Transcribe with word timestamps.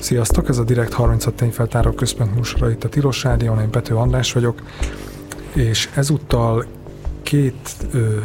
Sziasztok, 0.00 0.48
ez 0.48 0.58
a 0.58 0.64
Direkt 0.64 0.92
36 0.92 1.34
tényfeltáró 1.34 1.90
központ 1.90 2.34
műsora 2.34 2.70
itt 2.70 2.84
a 2.84 2.88
Tilos 2.88 3.22
Rádión, 3.22 3.60
én 3.60 3.70
Pető 3.70 3.94
András 3.94 4.32
vagyok, 4.32 4.62
és 5.54 5.90
ezúttal 5.94 6.64
két 7.22 7.76
ö, 7.92 8.18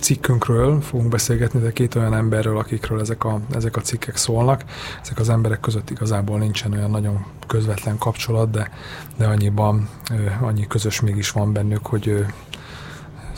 cikkünkről 0.00 0.80
fogunk 0.80 1.08
beszélgetni, 1.08 1.60
de 1.60 1.72
két 1.72 1.94
olyan 1.94 2.14
emberről, 2.14 2.58
akikről 2.58 3.00
ezek 3.00 3.24
a, 3.24 3.40
ezek 3.54 3.76
a 3.76 3.80
cikkek 3.80 4.16
szólnak. 4.16 4.64
Ezek 5.02 5.18
az 5.18 5.28
emberek 5.28 5.60
között 5.60 5.90
igazából 5.90 6.38
nincsen 6.38 6.72
olyan 6.72 6.90
nagyon 6.90 7.24
közvetlen 7.46 7.98
kapcsolat, 7.98 8.50
de, 8.50 8.70
de 9.16 9.26
annyiban 9.26 9.88
ö, 10.10 10.46
annyi 10.46 10.66
közös 10.66 11.00
mégis 11.00 11.30
van 11.30 11.52
bennük, 11.52 11.86
hogy 11.86 12.08
ö, 12.08 12.20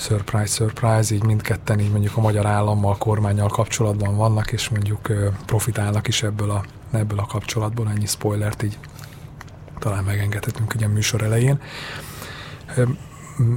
surprise, 0.01 0.55
surprise, 0.55 1.15
így 1.15 1.25
mindketten 1.25 1.81
így 1.81 1.91
mondjuk 1.91 2.17
a 2.17 2.21
magyar 2.21 2.47
állammal, 2.47 2.97
kormányjal 2.99 3.49
kapcsolatban 3.49 4.17
vannak, 4.17 4.53
és 4.53 4.69
mondjuk 4.69 5.13
profitálnak 5.47 6.09
is 6.09 6.23
ebből 6.23 6.51
a, 6.51 6.65
ebből 6.91 7.19
a 7.19 7.27
kapcsolatból, 7.27 7.89
ennyi 7.89 8.07
spoilert 8.07 8.63
így 8.63 8.79
talán 9.79 10.05
megengedhetünk 10.05 10.75
ugye 10.75 10.87
a 10.87 10.89
műsor 10.89 11.23
elején. 11.23 11.61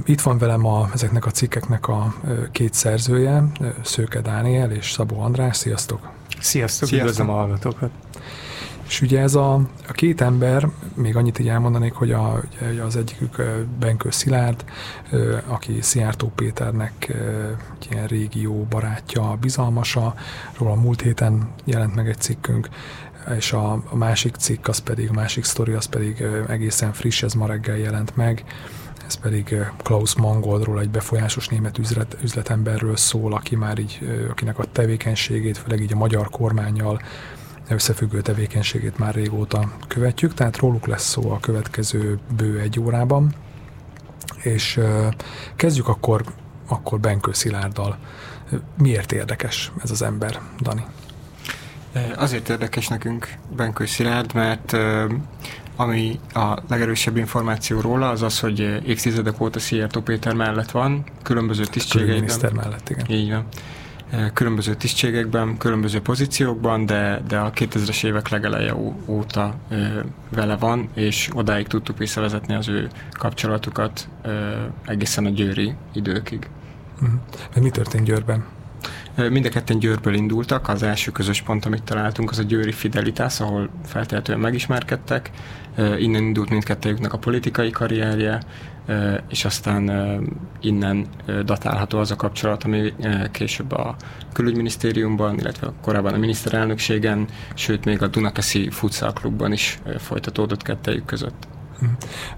Itt 0.04 0.20
van 0.20 0.38
velem 0.38 0.66
a, 0.66 0.88
ezeknek 0.92 1.26
a 1.26 1.30
cikkeknek 1.30 1.88
a 1.88 2.14
két 2.52 2.74
szerzője, 2.74 3.44
Szőke 3.82 4.20
Dániel 4.20 4.70
és 4.70 4.90
Szabó 4.90 5.20
András. 5.20 5.56
Sziasztok! 5.56 6.10
Sziasztok, 6.40 6.88
Sziasztok. 6.88 6.98
üdvözlöm 6.98 7.30
a 7.30 7.32
hallgatókat! 7.32 7.90
És 8.86 9.00
ugye 9.00 9.20
ez 9.20 9.34
a, 9.34 9.54
a 9.88 9.92
két 9.92 10.20
ember, 10.20 10.68
még 10.94 11.16
annyit 11.16 11.38
így 11.38 11.48
elmondanék, 11.48 11.92
hogy 11.92 12.12
a, 12.12 12.42
ugye 12.70 12.82
az 12.82 12.96
egyikük 12.96 13.42
Benkő 13.78 14.10
Szilárd, 14.10 14.64
aki 15.46 15.80
Szijjártó 15.80 16.32
Péternek 16.34 17.08
egy 17.80 17.88
ilyen 17.90 18.06
régió 18.06 18.66
barátja, 18.70 19.36
bizalmasa, 19.40 20.14
róla 20.58 20.74
múlt 20.74 21.00
héten 21.00 21.48
jelent 21.64 21.94
meg 21.94 22.08
egy 22.08 22.20
cikkünk, 22.20 22.68
és 23.36 23.52
a, 23.52 23.72
a 23.72 23.96
másik 23.96 24.34
cikk, 24.34 24.68
az 24.68 24.78
pedig, 24.78 25.08
a 25.10 25.12
másik 25.12 25.44
sztori, 25.44 25.72
az 25.72 25.86
pedig 25.86 26.24
egészen 26.48 26.92
friss, 26.92 27.22
ez 27.22 27.32
ma 27.32 27.46
reggel 27.46 27.76
jelent 27.76 28.16
meg, 28.16 28.44
ez 29.06 29.14
pedig 29.14 29.56
Klaus 29.82 30.16
Mangoldról, 30.16 30.80
egy 30.80 30.90
befolyásos 30.90 31.48
német 31.48 31.78
üzlet, 31.78 32.16
üzletemberről 32.22 32.96
szól, 32.96 33.32
aki 33.32 33.56
már 33.56 33.78
így, 33.78 33.98
akinek 34.30 34.58
a 34.58 34.64
tevékenységét, 34.64 35.58
főleg 35.58 35.80
így 35.80 35.92
a 35.92 35.96
magyar 35.96 36.30
kormányjal 36.30 37.00
összefüggő 37.68 38.20
tevékenységét 38.20 38.98
már 38.98 39.14
régóta 39.14 39.72
követjük, 39.88 40.34
tehát 40.34 40.56
róluk 40.56 40.86
lesz 40.86 41.08
szó 41.08 41.30
a 41.30 41.40
következő 41.40 42.18
bő 42.36 42.58
egy 42.58 42.80
órában. 42.80 43.34
És 44.42 44.80
kezdjük 45.56 45.88
akkor, 45.88 46.24
akkor 46.68 47.00
Benkő 47.00 47.32
Szilárddal. 47.32 47.98
Miért 48.78 49.12
érdekes 49.12 49.72
ez 49.82 49.90
az 49.90 50.02
ember, 50.02 50.40
Dani? 50.60 50.84
Azért 52.16 52.48
érdekes 52.48 52.88
nekünk 52.88 53.28
Benkő 53.56 53.86
Szilárd, 53.86 54.34
mert 54.34 54.76
ami 55.76 56.20
a 56.32 56.58
legerősebb 56.68 57.16
információ 57.16 57.80
róla, 57.80 58.08
az 58.08 58.22
az, 58.22 58.40
hogy 58.40 58.60
évtizedek 58.86 59.40
óta 59.40 59.58
Szijjártó 59.58 60.00
Péter 60.00 60.34
mellett 60.34 60.70
van, 60.70 61.04
különböző 61.22 61.64
tisztségeiben. 61.64 62.52
mellett, 62.54 62.88
igen. 62.88 63.04
Így 63.08 63.30
van. 63.30 63.46
Különböző 64.34 64.74
tisztségekben, 64.74 65.56
különböző 65.56 66.00
pozíciókban, 66.00 66.86
de, 66.86 67.22
de 67.28 67.38
a 67.38 67.50
2000-es 67.50 68.04
évek 68.04 68.28
legeleje 68.28 68.74
óta 69.06 69.54
vele 70.28 70.56
van, 70.56 70.88
és 70.94 71.28
odáig 71.32 71.66
tudtuk 71.66 71.98
visszavezetni 71.98 72.54
az 72.54 72.68
ő 72.68 72.88
kapcsolatukat 73.10 74.08
egészen 74.84 75.24
a 75.24 75.28
győri 75.28 75.74
időkig. 75.92 76.48
Uh-huh. 77.02 77.62
Mi 77.62 77.70
történt 77.70 78.04
Győrben? 78.04 78.44
Mind 79.16 79.46
a 79.46 79.48
ketten 79.48 79.78
Győrből 79.78 80.14
indultak, 80.14 80.68
az 80.68 80.82
első 80.82 81.10
közös 81.10 81.42
pont, 81.42 81.64
amit 81.64 81.82
találtunk, 81.82 82.30
az 82.30 82.38
a 82.38 82.42
Győri 82.42 82.72
Fidelitás, 82.72 83.40
ahol 83.40 83.68
feltehetően 83.84 84.38
megismerkedtek. 84.38 85.30
Innen 85.76 86.22
indult 86.22 86.50
mindkettőjüknek 86.50 87.12
a 87.12 87.18
politikai 87.18 87.70
karrierje, 87.70 88.42
és 89.28 89.44
aztán 89.44 89.90
innen 90.60 91.06
datálható 91.44 91.98
az 91.98 92.10
a 92.10 92.16
kapcsolat, 92.16 92.64
ami 92.64 92.92
később 93.30 93.72
a 93.72 93.96
külügyminisztériumban, 94.32 95.38
illetve 95.38 95.72
korábban 95.82 96.14
a 96.14 96.18
miniszterelnökségen, 96.18 97.26
sőt 97.54 97.84
még 97.84 98.02
a 98.02 98.06
Dunakeszi 98.06 98.70
Futsal 98.70 99.12
Klubban 99.12 99.52
is 99.52 99.78
folytatódott 99.98 100.62
kettejük 100.62 101.04
között. 101.04 101.46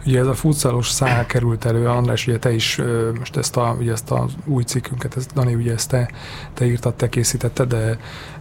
Ugye 0.06 0.18
ez 0.18 0.26
a 0.26 0.34
futsalos 0.34 0.90
szál 0.90 1.26
került 1.26 1.64
elő, 1.64 1.88
András, 1.88 2.26
ugye 2.26 2.38
te 2.38 2.52
is 2.52 2.80
most 3.18 3.36
ezt, 3.36 3.56
a, 3.56 3.76
ugye 3.78 3.92
ezt 3.92 4.10
az 4.10 4.32
új 4.44 4.62
cikkünket, 4.62 5.16
ezt, 5.16 5.32
Dani, 5.32 5.54
ugye 5.54 5.72
ezt 5.72 5.88
te, 5.88 6.10
te 6.54 6.66
írtad, 6.66 6.94
te 6.94 7.08
készítetted, 7.08 7.68
de 7.68 7.98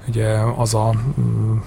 ugye 0.08 0.28
az 0.58 0.74
a 0.74 0.94
mm, 1.20 1.58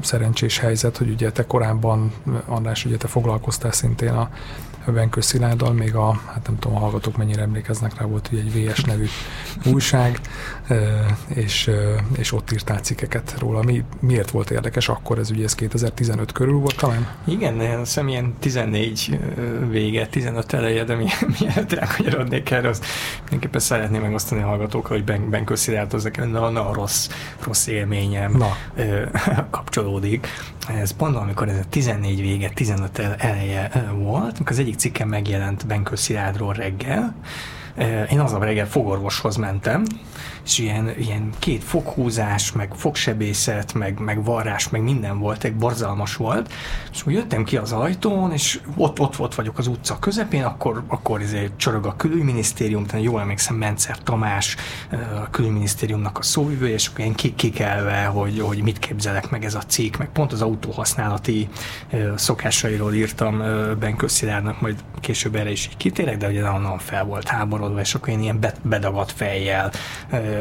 szerencsés 0.00 0.58
helyzet, 0.58 0.96
hogy 0.96 1.10
ugye 1.10 1.32
te 1.32 1.46
korábban, 1.46 2.12
András, 2.46 2.84
ugye 2.84 2.96
te 2.96 3.06
foglalkoztál 3.06 3.72
szintén 3.72 4.12
a 4.12 4.30
Benkő 4.92 5.20
Szilárddal, 5.20 5.72
még 5.72 5.94
a, 5.94 6.20
hát 6.26 6.46
nem 6.46 6.58
tudom, 6.58 6.76
a 6.76 6.80
hallgatók 6.80 7.16
mennyire 7.16 7.42
emlékeznek 7.42 7.98
rá, 7.98 8.06
volt 8.06 8.28
ugye 8.32 8.40
egy 8.40 8.70
VS 8.70 8.84
nevű 8.84 9.06
újság, 9.72 10.20
és, 11.34 11.70
és 12.16 12.32
ott 12.32 12.52
írtál 12.52 12.78
cikkeket 12.78 13.34
róla. 13.38 13.62
Mi, 13.62 13.84
miért 14.00 14.30
volt 14.30 14.50
érdekes 14.50 14.88
akkor? 14.88 15.18
Ez 15.18 15.30
ugye 15.30 15.44
ez 15.44 15.54
2015 15.54 16.32
körül 16.32 16.58
volt 16.58 16.76
talán? 16.76 17.06
Igen, 17.24 17.58
de 17.58 17.68
azt 17.68 17.78
hiszem 17.78 18.08
ilyen 18.08 18.34
14 18.38 19.18
vége, 19.70 20.06
15 20.06 20.52
eleje, 20.52 20.84
de 20.84 20.94
mi, 20.94 21.06
mielőtt 21.40 21.72
rákanyarodnék 21.72 22.50
erre, 22.50 22.68
azt 22.68 22.84
mindenképpen 23.20 23.60
szeretném 23.60 24.02
megosztani 24.02 24.42
a 24.42 24.46
hallgatókkal, 24.46 24.96
hogy 24.96 25.04
ben, 25.04 25.30
Benkő 25.30 25.54
Szilárd 25.54 25.94
az 25.94 26.02
nekem 26.02 26.28
na, 26.28 26.50
na, 26.50 26.72
rossz, 26.72 27.08
rossz 27.44 27.66
élményem 27.66 28.32
na. 28.36 28.56
kapcsolódik. 29.50 30.26
Ez 30.68 30.90
pont 30.90 31.16
amikor 31.16 31.48
ez 31.48 31.58
a 31.58 31.64
14 31.68 32.20
vége, 32.20 32.50
15 32.54 32.98
eleje 33.18 33.70
volt, 33.94 34.34
amikor 34.34 34.50
az 34.50 34.58
egyik 34.58 34.76
cikkem 34.76 35.08
megjelent 35.08 35.66
Benkő 35.66 35.94
Szilárdról 35.94 36.52
reggel, 36.52 37.14
én 38.10 38.20
azon 38.20 38.40
reggel 38.40 38.66
fogorvoshoz 38.66 39.36
mentem, 39.36 39.84
és 40.44 40.58
ilyen, 40.58 40.94
ilyen 40.98 41.30
két 41.38 41.64
foghúzás, 41.64 42.52
meg 42.52 42.72
fogsebészet, 42.74 43.74
meg, 43.74 43.98
meg 43.98 44.24
varrás, 44.24 44.68
meg 44.68 44.82
minden 44.82 45.18
volt, 45.18 45.44
egy 45.44 45.54
borzalmas 45.54 46.16
volt, 46.16 46.52
és 46.92 47.06
úgy 47.06 47.12
jöttem 47.12 47.44
ki 47.44 47.56
az 47.56 47.72
ajtón, 47.72 48.32
és 48.32 48.60
ott, 48.76 49.00
ott, 49.00 49.18
ott 49.18 49.34
vagyok 49.34 49.58
az 49.58 49.66
utca 49.66 49.98
közepén, 49.98 50.44
akkor, 50.44 50.82
akkor 50.86 51.20
izé 51.20 51.50
csorog 51.56 51.86
a 51.86 51.96
külügyminisztérium, 51.96 52.86
tehát 52.86 53.04
jól 53.04 53.20
emlékszem, 53.20 53.56
Mencer 53.56 53.98
Tamás, 53.98 54.56
a 55.24 55.30
külügyminisztériumnak 55.30 56.18
a 56.18 56.22
szóvivője, 56.22 56.74
és 56.74 56.86
akkor 56.86 57.04
én 57.04 57.14
kikelve, 57.14 58.04
hogy, 58.04 58.40
hogy 58.40 58.62
mit 58.62 58.78
képzelek 58.78 59.30
meg 59.30 59.44
ez 59.44 59.54
a 59.54 59.62
cikk, 59.62 59.96
meg 59.96 60.08
pont 60.08 60.32
az 60.32 60.42
autóhasználati 60.42 61.48
szokásairól 62.16 62.94
írtam 62.94 63.38
Ben 63.78 63.96
Köszilárnak, 63.96 64.60
majd 64.60 64.84
később 65.00 65.34
erre 65.34 65.50
is 65.50 65.66
így 65.66 65.76
kitérek, 65.76 66.16
de 66.16 66.28
ugye 66.28 66.40
nagyon 66.40 66.78
fel 66.78 67.04
volt 67.04 67.28
háborodva, 67.28 67.80
és 67.80 67.94
akkor 67.94 68.08
én 68.08 68.20
ilyen 68.20 68.38
bedagadt 68.62 69.12
fejjel 69.12 69.70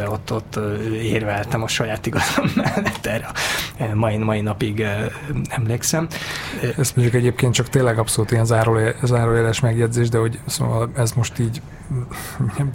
ott, 0.08 0.34
ott 0.34 0.60
érveltem 0.94 1.64
a 1.64 1.68
saját 1.68 2.06
igazam 2.06 2.46
mellett 2.56 3.06
erre 3.06 3.32
mai, 3.94 4.18
mai 4.18 4.42
napig 4.42 4.86
emlékszem. 5.48 6.08
Ez 6.78 6.92
mondjuk 6.96 7.16
egyébként 7.16 7.54
csak 7.54 7.70
tényleg 7.70 8.00
abszolút 8.00 8.32
ilyen 8.32 8.46
zárójeles 9.04 9.60
megjegyzés, 9.60 10.10
de 10.10 10.18
hogy 10.18 10.40
szóval 10.46 10.92
ez 10.96 11.12
most 11.12 11.40
így 11.40 11.62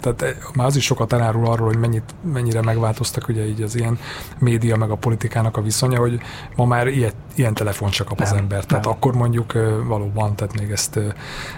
tehát 0.01 0.35
már 0.53 0.67
az 0.67 0.75
is 0.75 0.83
sokat 0.83 1.13
elárul 1.13 1.47
arról, 1.47 1.67
hogy 1.67 1.77
mennyit, 1.77 2.15
mennyire 2.33 2.61
megváltoztak 2.61 3.27
ugye 3.27 3.47
így 3.47 3.61
az 3.61 3.75
ilyen 3.75 3.99
média 4.37 4.75
meg 4.75 4.89
a 4.89 4.95
politikának 4.95 5.57
a 5.57 5.61
viszonya, 5.61 5.99
hogy 5.99 6.19
ma 6.55 6.65
már 6.65 6.87
ilyet, 6.87 7.15
ilyen 7.35 7.53
telefon 7.53 7.89
csak 7.89 8.07
kap 8.07 8.19
az 8.19 8.29
nem, 8.29 8.37
ember. 8.37 8.65
Tehát 8.65 8.83
nem. 8.83 8.93
akkor 8.93 9.13
mondjuk 9.13 9.53
valóban, 9.85 10.35
tehát 10.35 10.59
még 10.59 10.71
ezt 10.71 10.99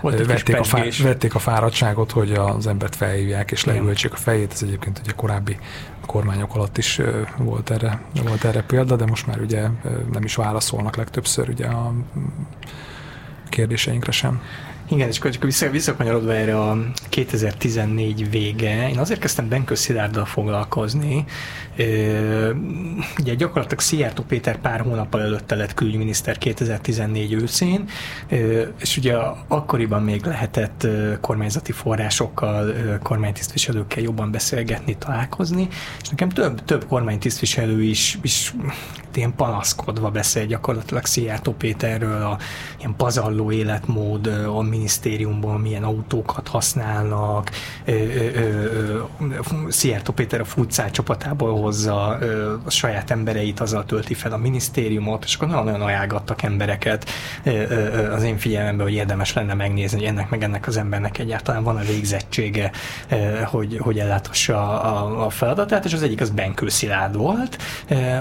vették 0.01 0.59
a, 0.59 0.63
fá, 0.63 0.83
vették 1.03 1.35
a 1.35 1.39
fáradtságot, 1.39 2.11
hogy 2.11 2.31
az 2.31 2.67
embert 2.67 2.95
felhívják 2.95 3.51
és 3.51 3.65
leültsék 3.65 4.13
a 4.13 4.17
fejét. 4.17 4.51
Ez 4.51 4.61
egyébként 4.63 5.01
ugye 5.03 5.11
korábbi 5.15 5.50
kormányok 6.05 6.55
alatt 6.55 6.77
is 6.77 7.01
volt 7.37 7.69
erre, 7.69 8.01
volt 8.23 8.43
erre 8.43 8.61
példa, 8.63 8.95
de 8.95 9.05
most 9.05 9.27
már 9.27 9.41
ugye 9.41 9.67
nem 10.11 10.23
is 10.23 10.35
válaszolnak 10.35 10.95
legtöbbször 10.95 11.49
ugye 11.49 11.65
a 11.67 11.93
kérdéseinkre 13.49 14.11
sem. 14.11 14.41
Igen, 14.89 15.07
és 15.07 15.17
akkor 15.17 15.31
vissza, 15.39 15.69
visszakanyarodva 15.69 16.33
erre 16.33 16.59
a 16.59 16.77
2014 17.09 18.29
vége, 18.29 18.89
én 18.89 18.97
azért 18.97 19.19
kezdtem 19.19 19.47
Benkő 19.49 19.75
Szilárddal 19.75 20.25
foglalkozni, 20.25 21.25
ugye 23.19 23.33
gyakorlatilag 23.35 23.79
Szijjártó 23.79 24.23
Péter 24.23 24.57
pár 24.57 24.81
hónappal 24.81 25.21
előtte 25.21 25.55
lett 25.55 25.73
külügyminiszter 25.73 26.37
2014 26.37 27.33
őszén, 27.33 27.89
és 28.79 28.97
ugye 28.97 29.15
akkoriban 29.47 30.03
még 30.03 30.25
lehetett 30.25 30.87
kormányzati 31.21 31.71
forrásokkal, 31.71 32.73
kormánytisztviselőkkel 33.03 34.03
jobban 34.03 34.31
beszélgetni, 34.31 34.97
találkozni, 34.97 35.67
és 36.01 36.09
nekem 36.09 36.29
több, 36.29 36.65
több 36.65 36.85
kormánytisztviselő 36.85 37.83
is, 37.83 38.17
is 38.21 38.53
ilyen 39.17 39.35
panaszkodva 39.35 40.09
beszél 40.09 40.45
gyakorlatilag 40.45 41.05
Szijjártó 41.05 41.51
Péterről, 41.51 42.21
a 42.21 42.37
ilyen 42.79 42.95
pazarló 42.95 43.51
életmód, 43.51 44.27
a 44.27 44.61
minisztériumban 44.61 45.61
milyen 45.61 45.83
autókat 45.83 46.47
használnak, 46.47 47.51
Szijjártó 49.67 50.13
Péter 50.13 50.39
a 50.39 50.45
futszál 50.45 50.91
csapatából 50.91 51.49
hozza 51.61 52.07
a 52.65 52.69
saját 52.69 53.11
embereit, 53.11 53.59
azzal 53.59 53.85
tölti 53.85 54.13
fel 54.13 54.31
a 54.31 54.37
minisztériumot, 54.37 55.23
és 55.23 55.35
akkor 55.35 55.47
nagyon-nagyon 55.47 55.81
ajánlgattak 55.81 56.43
embereket. 56.43 57.09
Az 58.13 58.23
én 58.23 58.37
figyelmemben, 58.37 58.85
hogy 58.85 58.95
érdemes 58.95 59.33
lenne 59.33 59.53
megnézni, 59.53 59.97
hogy 59.97 60.07
ennek 60.07 60.29
meg 60.29 60.43
ennek 60.43 60.67
az 60.67 60.77
embernek 60.77 61.17
egyáltalán 61.17 61.63
van 61.63 61.77
a 61.77 61.81
végzettsége, 61.81 62.71
hogy, 63.45 63.77
hogy 63.79 63.99
ellátassa 63.99 64.81
a, 64.81 65.25
a 65.25 65.29
feladatát, 65.29 65.85
és 65.85 65.93
az 65.93 66.03
egyik 66.03 66.21
az 66.21 66.29
Benkő 66.29 66.69
Szilárd 66.69 67.15
volt, 67.15 67.57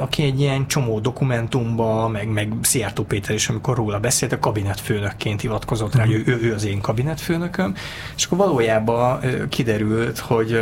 aki 0.00 0.22
egy 0.22 0.40
ilyen 0.40 0.66
csomó 0.66 1.00
dokumentumba, 1.00 2.08
meg, 2.08 2.28
meg 2.28 2.52
Szijjártó 2.62 3.02
Péter 3.02 3.34
is, 3.34 3.48
amikor 3.48 3.76
róla 3.76 3.98
beszélt, 4.00 4.32
a 4.32 4.38
kabinetfőnökként 4.38 5.40
hivatkozott 5.40 5.94
rá, 5.94 6.04
hogy 6.04 6.22
ő, 6.26 6.38
ő 6.42 6.54
az 6.54 6.64
én 6.64 6.80
kabinetfőnököm, 6.80 7.74
és 8.16 8.24
akkor 8.24 8.38
valójában 8.38 9.20
kiderült, 9.48 10.18
hogy 10.18 10.60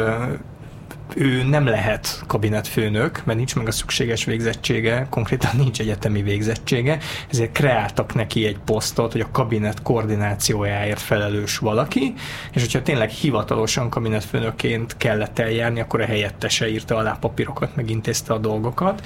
ő 1.16 1.42
nem 1.42 1.66
lehet 1.66 2.22
kabinetfőnök, 2.26 3.22
mert 3.24 3.38
nincs 3.38 3.56
meg 3.56 3.66
a 3.66 3.70
szükséges 3.70 4.24
végzettsége, 4.24 5.06
konkrétan 5.10 5.50
nincs 5.56 5.80
egyetemi 5.80 6.22
végzettsége, 6.22 6.98
ezért 7.30 7.52
kreáltak 7.52 8.14
neki 8.14 8.46
egy 8.46 8.58
posztot, 8.64 9.12
hogy 9.12 9.20
a 9.20 9.30
kabinet 9.30 9.82
koordinációjáért 9.82 11.00
felelős 11.00 11.58
valaki, 11.58 12.14
és 12.52 12.62
hogyha 12.62 12.82
tényleg 12.82 13.08
hivatalosan 13.08 13.90
kabinetfőnökként 13.90 14.96
kellett 14.96 15.38
eljárni, 15.38 15.80
akkor 15.80 16.00
a 16.00 16.06
helyettese 16.06 16.70
írta 16.70 16.96
alá 16.96 17.16
papírokat, 17.20 17.76
megintézte 17.76 18.32
a 18.32 18.38
dolgokat, 18.38 19.02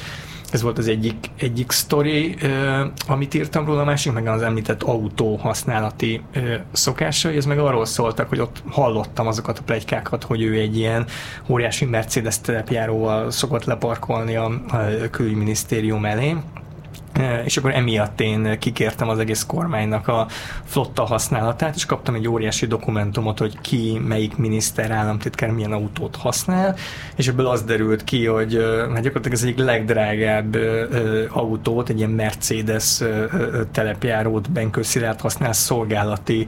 ez 0.53 0.63
volt 0.63 0.79
az 0.79 0.89
egyik, 0.89 1.31
egyik 1.39 1.71
sztori, 1.71 2.37
amit 3.07 3.35
írtam 3.35 3.67
róla, 3.67 3.81
a 3.81 3.85
másik 3.85 4.13
meg 4.13 4.27
az 4.27 4.43
említett 4.43 4.83
autó 4.83 5.37
használati 5.37 6.23
szokásai, 6.73 7.37
ez 7.37 7.45
meg 7.45 7.59
arról 7.59 7.85
szóltak, 7.85 8.29
hogy 8.29 8.41
ott 8.41 8.63
hallottam 8.71 9.27
azokat 9.27 9.59
a 9.59 9.63
plegykákat, 9.63 10.25
hogy 10.25 10.43
ő 10.43 10.59
egy 10.59 10.77
ilyen 10.77 11.07
óriási 11.49 11.85
Mercedes 11.85 12.41
telepjáróval 12.41 13.31
szokott 13.31 13.65
leparkolni 13.65 14.37
a 14.37 14.51
külügyminisztérium 15.11 16.05
elé, 16.05 16.37
és 17.45 17.57
akkor 17.57 17.75
emiatt 17.75 18.21
én 18.21 18.59
kikértem 18.59 19.09
az 19.09 19.19
egész 19.19 19.45
kormánynak 19.47 20.09
a 20.09 20.27
flotta 20.65 21.05
használatát, 21.05 21.75
és 21.75 21.87
kaptam 21.87 22.15
egy 22.15 22.29
óriási 22.29 22.67
dokumentumot, 22.67 23.39
hogy 23.39 23.61
ki, 23.61 24.01
melyik 24.07 24.37
miniszter, 24.37 24.91
államtitkár 24.91 25.51
milyen 25.51 25.73
autót 25.73 26.17
használ, 26.17 26.77
és 27.17 27.29
ebből 27.29 27.47
az 27.47 27.63
derült 27.63 28.05
ki, 28.05 28.27
hogy 28.27 28.55
hát 28.95 29.03
gyakorlatilag 29.03 29.33
ez 29.33 29.43
egyik 29.43 29.59
legdrágább 29.59 30.57
autót, 31.29 31.89
egy 31.89 31.99
ilyen 31.99 32.11
Mercedes 32.11 33.03
telepjárót 33.73 34.51
Benkő 34.51 34.83
használ 35.19 35.53
szolgálati 35.53 36.47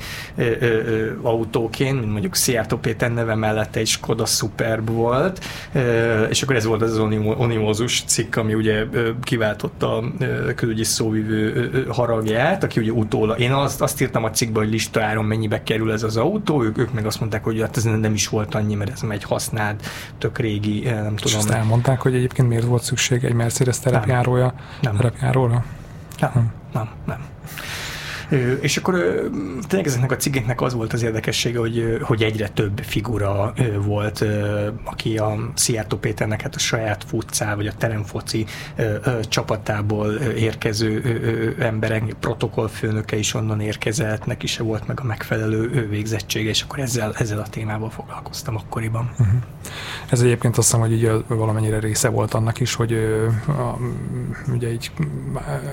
autóként, 1.22 1.98
mint 1.98 2.12
mondjuk 2.12 2.34
Szijjártó 2.34 2.76
Péter 2.76 3.12
neve 3.12 3.34
mellett 3.34 3.76
egy 3.76 3.86
Skoda 3.86 4.26
Superb 4.26 4.90
volt, 4.90 5.44
és 6.28 6.42
akkor 6.42 6.56
ez 6.56 6.64
volt 6.64 6.82
az 6.82 6.98
onimózus 7.38 8.02
cikk, 8.06 8.36
ami 8.36 8.54
ugye 8.54 8.84
kiváltotta 9.22 10.04
külügyi 10.54 10.84
szóvivő 10.84 11.86
haragját, 11.90 12.64
aki 12.64 12.80
ugye 12.80 12.90
utóla, 12.90 13.34
én 13.34 13.52
azt, 13.52 13.80
azt 13.80 14.00
írtam 14.00 14.24
a 14.24 14.30
cikkben, 14.30 14.62
hogy 14.62 14.72
listáron 14.72 15.24
mennyibe 15.24 15.62
kerül 15.62 15.92
ez 15.92 16.02
az 16.02 16.16
autó, 16.16 16.62
ők, 16.62 16.78
ők 16.78 16.92
meg 16.92 17.06
azt 17.06 17.20
mondták, 17.20 17.44
hogy 17.44 17.60
hát 17.60 17.76
ez 17.76 17.84
nem 17.84 18.14
is 18.14 18.28
volt 18.28 18.54
annyi, 18.54 18.74
mert 18.74 18.90
ez 18.90 19.02
egy 19.08 19.24
használt, 19.24 19.86
tök 20.18 20.38
régi, 20.38 20.82
nem 20.84 21.16
tudom. 21.16 21.16
És 21.24 21.34
azt 21.34 21.50
elmondták, 21.50 22.00
hogy 22.00 22.14
egyébként 22.14 22.48
miért 22.48 22.64
volt 22.64 22.82
szükség 22.82 23.24
egy 23.24 23.34
Mercedes 23.34 23.78
terepjárója? 23.78 24.54
Nem. 24.80 24.96
Terepjáróra? 24.96 25.64
Nem, 26.20 26.30
nem, 26.34 26.52
nem. 26.72 26.88
nem. 27.06 27.33
És 28.60 28.76
akkor 28.76 28.94
tényleg 29.68 29.88
ezeknek 29.88 30.12
a 30.12 30.16
cikkeknek 30.16 30.60
az 30.60 30.74
volt 30.74 30.92
az 30.92 31.02
érdekessége, 31.02 31.58
hogy, 31.58 31.98
hogy 32.02 32.22
egyre 32.22 32.48
több 32.48 32.78
figura 32.78 33.52
volt, 33.84 34.24
aki 34.84 35.18
a 35.18 35.50
Szijjártó 35.54 35.96
Péternek 35.96 36.40
hát 36.42 36.54
a 36.54 36.58
saját 36.58 37.04
futcál, 37.04 37.56
vagy 37.56 37.66
a 37.66 37.72
teremfoci 37.78 38.46
csapatából 39.28 40.12
érkező 40.36 41.02
emberek, 41.58 42.02
protokollfőnöke 42.20 43.16
is 43.16 43.34
onnan 43.34 43.60
érkezett, 43.60 44.26
neki 44.26 44.46
se 44.46 44.62
volt 44.62 44.86
meg 44.86 45.00
a 45.00 45.04
megfelelő 45.04 45.88
végzettsége, 45.88 46.48
és 46.48 46.62
akkor 46.62 46.78
ezzel, 46.78 47.12
ezzel 47.18 47.38
a 47.38 47.48
témával 47.48 47.90
foglalkoztam 47.90 48.56
akkoriban. 48.56 49.10
Uh-huh. 49.18 49.34
Ez 50.08 50.20
egyébként 50.20 50.58
azt 50.58 50.66
hiszem, 50.66 50.80
hogy 50.80 50.92
így 50.92 51.24
valamennyire 51.26 51.78
része 51.78 52.08
volt 52.08 52.34
annak 52.34 52.60
is, 52.60 52.74
hogy 52.74 52.92
a, 53.46 53.78
ugye 54.52 54.72
így 54.72 54.90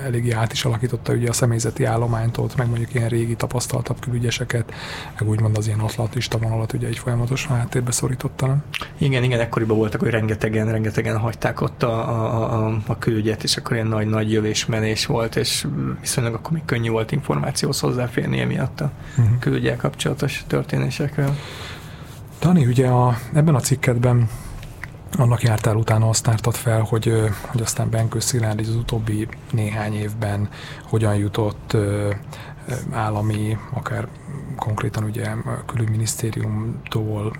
eléggé 0.04 0.30
át 0.30 0.52
is 0.52 0.64
alakította 0.64 1.12
ugye 1.12 1.28
a 1.28 1.32
személyzeti 1.32 1.84
állományt 1.84 2.36
ott, 2.42 2.56
meg 2.56 2.68
mondjuk 2.68 2.94
ilyen 2.94 3.08
régi 3.08 3.36
tapasztaltabb 3.36 4.00
külügyeseket, 4.00 4.72
meg 5.18 5.28
úgymond 5.28 5.56
az 5.56 5.66
ilyen 5.66 5.78
atlatista 5.78 6.38
vonalat 6.38 6.72
ugye 6.72 6.86
egy 6.86 6.98
folyamatosan 6.98 7.56
háttérbe 7.56 7.90
szorította, 7.90 8.46
nem? 8.46 8.62
Igen, 8.98 9.22
igen, 9.22 9.40
ekkoriban 9.40 9.76
voltak, 9.76 10.00
hogy 10.00 10.10
rengetegen, 10.10 10.70
rengetegen 10.70 11.18
hagyták 11.18 11.60
ott 11.60 11.82
a, 11.82 12.08
a, 12.08 12.66
a, 12.66 12.82
a 12.86 12.98
külügyet, 12.98 13.42
és 13.42 13.56
akkor 13.56 13.72
ilyen 13.72 13.86
nagy-nagy 13.86 14.32
jövésmenés 14.32 15.06
volt, 15.06 15.36
és 15.36 15.66
viszonylag 16.00 16.34
akkor 16.34 16.52
még 16.52 16.64
könnyű 16.64 16.90
volt 16.90 17.12
információhoz 17.12 17.80
hozzáférni 17.80 18.40
emiatt 18.40 18.80
a 18.80 18.90
uh-huh. 19.18 19.38
külügyel 19.38 19.76
kapcsolatos 19.76 20.44
történésekről. 20.46 21.36
Dani, 22.40 22.66
ugye 22.66 22.86
a, 22.86 23.18
ebben 23.32 23.54
a 23.54 23.60
cikketben 23.60 24.28
annak 25.18 25.42
jártál 25.42 25.76
utána 25.76 26.08
azt 26.08 26.22
tártad 26.22 26.54
fel, 26.54 26.80
hogy, 26.80 27.12
hogy 27.46 27.60
aztán 27.60 27.90
Benkő 27.90 28.20
Szilárd 28.20 28.60
az 28.60 28.74
utóbbi 28.74 29.28
néhány 29.50 29.94
évben 29.94 30.48
hogyan 30.82 31.14
jutott 31.14 31.76
állami, 32.90 33.56
akár 33.70 34.08
konkrétan 34.56 35.04
ugye 35.04 35.28
a 35.28 35.64
külügyminisztériumtól 35.66 37.32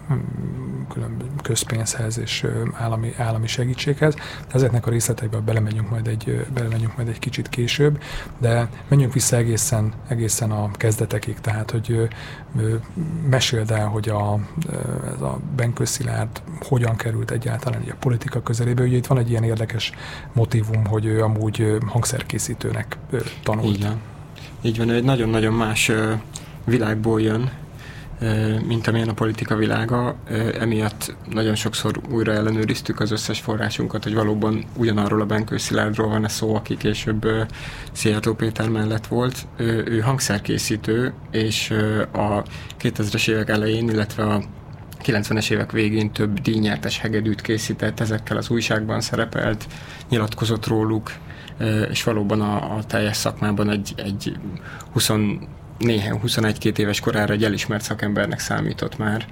külön 0.93 1.17
közpénzhez 1.43 2.19
és 2.19 2.47
állami, 2.73 3.15
állami 3.19 3.47
segítséghez. 3.47 4.15
Ezeknek 4.53 4.87
a 4.87 4.91
részleteibe 4.91 5.39
belemegyünk 5.39 5.91
majd 5.91 6.07
egy, 6.07 6.47
belemegyünk 6.55 6.97
majd 6.97 7.09
egy 7.09 7.19
kicsit 7.19 7.49
később, 7.49 8.03
de 8.39 8.69
menjünk 8.89 9.13
vissza 9.13 9.37
egészen, 9.37 9.93
egészen 10.09 10.51
a 10.51 10.71
kezdetekig, 10.71 11.41
tehát 11.41 11.71
hogy 11.71 12.09
meséld 13.31 13.71
el, 13.71 13.87
hogy 13.87 14.09
a, 14.09 14.39
ez 15.15 15.21
a 15.21 15.41
Benkő 15.57 15.85
Szilárd 15.85 16.43
hogyan 16.61 16.97
került 16.97 17.31
egyáltalán 17.31 17.83
a 17.91 17.95
politika 18.01 18.43
közelébe. 18.43 18.83
Ugye 18.83 18.97
itt 18.97 19.07
van 19.07 19.19
egy 19.19 19.31
ilyen 19.31 19.45
érdekes 19.45 19.93
motivum, 20.33 20.87
hogy 20.87 21.05
ő 21.05 21.23
amúgy 21.23 21.79
hangszerkészítőnek 21.87 22.97
tanult. 23.43 23.77
Igen. 23.77 24.01
Így 24.65 24.79
van, 24.79 24.89
ő 24.89 24.95
egy 24.95 25.05
nagyon-nagyon 25.05 25.53
más 25.53 25.91
világból 26.65 27.21
jön, 27.21 27.51
mint 28.67 28.87
amilyen 28.87 29.09
a 29.09 29.15
politika 29.15 29.57
világa. 29.57 30.17
Emiatt 30.61 31.15
nagyon 31.31 31.55
sokszor 31.55 32.01
újra 32.11 32.33
ellenőriztük 32.33 33.01
az 33.01 33.11
összes 33.11 33.41
forrásunkat, 33.41 34.03
hogy 34.03 34.15
valóban 34.15 34.65
ugyanarról 34.77 35.21
a 35.21 35.27
Benkő 35.27 35.57
Szilárdról 35.57 36.09
van-e 36.09 36.29
szó, 36.29 36.55
aki 36.55 36.77
később 36.77 37.27
Szijjártó 37.93 38.35
Péter 38.35 38.69
mellett 38.69 39.07
volt. 39.07 39.47
Ő 39.59 40.01
hangszerkészítő, 40.01 41.13
és 41.31 41.71
a 42.13 42.43
2000-es 42.81 43.29
évek 43.29 43.49
elején, 43.49 43.89
illetve 43.89 44.23
a 44.25 44.43
90-es 45.05 45.51
évek 45.51 45.73
végén 45.73 46.13
több 46.13 46.41
díjnyertes 46.41 46.99
hegedűt 46.99 47.41
készített, 47.41 48.01
ezekkel 48.01 48.37
az 48.37 48.51
újságban 48.51 49.01
szerepelt, 49.01 49.67
nyilatkozott 50.09 50.67
róluk, 50.67 51.13
és 51.91 52.03
valóban 52.03 52.41
a, 52.41 52.77
a 52.77 52.85
teljes 52.85 53.17
szakmában 53.17 53.71
egy, 53.71 53.93
egy 53.97 54.37
20, 54.93 55.11
néhány 55.79 56.21
21-2 56.27 56.79
éves 56.79 57.01
korára 57.01 57.33
egy 57.33 57.45
elismert 57.45 57.83
szakembernek 57.83 58.39
számított 58.39 58.99
már. 58.99 59.27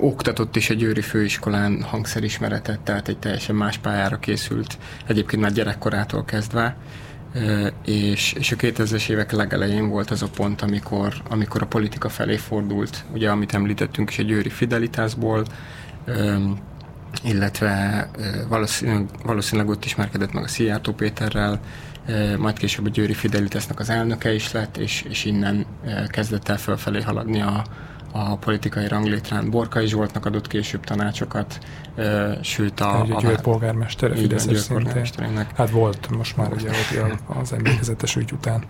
Oktatott 0.00 0.56
is 0.56 0.70
egy 0.70 0.76
Győri 0.76 1.00
főiskolán 1.00 1.82
hangszerismeretet, 1.82 2.80
tehát 2.80 3.08
egy 3.08 3.18
teljesen 3.18 3.54
más 3.54 3.78
pályára 3.78 4.18
készült, 4.18 4.78
egyébként 5.06 5.42
már 5.42 5.52
gyerekkorától 5.52 6.24
kezdve, 6.24 6.76
és, 7.84 8.32
és 8.32 8.52
a 8.52 8.56
2000-es 8.56 9.08
évek 9.08 9.32
legelején 9.32 9.88
volt 9.88 10.10
az 10.10 10.22
a 10.22 10.28
pont, 10.36 10.62
amikor, 10.62 11.14
amikor 11.28 11.62
a 11.62 11.66
politika 11.66 12.08
felé 12.08 12.36
fordult, 12.36 13.04
ugye 13.12 13.30
amit 13.30 13.54
említettünk 13.54 14.10
is 14.10 14.18
egy 14.18 14.26
Győri 14.26 14.48
Fidelitásból, 14.48 15.44
illetve 17.22 18.08
valószínűleg, 18.48 19.04
valószínűleg 19.22 19.70
ott 19.70 19.84
ismerkedett 19.84 20.32
meg 20.32 20.44
a 20.44 20.48
Szijjártó 20.48 20.92
Péterrel, 20.92 21.60
majd 22.38 22.58
később 22.58 22.86
a 22.86 22.88
Győri 22.88 23.14
Fidelitasnak 23.14 23.80
az 23.80 23.90
elnöke 23.90 24.34
is 24.34 24.52
lett, 24.52 24.76
és, 24.76 25.04
és 25.08 25.24
innen 25.24 25.66
kezdett 26.08 26.48
el 26.48 26.56
fölfelé 26.56 27.00
haladni 27.00 27.40
a, 27.40 27.64
a 28.12 28.36
politikai 28.36 28.88
ranglétrán. 28.88 29.50
Borkai 29.50 29.86
Zsoltnak 29.86 30.26
adott 30.26 30.46
később 30.46 30.84
tanácsokat, 30.84 31.58
sőt 32.42 32.80
a... 32.80 33.00
a, 33.00 33.06
a 33.14 33.20
Győr 33.20 33.40
polgármester, 33.40 34.10
a 34.10 34.16
Fideszes 34.16 34.68
Hát 35.56 35.70
volt 35.70 36.10
most 36.10 36.36
már 36.36 36.52
ugye 36.52 36.70
az 37.26 37.52
emlékezetes 37.52 38.16
ügy 38.16 38.32
után. 38.32 38.64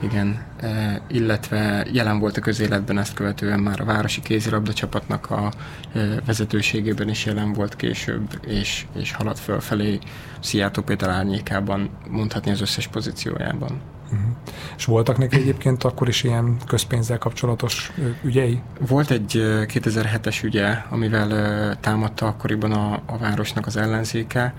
Igen, 0.00 0.44
e, 0.60 1.00
illetve 1.08 1.86
jelen 1.92 2.18
volt 2.18 2.36
a 2.36 2.40
közéletben 2.40 2.98
ezt 2.98 3.14
követően 3.14 3.60
már 3.60 3.80
a 3.80 3.84
Városi 3.84 4.20
Kézilabda 4.22 4.72
csapatnak 4.72 5.30
a 5.30 5.52
e, 5.94 6.00
vezetőségében 6.26 7.08
is 7.08 7.24
jelen 7.24 7.52
volt 7.52 7.76
később, 7.76 8.40
és, 8.46 8.86
és 8.94 9.12
haladt 9.12 9.38
fölfelé 9.38 9.98
Szijjártó 10.40 10.82
Péter 10.82 11.08
árnyékában, 11.08 11.90
mondhatni 12.08 12.50
az 12.50 12.60
összes 12.60 12.86
pozíciójában. 12.86 13.80
Uh-huh. 14.04 14.28
És 14.76 14.84
voltak 14.84 15.18
neki 15.18 15.36
egyébként 15.36 15.84
akkor 15.84 16.08
is 16.08 16.22
ilyen 16.22 16.56
közpénzzel 16.66 17.18
kapcsolatos 17.18 17.92
ügyei? 18.22 18.60
Volt 18.80 19.10
egy 19.10 19.32
2007-es 19.66 20.44
ügye, 20.44 20.68
amivel 20.88 21.76
támadta 21.80 22.26
akkoriban 22.26 22.72
a, 22.72 23.02
a 23.06 23.18
városnak 23.18 23.66
az 23.66 23.76
ellenzéke. 23.76 24.54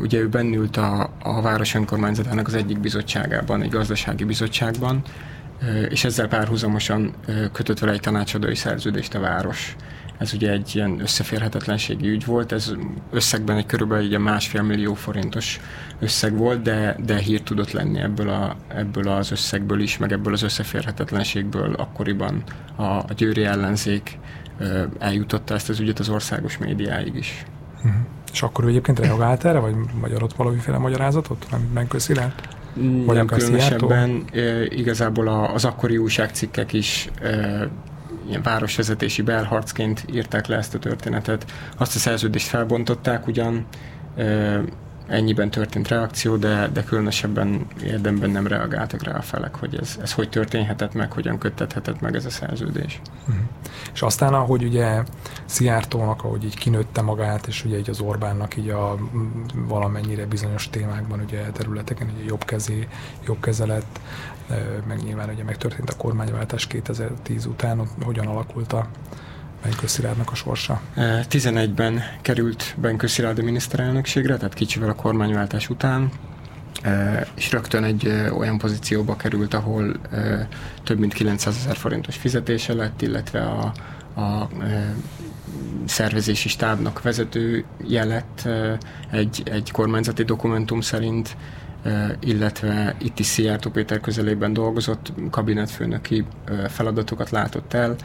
Ugye 0.00 0.18
ő 0.18 0.28
bennült 0.28 0.76
a, 0.76 1.12
a 1.22 1.40
város 1.40 1.74
önkormányzatának 1.74 2.46
az 2.46 2.54
egyik 2.54 2.80
bizottságában, 2.80 3.62
egy 3.62 3.70
gazdasági 3.70 4.24
bizottságban, 4.24 5.02
és 5.88 6.04
ezzel 6.04 6.28
párhuzamosan 6.28 7.14
kötött 7.52 7.78
vele 7.78 7.92
egy 7.92 8.00
tanácsadói 8.00 8.54
szerződést 8.54 9.14
a 9.14 9.20
város. 9.20 9.76
Ez 10.18 10.32
ugye 10.32 10.50
egy 10.50 10.70
ilyen 10.74 11.00
összeférhetetlenségi 11.00 12.08
ügy 12.08 12.24
volt, 12.24 12.52
ez 12.52 12.72
összegben 13.10 13.56
egy 13.56 13.66
körülbelül 13.66 14.04
egy 14.04 14.18
másfél 14.18 14.62
millió 14.62 14.94
forintos 14.94 15.60
összeg 16.00 16.36
volt, 16.36 16.62
de, 16.62 16.96
de 17.04 17.18
hír 17.18 17.42
tudott 17.42 17.70
lenni 17.70 18.00
ebből, 18.00 18.28
a, 18.28 18.56
ebből 18.68 19.08
az 19.08 19.30
összegből 19.30 19.80
is, 19.80 19.98
meg 19.98 20.12
ebből 20.12 20.32
az 20.32 20.42
összeférhetetlenségből 20.42 21.72
akkoriban 21.74 22.42
a, 22.76 22.82
a 22.82 23.12
győri 23.16 23.44
ellenzék 23.44 24.18
eljutotta 24.98 25.54
ezt 25.54 25.68
az 25.68 25.80
ügyet 25.80 25.98
az 25.98 26.08
országos 26.08 26.58
médiáig 26.58 27.14
is. 27.14 27.44
Uh-huh. 27.76 27.92
És 28.32 28.42
akkor 28.42 28.64
ő 28.64 28.68
egyébként 28.68 28.98
reagált 28.98 29.44
erre, 29.44 29.58
vagy, 29.58 29.74
vagy 30.00 30.12
adott 30.12 30.32
valamiféle 30.32 30.78
magyarázatot, 30.78 31.46
nem 31.74 31.88
közszilárd? 31.88 32.32
Vagy 33.04 33.16
nem 33.16 33.26
különösebben, 33.26 34.24
e, 34.32 34.64
igazából 34.64 35.28
az 35.28 35.64
akkori 35.64 35.96
újságcikkek 35.96 36.72
is 36.72 37.10
e, 37.22 37.28
ilyen 38.28 38.42
városvezetési 38.42 39.22
belharcként 39.22 40.04
írták 40.12 40.46
le 40.46 40.56
ezt 40.56 40.74
a 40.74 40.78
történetet. 40.78 41.44
Azt 41.76 41.94
a 41.94 41.98
szerződést 41.98 42.46
felbontották 42.46 43.26
ugyan, 43.26 43.66
e, 44.16 44.60
ennyiben 45.10 45.50
történt 45.50 45.88
reakció, 45.88 46.36
de, 46.36 46.68
de 46.72 46.84
különösebben 46.84 47.66
érdemben 47.84 48.30
nem 48.30 48.46
reagáltak 48.46 49.02
rá 49.02 49.16
a 49.16 49.22
felek, 49.22 49.54
hogy 49.54 49.74
ez, 49.74 49.98
ez 50.02 50.12
hogy 50.12 50.28
történhetett 50.28 50.94
meg, 50.94 51.12
hogyan 51.12 51.38
köttethetett 51.38 52.00
meg 52.00 52.14
ez 52.14 52.24
a 52.24 52.30
szerződés. 52.30 53.00
Uh-huh. 53.20 53.44
És 53.92 54.02
aztán, 54.02 54.34
ahogy 54.34 54.64
ugye 54.64 55.02
Szijjártónak, 55.44 56.24
ahogy 56.24 56.44
így 56.44 56.56
kinőtte 56.56 57.00
magát, 57.00 57.46
és 57.46 57.64
ugye 57.64 57.78
így 57.78 57.90
az 57.90 58.00
Orbánnak 58.00 58.56
így 58.56 58.68
a 58.68 58.96
valamennyire 59.54 60.26
bizonyos 60.26 60.70
témákban, 60.70 61.20
ugye 61.20 61.40
területeken 61.40 62.10
ugye 62.14 62.24
jobb 62.24 62.44
kezé, 62.44 62.88
jobb 63.26 63.40
kezelet, 63.40 63.86
meg 64.88 65.02
nyilván 65.02 65.28
ugye 65.28 65.44
megtörtént 65.44 65.90
a 65.90 65.96
kormányváltás 65.96 66.66
2010 66.66 67.46
után, 67.46 67.88
hogyan 68.04 68.26
alakult 68.26 68.72
a 68.72 68.86
Benkő 69.62 69.86
Szilárdnak 69.86 70.30
a 70.30 70.34
sorsa? 70.34 70.80
11-ben 70.96 72.02
került 72.22 72.74
Benkő 72.80 73.06
Szilárd 73.06 73.38
a 73.38 73.42
miniszterelnökségre, 73.42 74.36
tehát 74.36 74.54
kicsivel 74.54 74.88
a 74.88 74.94
kormányváltás 74.94 75.68
után, 75.68 76.10
és 77.34 77.52
rögtön 77.52 77.84
egy 77.84 78.06
olyan 78.36 78.58
pozícióba 78.58 79.16
került, 79.16 79.54
ahol 79.54 80.00
több 80.84 80.98
mint 80.98 81.12
900 81.12 81.56
ezer 81.56 81.76
forintos 81.76 82.16
fizetése 82.16 82.74
lett, 82.74 83.02
illetve 83.02 83.40
a, 83.40 83.72
a 84.20 84.48
szervezési 85.84 86.48
stábnak 86.48 87.02
vezetője 87.02 88.04
lett 88.04 88.48
egy, 89.10 89.42
egy 89.44 89.70
kormányzati 89.70 90.22
dokumentum 90.22 90.80
szerint, 90.80 91.36
illetve 92.20 92.96
itt 92.98 93.18
is 93.18 93.26
Szijjártó 93.26 93.70
Péter 93.70 94.00
közelében 94.00 94.52
dolgozott, 94.52 95.12
kabinetfőnöki 95.30 96.24
feladatokat 96.68 97.30
látott 97.30 97.74
el, 97.74 97.96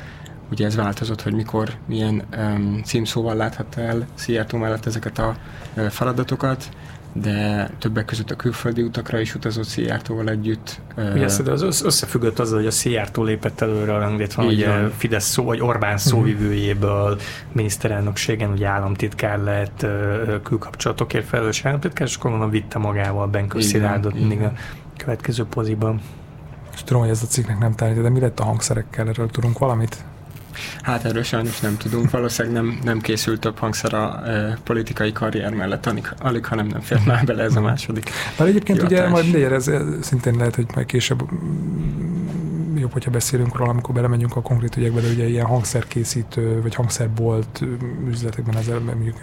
Ugye 0.52 0.66
ez 0.66 0.76
változott, 0.76 1.22
hogy 1.22 1.34
mikor, 1.34 1.70
milyen 1.88 2.24
um, 2.38 2.82
címszóval 2.84 3.36
láthatta 3.36 3.82
el 3.82 4.08
Szijjártó 4.14 4.58
mellett 4.58 4.86
ezeket 4.86 5.18
a 5.18 5.36
uh, 5.76 5.86
feladatokat, 5.86 6.70
de 7.22 7.70
többek 7.80 8.06
között 8.06 8.32
a 8.32 8.36
külföldi 8.36 8.82
utakra 8.82 9.20
is 9.20 9.36
utazott 9.36 9.66
Szijjártóval 9.66 10.30
együtt. 10.30 10.82
Ugye 10.98 11.24
ez 11.24 11.40
az 11.48 11.82
összefüggött 11.84 12.40
azzal, 12.40 12.58
hogy 12.58 12.68
a 12.68 12.72
Szijjártó 12.72 13.24
lépett 13.24 13.62
előre 13.62 13.96
a 13.96 14.00
ranglétvan, 14.00 14.46
ugye 14.46 14.68
van. 14.68 14.92
Fidesz 14.98 15.26
szó, 15.26 15.44
vagy 15.44 15.62
Orbán 15.62 15.94
mhm. 15.94 16.02
szóvivőjéből 16.02 17.20
miniszterelnökségen 17.52 18.52
ugye 18.52 18.68
államtitkár 18.68 19.40
lett, 19.40 19.86
külkapcsolatokért 20.44 21.26
felelős 21.26 21.66
államtitkár, 21.66 22.08
és 22.08 22.16
akkor 22.16 22.50
vitte 22.50 22.80
magával 22.80 23.28
Benkő 23.28 23.62
Szilárdot 23.62 24.14
mindig 24.14 24.42
a 24.42 24.54
következő 24.98 25.46
poziban. 25.46 26.02
És 26.74 26.84
tudom, 26.84 27.02
hogy 27.02 27.12
ez 27.12 27.24
a 27.24 27.28
cikknek 27.28 27.60
nem 27.60 27.74
tárgy, 27.76 28.02
de 28.02 28.10
mi 28.10 28.20
lett 28.20 28.40
a 28.40 28.44
hangszerekkel? 28.44 29.08
Erről 29.08 29.30
tudunk 29.30 29.58
valamit? 29.58 30.06
Hát 30.82 31.06
erről 31.06 31.24
sajnos 31.24 31.60
nem 31.60 31.78
tudunk. 31.78 32.12
Valószínűleg 32.12 32.64
nem, 32.64 32.80
nem 32.84 33.02
készült 33.02 33.40
több 33.40 33.60
hangszer 33.60 33.94
a 33.94 34.30
e, 34.30 34.58
politikai 34.64 35.12
karrier 35.12 35.54
mellett, 35.54 35.86
alig, 35.86 36.14
alig 36.20 36.46
hanem 36.46 36.68
nem 36.68 36.82
fér 36.82 37.00
már 37.06 37.26
bele 37.26 37.44
ez 37.44 37.56
a 37.56 37.62
második. 37.62 38.10
Mert 38.38 38.50
egyébként 38.50 38.78
hivatás. 38.82 39.00
ugye 39.00 39.10
majd 39.10 39.24
mindegy, 39.24 39.52
ez 39.52 39.72
szintén 40.02 40.36
lehet, 40.36 40.56
hogy 40.56 40.66
majd 40.76 40.86
később 40.86 41.24
jobb, 42.80 42.94
hogyha 42.94 43.12
beszélünk 43.12 43.58
róla, 43.58 43.72
amikor 43.72 43.96
belemegyünk 43.96 44.36
a 44.36 44.42
konkrét 44.42 44.78
ügyekbe, 44.78 45.02
de 45.02 45.08
ugye 45.08 45.28
ilyen 45.28 45.46
hangszerkészítő, 45.46 46.62
vagy 46.62 46.76
hangszerbolt 46.76 47.62
üzletekben, 48.08 48.56
az 48.56 48.72
mondjuk 48.86 49.18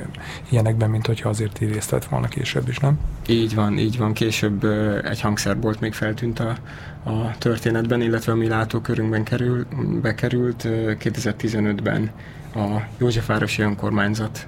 ilyenekben, 0.48 0.90
mint 0.90 1.06
hogyha 1.06 1.28
azért 1.28 1.60
így 1.60 1.72
részt 1.72 1.90
vett 1.90 2.04
volna 2.04 2.28
később 2.28 2.68
is, 2.68 2.78
nem? 2.78 2.98
Így 3.26 3.54
van, 3.54 3.78
így 3.78 3.98
van. 3.98 4.12
Később 4.12 4.64
egy 5.04 5.20
hangszerbolt 5.20 5.80
még 5.80 5.92
feltűnt 5.92 6.40
a, 6.40 6.56
a 7.04 7.38
történetben, 7.38 8.00
illetve 8.00 8.32
a 8.32 8.34
mi 8.34 8.48
látókörünkben 8.48 9.24
kerül, 9.24 9.66
bekerült 10.02 10.62
2015-ben 10.66 12.10
a 12.54 12.80
Józsefvárosi 12.98 13.62
Önkormányzat 13.62 14.46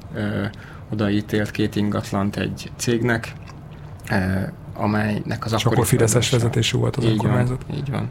odaítélt 0.90 1.50
két 1.50 1.76
ingatlant 1.76 2.36
egy 2.36 2.70
cégnek, 2.76 3.32
amelynek 4.74 5.44
az 5.44 5.52
És 5.52 5.64
akkor 5.64 5.86
Fideszes 5.86 6.30
vezetésű 6.30 6.78
volt 6.78 6.96
az 6.96 7.04
így 7.04 7.10
önkormányzat? 7.10 7.64
Van, 7.68 7.76
így 7.76 7.90
van. 7.90 8.10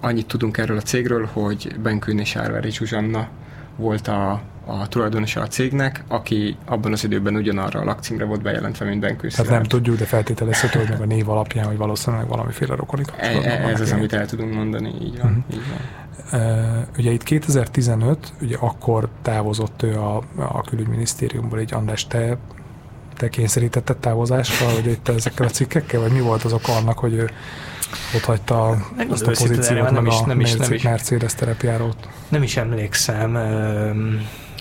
Annyit 0.00 0.26
tudunk 0.26 0.56
erről 0.56 0.76
a 0.76 0.80
cégről, 0.80 1.28
hogy 1.32 1.76
Benkőn 1.82 2.18
és 2.18 2.36
Árvári 2.36 2.70
Zsuzsanna 2.70 3.28
volt 3.76 4.08
a, 4.08 4.42
a 4.66 4.88
tulajdonosa 4.88 5.40
a 5.40 5.46
cégnek, 5.46 6.04
aki 6.08 6.56
abban 6.64 6.92
az 6.92 7.04
időben 7.04 7.36
ugyanarra 7.36 7.80
a 7.80 7.84
lakcímre 7.84 8.24
volt 8.24 8.42
bejelentve, 8.42 8.84
mint 8.84 9.00
Benkő 9.00 9.28
Tehát 9.28 9.50
nem 9.50 9.62
tudjuk, 9.62 9.96
de 9.98 10.04
feltételezhető, 10.04 10.78
hogy 10.78 10.88
meg 10.88 11.00
a 11.00 11.04
név 11.04 11.28
alapján, 11.28 11.66
hogy 11.66 11.76
valószínűleg 11.76 12.28
valamiféle 12.28 12.74
rokoni 12.74 13.02
e, 13.16 13.26
e, 13.26 13.68
Ez 13.68 13.80
az, 13.80 13.92
amit 13.92 14.12
el 14.12 14.26
tudunk 14.26 14.54
mondani, 14.54 14.92
így 15.02 15.20
van. 15.20 15.44
Uh-huh. 15.48 15.54
Így 15.54 15.62
van. 15.68 16.02
Uh, 16.32 16.86
ugye 16.98 17.10
itt 17.10 17.22
2015, 17.22 18.32
ugye 18.40 18.56
akkor 18.60 19.08
távozott 19.22 19.82
ő 19.82 19.98
a, 19.98 20.16
a 20.36 20.60
külügyminisztériumból, 20.60 21.58
egy 21.58 21.74
András, 21.74 22.06
te, 22.06 22.36
te 23.16 23.28
kényszerítetted 23.28 23.96
távozásra, 23.96 24.66
hogy 24.66 24.86
itt 24.86 25.08
ezekkel 25.08 25.46
a 25.46 25.50
cikkekkel, 25.50 26.00
vagy 26.00 26.12
mi 26.12 26.20
volt 26.20 26.42
az 26.42 26.52
oka 26.52 26.72
annak, 26.72 26.98
hogy 26.98 27.12
ő 27.12 27.30
ott 28.14 28.24
hagyta 28.24 28.68
azt 29.08 29.26
a 29.26 29.30
pozíciót, 29.30 29.90
nem 29.90 30.06
is, 30.06 30.20
nem 30.20 30.40
is, 30.40 30.54
nem 30.54 30.72
is, 30.72 30.82
Mercedes 30.82 31.34
terepjárót. 31.34 32.08
Nem 32.28 32.42
is 32.42 32.56
emlékszem 32.56 33.36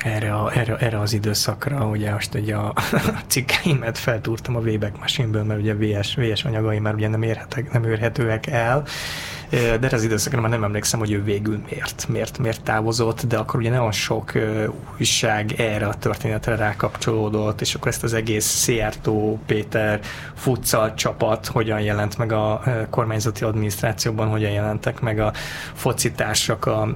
erre, 0.04 0.34
a, 0.34 0.52
erre, 0.58 0.76
erre 0.76 1.00
az 1.00 1.14
időszakra, 1.14 1.86
ugye 1.86 2.12
most 2.12 2.34
ugye 2.34 2.56
a 2.56 2.74
cikkeimet 3.28 3.98
feltúrtam 3.98 4.56
a 4.56 4.60
Wayback 4.60 5.00
Machine-ből, 5.00 5.44
mert 5.44 5.60
ugye 5.60 5.74
VS, 5.74 6.16
VS 6.16 6.44
anyagai 6.44 6.80
már 6.80 6.94
ugye 6.94 7.08
nem, 7.08 7.22
érhetek, 7.22 7.72
nem 7.72 7.84
érhetőek 7.84 8.48
el, 8.48 8.84
de 9.54 9.60
erre 9.60 9.96
az 9.96 10.04
időszakra 10.04 10.42
már 10.42 10.50
nem 10.50 10.64
emlékszem, 10.64 11.00
hogy 11.00 11.12
ő 11.12 11.24
végül 11.24 11.62
miért, 11.70 12.08
miért, 12.08 12.38
miért 12.38 12.64
távozott, 12.64 13.26
de 13.26 13.38
akkor 13.38 13.60
ugye 13.60 13.70
nagyon 13.70 13.92
sok 13.92 14.32
újság 15.00 15.54
erre 15.58 15.88
a 15.88 15.94
történetre 15.94 16.56
rákapcsolódott, 16.56 17.62
és 17.62 17.76
akkor 17.76 17.88
ezt 17.88 18.04
az 18.04 18.14
egész 18.14 18.46
Szijjártó 18.46 19.40
Péter 19.46 20.00
futszal 20.34 20.94
csapat 20.94 21.48
hogyan 21.48 21.82
jelent 21.82 22.18
meg 22.18 22.32
a 22.32 22.62
kormányzati 22.90 23.44
adminisztrációban, 23.44 24.28
hogyan 24.28 24.52
jelentek 24.52 25.00
meg 25.00 25.20
a 25.20 25.34
focitársak 25.74 26.66
a, 26.66 26.82
a 26.82 26.96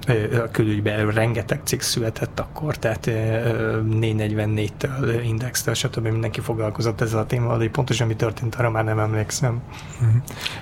külügyben, 0.51 1.11
rengeteg 1.11 1.59
cikk 1.63 1.79
született 1.79 2.39
akkor, 2.39 2.77
tehát 2.77 3.09
444-től, 3.09 5.21
Indextől, 5.23 5.73
stb. 5.73 6.07
mindenki 6.07 6.39
foglalkozott 6.39 7.01
ezzel 7.01 7.19
a 7.19 7.25
témával, 7.25 7.57
de 7.57 7.69
pontosan 7.69 8.07
mi 8.07 8.15
történt, 8.15 8.55
arra 8.55 8.69
már 8.69 8.83
nem 8.83 8.99
emlékszem. 8.99 9.61
Mhm. 9.99 10.17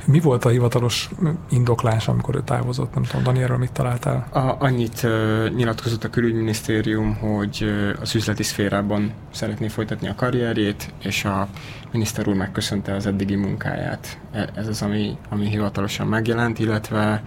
Mi 0.06 0.20
volt 0.20 0.46
a 0.46 0.50
hivatalos 0.50 1.10
indok 1.50 1.84
indoklás, 1.86 2.08
amikor 2.08 2.36
ő 2.36 2.42
távozott? 2.42 2.94
Nem 2.94 3.04
tudom, 3.04 3.24
Dani, 3.24 3.42
erről 3.42 3.58
mit 3.58 3.72
találtál? 3.72 4.28
A, 4.32 4.56
annyit 4.60 5.04
uh, 5.04 5.50
nyilatkozott 5.50 6.04
a 6.04 6.10
külügyminisztérium, 6.10 7.16
hogy 7.16 7.60
uh, 7.62 8.02
az 8.02 8.16
üzleti 8.16 8.44
szférában 8.44 9.14
szeretné 9.32 9.68
folytatni 9.68 10.08
a 10.08 10.16
karrierjét, 10.16 10.94
és 11.04 11.26
a 11.26 11.48
miniszter 11.92 12.28
úr 12.28 12.36
megköszönte 12.36 12.94
az 12.94 13.06
eddigi 13.06 13.36
munkáját. 13.36 14.20
E, 14.32 14.50
ez 14.56 14.68
az, 14.68 14.82
ami, 14.82 15.18
ami 15.30 15.48
hivatalosan 15.48 16.08
megjelent, 16.08 16.60
illetve 16.60 17.24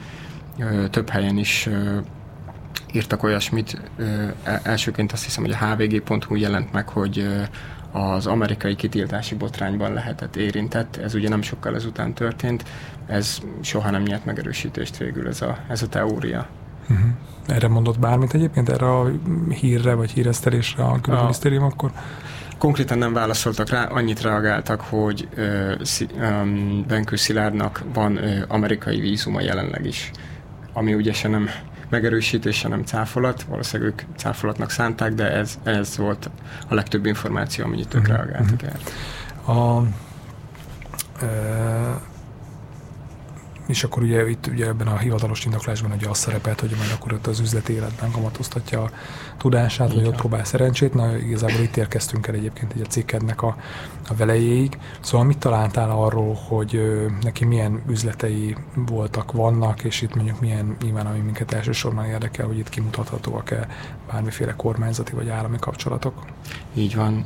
uh, 0.58 0.88
több 0.88 1.08
helyen 1.08 1.36
is 1.36 1.66
uh, 1.66 2.04
írtak 2.92 3.22
olyasmit. 3.22 3.80
Uh, 3.98 4.30
elsőként 4.62 5.12
azt 5.12 5.24
hiszem, 5.24 5.44
hogy 5.44 5.52
a 5.52 5.66
hvg.hu 5.66 6.34
jelent 6.34 6.72
meg, 6.72 6.88
hogy 6.88 7.18
uh, 7.18 7.42
az 7.92 8.26
amerikai 8.26 8.74
kitiltási 8.74 9.34
botrányban 9.34 9.92
lehetett 9.92 10.36
érintett. 10.36 10.96
Ez 10.96 11.14
ugye 11.14 11.28
nem 11.28 11.42
sokkal 11.42 11.74
ezután 11.74 12.14
történt. 12.14 12.64
Ez 13.06 13.38
soha 13.60 13.90
nem 13.90 14.02
nyert 14.02 14.24
megerősítést 14.24 14.96
végül 14.96 15.28
ez 15.28 15.42
a, 15.42 15.58
ez 15.68 15.82
a 15.82 15.88
teória. 15.88 16.46
Uh-huh. 16.90 17.06
Erre 17.46 17.68
mondott 17.68 17.98
bármit 17.98 18.34
egyébként, 18.34 18.68
erre 18.68 18.98
a 18.98 19.10
hírre 19.48 19.94
vagy 19.94 20.10
híresztelésre 20.10 20.84
a 20.84 21.00
külügyminisztérium 21.00 21.64
akkor? 21.64 21.92
konkrétan 22.58 22.98
nem 22.98 23.12
válaszoltak 23.12 23.68
rá, 23.68 23.84
annyit 23.84 24.22
reagáltak, 24.22 24.80
hogy 24.80 25.28
um, 26.20 26.84
Benkő 26.88 27.16
Szilárdnak 27.16 27.82
van 27.94 28.12
uh, 28.12 28.42
amerikai 28.48 29.00
vízuma 29.00 29.40
jelenleg 29.40 29.86
is, 29.86 30.10
ami 30.72 30.94
ugye 30.94 31.12
se 31.12 31.28
nem 31.28 31.48
megerősítés, 31.88 32.56
se 32.56 32.68
nem 32.68 32.82
cáfolat, 32.82 33.42
valószínűleg 33.42 33.92
ők 33.92 34.16
cáfolatnak 34.16 34.70
szánták, 34.70 35.12
de 35.12 35.32
ez, 35.32 35.58
ez 35.62 35.96
volt 35.96 36.30
a 36.68 36.74
legtöbb 36.74 37.06
információ, 37.06 37.64
amennyit 37.64 37.94
ők 37.94 38.00
uh-huh. 38.00 38.16
reagáltak 38.16 38.62
el. 38.62 38.78
A, 39.56 39.82
e, 41.24 42.00
és 43.66 43.84
akkor 43.84 44.02
ugye 44.02 44.28
itt 44.28 44.46
ugye 44.46 44.66
ebben 44.66 44.86
a 44.86 44.98
hivatalos 44.98 45.44
indoklásban 45.44 45.92
ugye 45.92 46.08
az 46.08 46.18
szerepelt, 46.18 46.60
hogy 46.60 46.74
majd 46.78 46.90
akkor 46.94 47.12
ott 47.12 47.26
az 47.26 47.40
üzleti 47.40 47.72
életben 47.72 48.10
kamatoztatja 48.10 48.82
a 48.82 48.90
tudását, 49.38 49.94
vagy 49.94 50.06
ott 50.06 50.16
próbál 50.16 50.44
szerencsét. 50.44 50.94
Na, 50.94 51.16
igazából 51.16 51.60
itt 51.60 51.76
érkeztünk 51.76 52.26
el 52.26 52.34
egyébként 52.34 52.72
egy 52.72 52.80
a 52.80 52.86
cikkednek 52.86 53.42
a, 53.42 53.56
a 54.08 54.14
velejéig. 54.14 54.78
Szóval 55.00 55.26
mit 55.26 55.38
találtál 55.38 55.90
arról, 55.90 56.38
hogy 56.48 56.76
ö, 56.76 57.06
neki 57.22 57.44
milyen 57.44 57.82
üzletei 57.88 58.56
voltak, 58.74 59.32
vannak, 59.32 59.84
és 59.84 60.02
itt 60.02 60.14
mondjuk 60.14 60.40
milyen, 60.40 60.76
nyilván 60.82 61.06
ami 61.06 61.18
minket 61.18 61.52
elsősorban 61.52 62.04
érdekel, 62.04 62.46
hogy 62.46 62.58
itt 62.58 62.68
kimutathatóak-e 62.68 63.68
bármiféle 64.12 64.54
kormányzati 64.56 65.12
vagy 65.12 65.28
állami 65.28 65.56
kapcsolatok? 65.60 66.24
Így 66.74 66.94
van. 66.94 67.24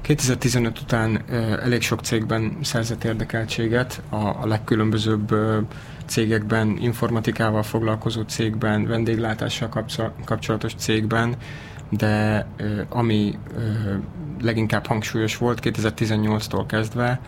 2015 0.00 0.80
után 0.80 1.24
elég 1.62 1.82
sok 1.82 2.00
cégben 2.00 2.58
szerzett 2.62 3.04
érdekeltséget, 3.04 4.02
a, 4.08 4.16
a 4.16 4.46
legkülönbözőbb 4.46 5.34
cégekben, 6.10 6.76
informatikával 6.80 7.62
foglalkozó 7.62 8.22
cégben, 8.22 8.86
vendéglátással 8.86 9.68
kapcsolatos 10.24 10.74
cégben, 10.74 11.36
de 11.88 12.46
ami 12.88 13.38
leginkább 14.40 14.86
hangsúlyos 14.86 15.36
volt 15.36 15.60
2018-tól 15.62 16.64
kezdve, 16.66 17.20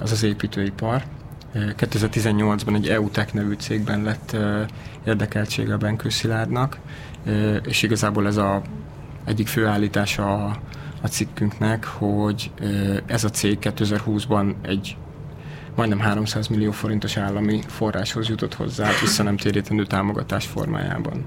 az 0.00 0.12
az 0.12 0.22
építőipar. 0.22 1.02
2018-ban 1.54 2.74
egy 2.74 2.88
EUTEC 2.88 3.32
nevű 3.32 3.54
cégben 3.54 4.02
lett 4.02 4.36
érdekeltsége 5.04 5.74
a 5.74 5.78
Benkő 5.78 6.08
Szilárdnak, 6.08 6.78
és 7.64 7.82
igazából 7.82 8.26
ez 8.26 8.36
a 8.36 8.62
egyik 9.24 9.46
főállítása 9.46 10.44
a, 10.44 10.56
a 11.00 11.06
cikkünknek, 11.06 11.84
hogy 11.84 12.50
ez 13.06 13.24
a 13.24 13.30
cég 13.30 13.58
2020-ban 13.60 14.54
egy 14.62 14.96
majdnem 15.80 16.00
300 16.00 16.48
millió 16.48 16.70
forintos 16.70 17.16
állami 17.16 17.60
forráshoz 17.66 18.28
jutott 18.28 18.54
hozzá, 18.54 18.90
vissza 19.00 19.22
nem 19.22 19.36
térítendő 19.36 19.84
támogatás 19.84 20.46
formájában. 20.46 21.24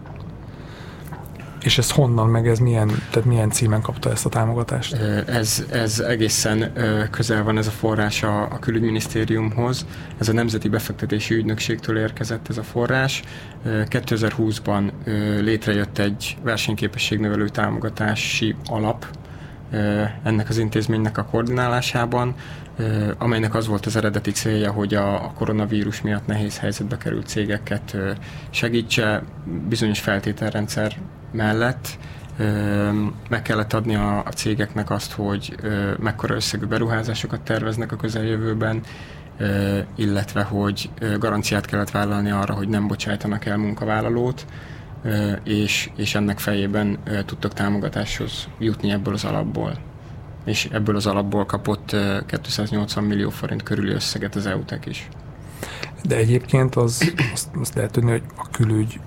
És 1.61 1.77
ez 1.77 1.91
honnan, 1.91 2.29
meg 2.29 2.47
ez 2.47 2.59
milyen, 2.59 2.87
tehát 2.87 3.27
milyen 3.27 3.49
címen 3.49 3.81
kapta 3.81 4.11
ezt 4.11 4.25
a 4.25 4.29
támogatást? 4.29 4.93
Ez, 5.27 5.65
ez 5.71 5.99
egészen 5.99 6.73
közel 7.11 7.43
van 7.43 7.57
ez 7.57 7.67
a 7.67 7.71
forrás 7.71 8.23
a, 8.23 8.41
a 8.41 8.59
külügyminisztériumhoz. 8.59 9.85
Ez 10.17 10.29
a 10.29 10.33
Nemzeti 10.33 10.69
Befektetési 10.69 11.33
Ügynökségtől 11.33 11.97
érkezett 11.97 12.49
ez 12.49 12.57
a 12.57 12.63
forrás. 12.63 13.23
2020-ban 13.65 14.91
létrejött 15.41 15.97
egy 15.97 16.37
versenyképességnövelő 16.43 17.49
támogatási 17.49 18.55
alap, 18.65 19.05
ennek 20.23 20.49
az 20.49 20.57
intézménynek 20.57 21.17
a 21.17 21.23
koordinálásában, 21.23 22.35
amelynek 23.17 23.55
az 23.55 23.67
volt 23.67 23.85
az 23.85 23.95
eredeti 23.95 24.31
célja, 24.31 24.71
hogy 24.71 24.93
a 24.93 25.31
koronavírus 25.35 26.01
miatt 26.01 26.27
nehéz 26.27 26.57
helyzetbe 26.57 26.97
került 26.97 27.27
cégeket 27.27 27.97
segítse 28.49 29.23
bizonyos 29.67 29.99
feltételrendszer 29.99 30.95
mellett. 31.31 31.97
Meg 33.29 33.41
kellett 33.41 33.73
adni 33.73 33.95
a, 33.95 34.17
a 34.17 34.29
cégeknek 34.29 34.89
azt, 34.89 35.11
hogy 35.11 35.55
mekkora 35.99 36.35
összegű 36.35 36.65
beruházásokat 36.65 37.41
terveznek 37.41 37.91
a 37.91 37.95
közeljövőben, 37.95 38.81
illetve 39.95 40.43
hogy 40.43 40.89
garanciát 41.19 41.65
kellett 41.65 41.91
vállalni 41.91 42.31
arra, 42.31 42.53
hogy 42.53 42.67
nem 42.67 42.87
bocsájtanak 42.87 43.45
el 43.45 43.57
munkavállalót, 43.57 44.45
és, 45.43 45.89
és 45.95 46.15
ennek 46.15 46.39
fejében 46.39 46.99
tudtak 47.25 47.53
támogatáshoz 47.53 48.47
jutni 48.59 48.91
ebből 48.91 49.13
az 49.13 49.25
alapból. 49.25 49.77
És 50.45 50.69
ebből 50.71 50.95
az 50.95 51.05
alapból 51.05 51.45
kapott 51.45 51.95
280 52.25 53.03
millió 53.03 53.29
forint 53.29 53.63
körüli 53.63 53.93
összeget 53.93 54.35
az 54.35 54.45
EUTEK 54.45 54.85
is. 54.85 55.09
De 56.03 56.15
egyébként 56.15 56.75
az, 56.75 57.13
azt, 57.33 57.49
azt 57.59 57.75
lehet 57.75 57.91
tudni, 57.91 58.11
hogy 58.11 58.23
a 58.35 58.49
külügy 58.51 58.99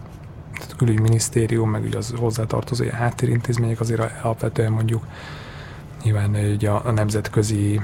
a 0.70 0.76
külügyminisztérium, 0.76 1.70
meg 1.70 1.84
ugye 1.84 1.96
az 1.96 2.14
hozzátartozó 2.16 2.84
háttérintézmények 2.92 3.80
azért 3.80 4.22
alapvetően 4.22 4.72
mondjuk 4.72 5.06
nyilván 6.02 6.34
ugye 6.34 6.70
a, 6.70 6.82
a 6.84 6.90
nemzetközi 6.90 7.80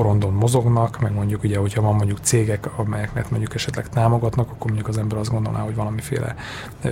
porondon 0.00 0.32
mozognak, 0.32 1.00
meg 1.00 1.12
mondjuk 1.12 1.42
ugye, 1.42 1.58
hogyha 1.58 1.80
van 1.82 1.94
mondjuk 1.94 2.18
cégek, 2.22 2.78
amelyeknek 2.78 3.30
mondjuk 3.30 3.54
esetleg 3.54 3.88
támogatnak, 3.88 4.50
akkor 4.50 4.66
mondjuk 4.66 4.88
az 4.88 4.98
ember 4.98 5.18
azt 5.18 5.30
gondolná, 5.30 5.60
hogy 5.60 5.74
valamiféle 5.74 6.34
ö, 6.82 6.90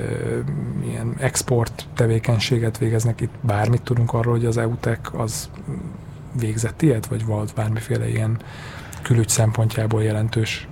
ilyen 0.84 1.14
export 1.18 1.86
tevékenységet 1.94 2.78
végeznek. 2.78 3.20
Itt 3.20 3.32
bármit 3.40 3.82
tudunk 3.82 4.12
arról, 4.12 4.32
hogy 4.32 4.44
az 4.44 4.56
EUTEC 4.56 4.98
az 5.12 5.50
végzett 6.40 6.82
ilyet, 6.82 7.06
vagy 7.06 7.24
volt 7.24 7.54
bármiféle 7.54 8.08
ilyen 8.08 8.40
külügy 9.02 9.28
szempontjából 9.28 10.02
jelentős 10.02 10.68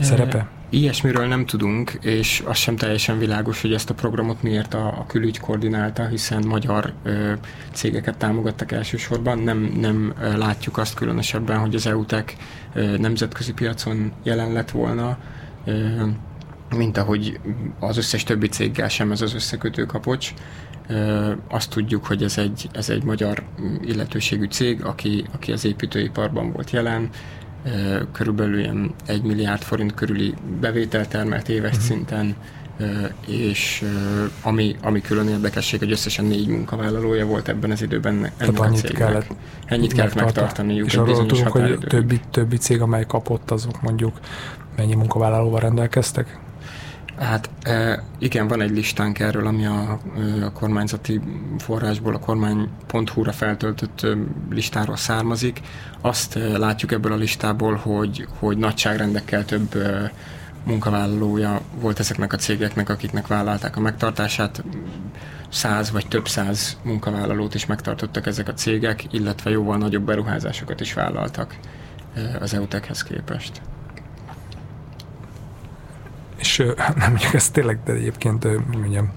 szerepe? 0.00 0.48
Ilyesmiről 0.70 1.26
nem 1.26 1.46
tudunk, 1.46 1.98
és 2.00 2.42
az 2.46 2.56
sem 2.56 2.76
teljesen 2.76 3.18
világos, 3.18 3.60
hogy 3.60 3.72
ezt 3.72 3.90
a 3.90 3.94
programot 3.94 4.42
miért 4.42 4.74
a, 4.74 4.86
a 4.86 5.04
külügy 5.06 5.38
koordinálta, 5.38 6.06
hiszen 6.06 6.46
magyar 6.46 6.92
ö, 7.02 7.32
cégeket 7.72 8.18
támogattak 8.18 8.72
elsősorban. 8.72 9.38
Nem, 9.38 9.58
nem 9.80 10.14
látjuk 10.36 10.78
azt 10.78 10.94
különösebben, 10.94 11.58
hogy 11.58 11.74
az 11.74 11.86
EUTEC 11.86 12.34
ö, 12.74 12.96
nemzetközi 12.96 13.52
piacon 13.52 14.12
jelen 14.22 14.52
lett 14.52 14.70
volna, 14.70 15.18
ö, 15.64 16.04
mint 16.76 16.96
ahogy 16.96 17.40
az 17.80 17.96
összes 17.96 18.22
többi 18.22 18.48
céggel 18.48 18.88
sem 18.88 19.12
ez 19.12 19.20
az 19.20 19.34
összekötő 19.34 19.86
kapocs. 19.86 20.34
Ö, 20.88 21.32
azt 21.48 21.70
tudjuk, 21.70 22.06
hogy 22.06 22.22
ez 22.22 22.38
egy, 22.38 22.68
ez 22.72 22.90
egy 22.90 23.02
magyar 23.02 23.42
illetőségű 23.84 24.46
cég, 24.46 24.84
aki, 24.84 25.24
aki 25.32 25.52
az 25.52 25.64
építőiparban 25.64 26.52
volt 26.52 26.70
jelen, 26.70 27.10
körülbelül 28.12 28.58
ilyen 28.58 28.94
1 29.06 29.22
milliárd 29.22 29.62
forint 29.62 29.94
körüli 29.94 30.34
bevételt 30.60 31.08
termelt 31.08 31.48
éves 31.48 31.70
uh-huh. 31.70 31.86
szinten, 31.86 32.36
és 33.26 33.84
ami, 34.42 34.76
ami 34.82 35.00
külön 35.00 35.28
érdekesség, 35.28 35.78
hogy 35.78 35.90
összesen 35.90 36.24
négy 36.24 36.48
munkavállalója 36.48 37.26
volt 37.26 37.48
ebben 37.48 37.70
az 37.70 37.82
időben 37.82 38.14
ennek 38.14 38.32
Tehát 38.36 38.58
annyit 38.58 38.84
a 38.84 38.92
kellett 38.92 39.26
ennyit 39.64 39.92
kellett 39.92 40.14
megtartaniuk. 40.14 40.86
És 40.86 40.94
arról 40.94 41.26
tudunk, 41.26 41.48
hogy 41.48 41.78
többi, 41.78 42.20
többi 42.30 42.56
cég, 42.56 42.80
amely 42.80 43.04
kapott, 43.06 43.50
azok 43.50 43.82
mondjuk 43.82 44.20
mennyi 44.76 44.94
munkavállalóval 44.94 45.60
rendelkeztek? 45.60 46.38
Hát 47.18 47.50
igen, 48.18 48.48
van 48.48 48.60
egy 48.60 48.70
listánk 48.70 49.18
erről, 49.18 49.46
ami 49.46 49.66
a, 49.66 50.00
a 50.44 50.52
kormányzati 50.52 51.20
forrásból, 51.58 52.14
a 52.14 52.18
kormány.hu-ra 52.18 53.32
feltöltött 53.32 54.06
listáról 54.50 54.96
származik. 54.96 55.60
Azt 56.00 56.38
látjuk 56.56 56.92
ebből 56.92 57.12
a 57.12 57.16
listából, 57.16 57.74
hogy, 57.74 58.26
hogy 58.38 58.56
nagyságrendekkel 58.56 59.44
több 59.44 59.74
munkavállalója 60.64 61.60
volt 61.80 61.98
ezeknek 61.98 62.32
a 62.32 62.36
cégeknek, 62.36 62.88
akiknek 62.88 63.26
vállalták 63.26 63.76
a 63.76 63.80
megtartását. 63.80 64.64
Száz 65.48 65.90
vagy 65.90 66.08
több 66.08 66.28
száz 66.28 66.76
munkavállalót 66.82 67.54
is 67.54 67.66
megtartottak 67.66 68.26
ezek 68.26 68.48
a 68.48 68.54
cégek, 68.54 69.04
illetve 69.10 69.50
jóval 69.50 69.76
nagyobb 69.76 70.04
beruházásokat 70.04 70.80
is 70.80 70.94
vállaltak 70.94 71.56
az 72.40 72.54
EUTEC-hez 72.54 73.02
képest 73.02 73.60
és 76.58 76.64
nem 76.76 77.10
mondjuk 77.10 77.34
ez 77.34 77.50
tényleg, 77.50 77.78
de 77.84 77.92
egyébként 77.92 78.46
mondjam, 78.76 79.12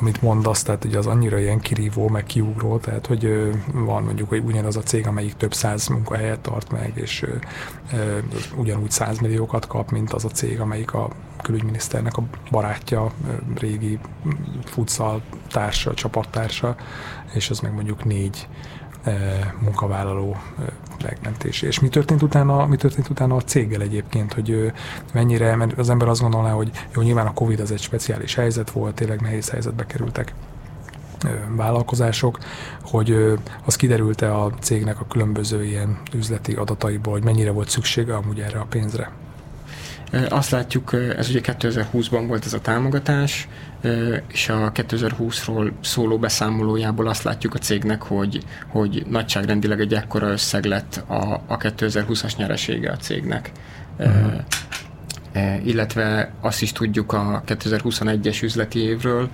amit 0.00 0.22
mondasz, 0.22 0.62
tehát 0.62 0.84
ugye 0.84 0.98
az 0.98 1.06
annyira 1.06 1.38
ilyen 1.38 1.60
kirívó, 1.60 2.08
meg 2.08 2.24
kiugró, 2.24 2.78
tehát 2.78 3.06
hogy 3.06 3.52
van 3.72 4.02
mondjuk 4.02 4.28
hogy 4.28 4.42
ugyanaz 4.44 4.76
a 4.76 4.82
cég, 4.82 5.06
amelyik 5.06 5.34
több 5.34 5.54
száz 5.54 5.86
munkahelyet 5.86 6.40
tart 6.40 6.70
meg, 6.70 6.92
és 6.94 7.26
ugyanúgy 8.56 8.90
százmilliókat 8.90 9.66
kap, 9.66 9.90
mint 9.90 10.12
az 10.12 10.24
a 10.24 10.28
cég, 10.28 10.60
amelyik 10.60 10.94
a 10.94 11.08
külügyminiszternek 11.42 12.16
a 12.16 12.22
barátja, 12.50 13.12
régi 13.58 13.98
futsal 14.64 15.22
társa, 15.50 15.94
csapattársa, 15.94 16.76
és 17.34 17.50
az 17.50 17.60
meg 17.60 17.72
mondjuk 17.74 18.04
négy 18.04 18.48
munkavállaló 19.60 20.36
megmentése. 21.02 21.66
És 21.66 21.80
mi 21.80 21.88
történt 21.88 22.22
utána, 22.22 22.66
mi 22.66 22.76
történt 22.76 23.08
utána 23.08 23.36
a 23.36 23.40
céggel 23.40 23.80
egyébként, 23.80 24.32
hogy 24.32 24.72
mennyire, 25.12 25.56
mert 25.56 25.78
az 25.78 25.90
ember 25.90 26.08
azt 26.08 26.20
gondolná, 26.20 26.50
hogy 26.50 26.70
jó, 26.94 27.02
nyilván 27.02 27.26
a 27.26 27.32
Covid 27.32 27.60
az 27.60 27.72
egy 27.72 27.80
speciális 27.80 28.34
helyzet 28.34 28.70
volt, 28.70 28.94
tényleg 28.94 29.20
nehéz 29.20 29.50
helyzetbe 29.50 29.86
kerültek 29.86 30.34
vállalkozások, 31.56 32.38
hogy 32.82 33.38
az 33.64 33.76
kiderült-e 33.76 34.36
a 34.36 34.52
cégnek 34.60 35.00
a 35.00 35.06
különböző 35.06 35.64
ilyen 35.64 35.98
üzleti 36.14 36.52
adataiból, 36.52 37.12
hogy 37.12 37.24
mennyire 37.24 37.50
volt 37.50 37.68
szüksége 37.68 38.14
amúgy 38.14 38.40
erre 38.40 38.58
a 38.58 38.66
pénzre? 38.68 39.10
Azt 40.28 40.50
látjuk, 40.50 40.92
ez 40.92 41.28
ugye 41.28 41.40
2020-ban 41.42 42.24
volt 42.26 42.44
ez 42.44 42.52
a 42.52 42.60
támogatás, 42.60 43.48
és 44.28 44.48
a 44.48 44.72
2020-ról 44.72 45.70
szóló 45.80 46.18
beszámolójából 46.18 47.08
azt 47.08 47.22
látjuk 47.22 47.54
a 47.54 47.58
cégnek, 47.58 48.02
hogy, 48.02 48.44
hogy 48.66 49.04
nagyságrendileg 49.08 49.80
egy 49.80 49.94
ekkora 49.94 50.30
összeg 50.30 50.64
lett 50.64 51.04
a, 51.06 51.40
a 51.46 51.56
2020-as 51.56 52.36
nyeresége 52.36 52.90
a 52.90 52.96
cégnek. 52.96 53.52
Uh-huh. 53.98 54.32
Illetve 55.64 56.32
azt 56.40 56.62
is 56.62 56.72
tudjuk 56.72 57.12
a 57.12 57.42
2021-es 57.46 58.42
üzleti 58.42 58.78
évről, 58.78 59.28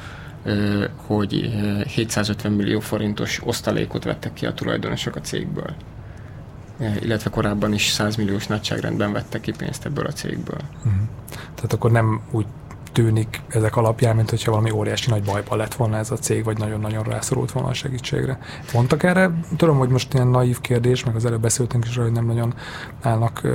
hogy 0.96 1.50
750 1.86 2.52
millió 2.52 2.80
forintos 2.80 3.40
osztalékot 3.44 4.04
vettek 4.04 4.32
ki 4.32 4.46
a 4.46 4.54
tulajdonosok 4.54 5.16
a 5.16 5.20
cégből. 5.20 5.74
Illetve 7.00 7.30
korábban 7.30 7.72
is 7.72 7.88
100 7.88 8.16
milliós 8.16 8.46
nagyságrendben 8.46 9.12
vettek 9.12 9.40
ki 9.40 9.52
pénzt 9.56 9.84
ebből 9.84 10.06
a 10.06 10.12
cégből. 10.12 10.60
Uh-huh. 10.78 11.00
Tehát 11.54 11.72
akkor 11.72 11.90
nem 11.90 12.20
úgy 12.30 12.46
tűnik 12.98 13.42
ezek 13.48 13.76
alapján, 13.76 14.16
mint 14.16 14.30
hogyha 14.30 14.50
valami 14.50 14.70
óriási 14.70 15.10
nagy 15.10 15.22
bajban 15.22 15.58
lett 15.58 15.74
volna 15.74 15.96
ez 15.96 16.10
a 16.10 16.16
cég, 16.16 16.44
vagy 16.44 16.58
nagyon-nagyon 16.58 17.02
rászorult 17.02 17.52
volna 17.52 17.68
a 17.68 17.72
segítségre. 17.72 18.38
Mondtak 18.72 19.02
erre? 19.02 19.30
Tudom, 19.56 19.78
hogy 19.78 19.88
most 19.88 20.14
ilyen 20.14 20.26
naív 20.26 20.60
kérdés, 20.60 21.04
meg 21.04 21.14
az 21.14 21.24
előbb 21.24 21.40
beszéltünk 21.40 21.84
is, 21.84 21.96
hogy 21.96 22.12
nem 22.12 22.26
nagyon 22.26 22.54
állnak 23.02 23.48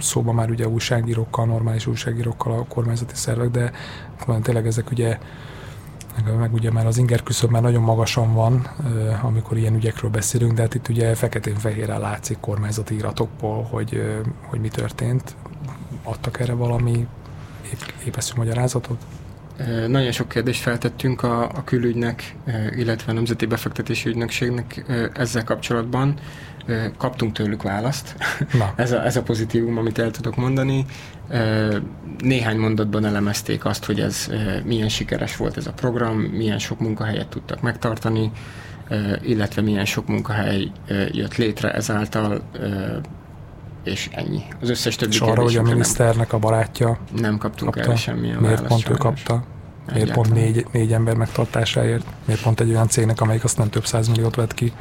szóba 0.00 0.32
már 0.32 0.50
ugye 0.50 0.68
újságírókkal, 0.68 1.46
normális 1.46 1.86
újságírókkal 1.86 2.52
a 2.52 2.64
kormányzati 2.68 3.14
szervek, 3.14 3.50
de 3.50 3.72
tényleg 4.42 4.66
ezek 4.66 4.90
ugye 4.90 5.18
meg, 6.38 6.52
ugye 6.52 6.70
már 6.70 6.86
az 6.86 6.98
inger 6.98 7.22
küszöb 7.22 7.50
már 7.50 7.62
nagyon 7.62 7.82
magasan 7.82 8.34
van, 8.34 8.70
amikor 9.22 9.56
ilyen 9.56 9.74
ügyekről 9.74 10.10
beszélünk, 10.10 10.52
de 10.52 10.62
hát 10.62 10.74
itt 10.74 10.88
ugye 10.88 11.14
feketén-fehérrel 11.14 12.00
látszik 12.00 12.40
kormányzati 12.40 12.94
iratokból, 12.94 13.62
hogy, 13.62 14.02
hogy 14.46 14.60
mi 14.60 14.68
történt. 14.68 15.36
Adtak 16.02 16.40
erre 16.40 16.52
valami 16.52 17.06
épeszű 18.06 18.32
magyarázatot? 18.36 18.98
Nagyon 19.86 20.12
sok 20.12 20.28
kérdést 20.28 20.60
feltettünk 20.60 21.22
a, 21.22 21.42
a 21.42 21.64
külügynek, 21.64 22.36
illetve 22.76 23.12
a 23.12 23.14
Nemzeti 23.14 23.46
Befektetési 23.46 24.08
Ügynökségnek 24.08 24.84
ezzel 25.14 25.44
kapcsolatban. 25.44 26.14
Kaptunk 26.98 27.32
tőlük 27.32 27.62
választ. 27.62 28.16
Na. 28.52 28.72
ez, 28.82 28.92
a, 28.92 29.04
ez 29.04 29.16
a 29.16 29.22
pozitívum, 29.22 29.78
amit 29.78 29.98
el 29.98 30.10
tudok 30.10 30.36
mondani. 30.36 30.84
Néhány 32.18 32.56
mondatban 32.56 33.04
elemezték 33.04 33.64
azt, 33.64 33.84
hogy 33.84 34.00
ez 34.00 34.30
milyen 34.64 34.88
sikeres 34.88 35.36
volt 35.36 35.56
ez 35.56 35.66
a 35.66 35.72
program, 35.72 36.18
milyen 36.18 36.58
sok 36.58 36.80
munkahelyet 36.80 37.28
tudtak 37.28 37.60
megtartani, 37.60 38.30
illetve 39.22 39.62
milyen 39.62 39.84
sok 39.84 40.06
munkahely 40.06 40.70
jött 41.12 41.36
létre 41.36 41.72
ezáltal, 41.72 42.42
és 43.86 44.08
ennyi. 44.12 44.42
Az 44.60 44.70
összes 44.70 44.96
többi 44.96 45.14
És 45.14 45.20
arra, 45.20 45.42
hogy 45.42 45.56
a 45.56 45.62
miniszternek 45.62 46.32
a 46.32 46.38
barátja 46.38 46.98
nem 47.20 47.38
kaptunk 47.38 47.70
kapta. 47.70 47.88
erre 47.88 47.98
semmilyen 47.98 48.38
Miért 48.38 48.60
választ, 48.60 48.84
pont 48.84 48.88
ő 48.88 48.98
kapta? 48.98 49.44
Miért 49.92 50.12
pont 50.12 50.32
négy, 50.32 50.66
négy 50.72 50.92
ember 50.92 51.14
megtartásáért? 51.14 52.06
Miért 52.24 52.42
pont 52.42 52.60
egy 52.60 52.68
olyan 52.68 52.88
cégnek, 52.88 53.20
amelyik 53.20 53.44
azt 53.44 53.58
nem 53.58 53.70
több 53.70 53.84
milliót 54.08 54.34
vett 54.34 54.54
ki? 54.54 54.72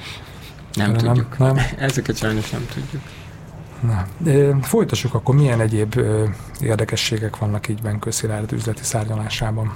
Nem 0.73 0.89
Erre 0.89 0.99
tudjuk. 0.99 1.37
Nem, 1.37 1.55
nem? 1.55 1.65
Ezeket 1.77 2.17
sajnos 2.17 2.49
nem 2.49 2.65
tudjuk. 2.73 3.01
Na, 3.81 4.05
folytassuk 4.61 5.13
akkor, 5.13 5.35
milyen 5.35 5.59
egyéb 5.59 5.97
ö, 5.97 6.23
érdekességek 6.61 7.37
vannak 7.37 7.67
így 7.67 7.81
Benkő 7.81 8.11
üzleti 8.51 8.83
szárnyalásában? 8.83 9.73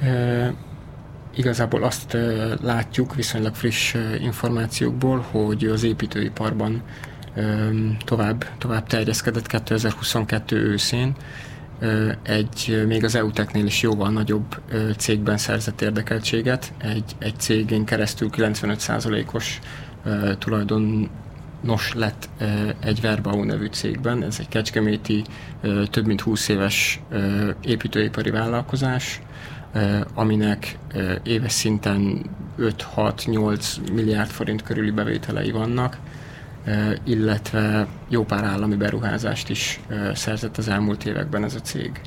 E, 0.00 0.54
igazából 1.34 1.82
azt 1.82 2.14
e, 2.14 2.54
látjuk 2.62 3.14
viszonylag 3.14 3.54
friss 3.54 3.94
e, 3.94 4.16
információkból, 4.16 5.26
hogy 5.30 5.64
az 5.64 5.82
építőiparban 5.82 6.82
tovább, 8.04 8.44
tovább 8.58 8.86
terjeszkedett 8.86 9.46
2022 9.46 10.56
őszén. 10.56 11.14
Egy 12.22 12.84
még 12.86 13.04
az 13.04 13.14
EUTEC-nél 13.14 13.66
is 13.66 13.82
jóval 13.82 14.10
nagyobb 14.10 14.60
cégben 14.96 15.36
szerzett 15.36 15.80
érdekeltséget. 15.80 16.72
Egy, 16.78 17.16
egy 17.18 17.34
cégén 17.38 17.84
keresztül 17.84 18.30
95%-os 18.36 19.58
tulajdonos 20.38 21.92
lett 21.94 22.28
egy 22.80 23.00
Verbau 23.00 23.44
nevű 23.44 23.66
cégben. 23.66 24.22
Ez 24.22 24.36
egy 24.40 24.48
kecskeméti, 24.48 25.24
több 25.90 26.06
mint 26.06 26.20
20 26.20 26.48
éves 26.48 27.00
építőipari 27.64 28.30
vállalkozás, 28.30 29.20
aminek 30.14 30.78
éves 31.22 31.52
szinten 31.52 32.26
5-6-8 32.58 33.92
milliárd 33.92 34.30
forint 34.30 34.62
körüli 34.62 34.90
bevételei 34.90 35.50
vannak 35.50 35.98
illetve 37.04 37.86
jó 38.08 38.24
pár 38.24 38.44
állami 38.44 38.76
beruházást 38.76 39.48
is 39.50 39.80
szerzett 40.14 40.56
az 40.56 40.68
elmúlt 40.68 41.04
években 41.04 41.44
ez 41.44 41.54
a 41.54 41.60
cég. 41.60 42.00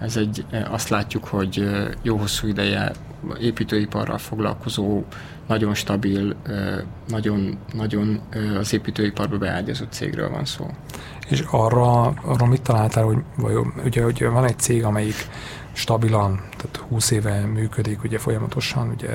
Ez 0.00 0.16
egy, 0.16 0.44
azt 0.70 0.88
látjuk, 0.88 1.24
hogy 1.24 1.68
jó 2.02 2.16
hosszú 2.16 2.46
ideje 2.46 2.92
építőiparral 3.40 4.18
foglalkozó, 4.18 5.02
nagyon 5.46 5.74
stabil, 5.74 6.36
nagyon, 7.08 7.58
nagyon 7.72 8.20
az 8.58 8.72
építőiparba 8.72 9.38
beágyazott 9.38 9.92
cégről 9.92 10.30
van 10.30 10.44
szó. 10.44 10.70
És 11.28 11.44
arra, 11.50 12.02
arra 12.02 12.46
mit 12.46 12.62
találtál, 12.62 13.04
hogy 13.04 13.18
vajon, 13.36 13.72
ugye, 13.84 14.04
ugye 14.04 14.28
van 14.28 14.44
egy 14.44 14.58
cég, 14.58 14.84
amelyik 14.84 15.28
stabilan, 15.72 16.40
tehát 16.56 16.88
20 16.88 17.10
éve 17.10 17.46
működik, 17.46 18.02
ugye 18.04 18.18
folyamatosan, 18.18 18.88
ugye 18.88 19.08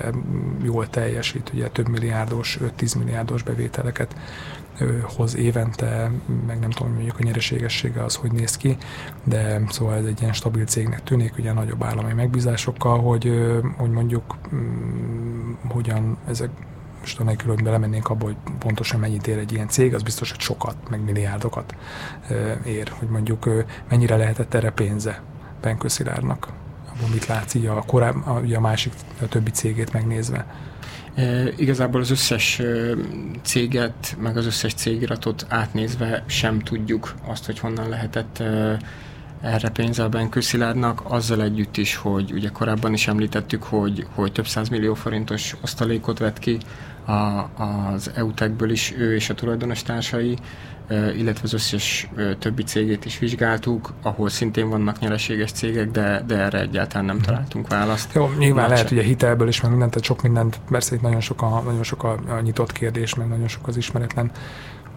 jól 0.63 0.89
teljesít, 0.89 1.51
ugye 1.53 1.67
több 1.67 1.87
milliárdos, 1.87 2.57
5-10 2.79 2.97
milliárdos 2.97 3.43
bevételeket 3.43 4.15
hoz 5.03 5.35
évente, 5.35 6.11
meg 6.47 6.59
nem 6.59 6.69
tudom, 6.69 6.93
mondjuk 6.93 7.19
a 7.19 7.23
nyereségessége 7.23 8.03
az 8.03 8.15
hogy 8.15 8.31
néz 8.31 8.57
ki, 8.57 8.77
de 9.23 9.61
szóval 9.69 9.95
ez 9.95 10.05
egy 10.05 10.21
ilyen 10.21 10.33
stabil 10.33 10.65
cégnek 10.65 11.03
tűnik, 11.03 11.37
ugye 11.37 11.53
nagyobb 11.53 11.83
állami 11.83 12.13
megbízásokkal, 12.13 12.99
hogy, 12.99 13.31
hogy 13.77 13.91
mondjuk 13.91 14.37
mm, 14.53 15.53
hogyan 15.69 16.17
ezek 16.27 16.49
most 16.99 17.19
anélkül, 17.19 17.53
hogy 17.53 17.63
belemennénk 17.63 18.09
abba, 18.09 18.25
hogy 18.25 18.37
pontosan 18.59 18.99
mennyit 18.99 19.27
ér 19.27 19.37
egy 19.37 19.51
ilyen 19.51 19.67
cég, 19.67 19.93
az 19.93 20.03
biztos, 20.03 20.31
hogy 20.31 20.39
sokat, 20.39 20.75
meg 20.89 21.03
milliárdokat 21.03 21.75
ér, 22.65 22.91
hogy 22.99 23.07
mondjuk 23.07 23.49
mennyire 23.89 24.15
lehetett 24.15 24.53
erre 24.53 24.71
pénze 24.71 25.21
Benkő 25.61 25.87
Szilárdnak, 25.87 26.47
abban 26.97 27.09
mit 27.09 27.25
látsz 27.25 27.53
így 27.53 27.65
a, 27.65 27.83
korább, 27.87 28.27
a, 28.27 28.41
a 28.55 28.59
másik, 28.59 28.93
a 29.21 29.27
többi 29.27 29.51
cégét 29.51 29.93
megnézve. 29.93 30.45
Igazából 31.55 32.01
az 32.01 32.11
összes 32.11 32.61
céget, 33.41 34.15
meg 34.19 34.37
az 34.37 34.45
összes 34.45 34.73
cégiratot 34.73 35.45
átnézve 35.49 36.23
sem 36.27 36.59
tudjuk 36.59 37.13
azt, 37.25 37.45
hogy 37.45 37.59
honnan 37.59 37.89
lehetett 37.89 38.43
erre 39.41 39.69
pénze 39.69 40.03
a 40.03 40.09
Benkő 40.09 40.39
Szilárdnak, 40.39 41.01
azzal 41.03 41.41
együtt 41.41 41.77
is, 41.77 41.95
hogy 41.95 42.31
ugye 42.31 42.49
korábban 42.49 42.93
is 42.93 43.07
említettük, 43.07 43.63
hogy, 43.63 44.07
hogy 44.15 44.31
több 44.31 44.47
száz 44.47 44.69
millió 44.69 44.93
forintos 44.93 45.55
osztalékot 45.61 46.19
vett 46.19 46.39
ki 46.39 46.57
a, 47.05 47.49
az 47.63 48.11
EUTEC-ből 48.15 48.69
is 48.69 48.93
ő 48.97 49.15
és 49.15 49.29
a 49.29 49.33
tulajdonos 49.33 49.83
társai, 49.83 50.37
illetve 50.89 51.41
az 51.43 51.53
összes 51.53 52.09
többi 52.39 52.63
cégét 52.63 53.05
is 53.05 53.19
vizsgáltuk, 53.19 53.93
ahol 54.01 54.29
szintén 54.29 54.69
vannak 54.69 54.99
nyereséges 54.99 55.51
cégek, 55.51 55.91
de, 55.91 56.23
de 56.27 56.35
erre 56.35 56.59
egyáltalán 56.59 57.05
nem 57.05 57.15
mhm. 57.15 57.25
találtunk 57.25 57.67
választ. 57.67 58.13
Jó, 58.13 58.29
nyilván 58.37 58.61
Már 58.61 58.69
lehet 58.69 58.91
ugye 58.91 59.01
hitelből 59.01 59.47
is, 59.47 59.61
meg 59.61 59.71
mindent, 59.71 59.91
tehát 59.91 60.07
sok 60.07 60.21
mindent, 60.21 60.59
persze 60.69 60.95
itt 60.95 61.01
nagyon 61.01 61.21
sok 61.21 61.41
a, 61.41 61.61
nagyon 61.65 61.83
sok 61.83 62.03
a, 62.03 62.19
a 62.27 62.39
nyitott 62.39 62.71
kérdés, 62.71 63.15
meg 63.15 63.27
nagyon 63.27 63.47
sok 63.47 63.67
az 63.67 63.77
ismeretlen 63.77 64.31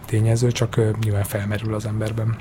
tényező, 0.05 0.51
csak 0.51 0.75
nyilván 1.03 1.23
felmerül 1.23 1.73
az 1.73 1.85
emberben. 1.85 2.35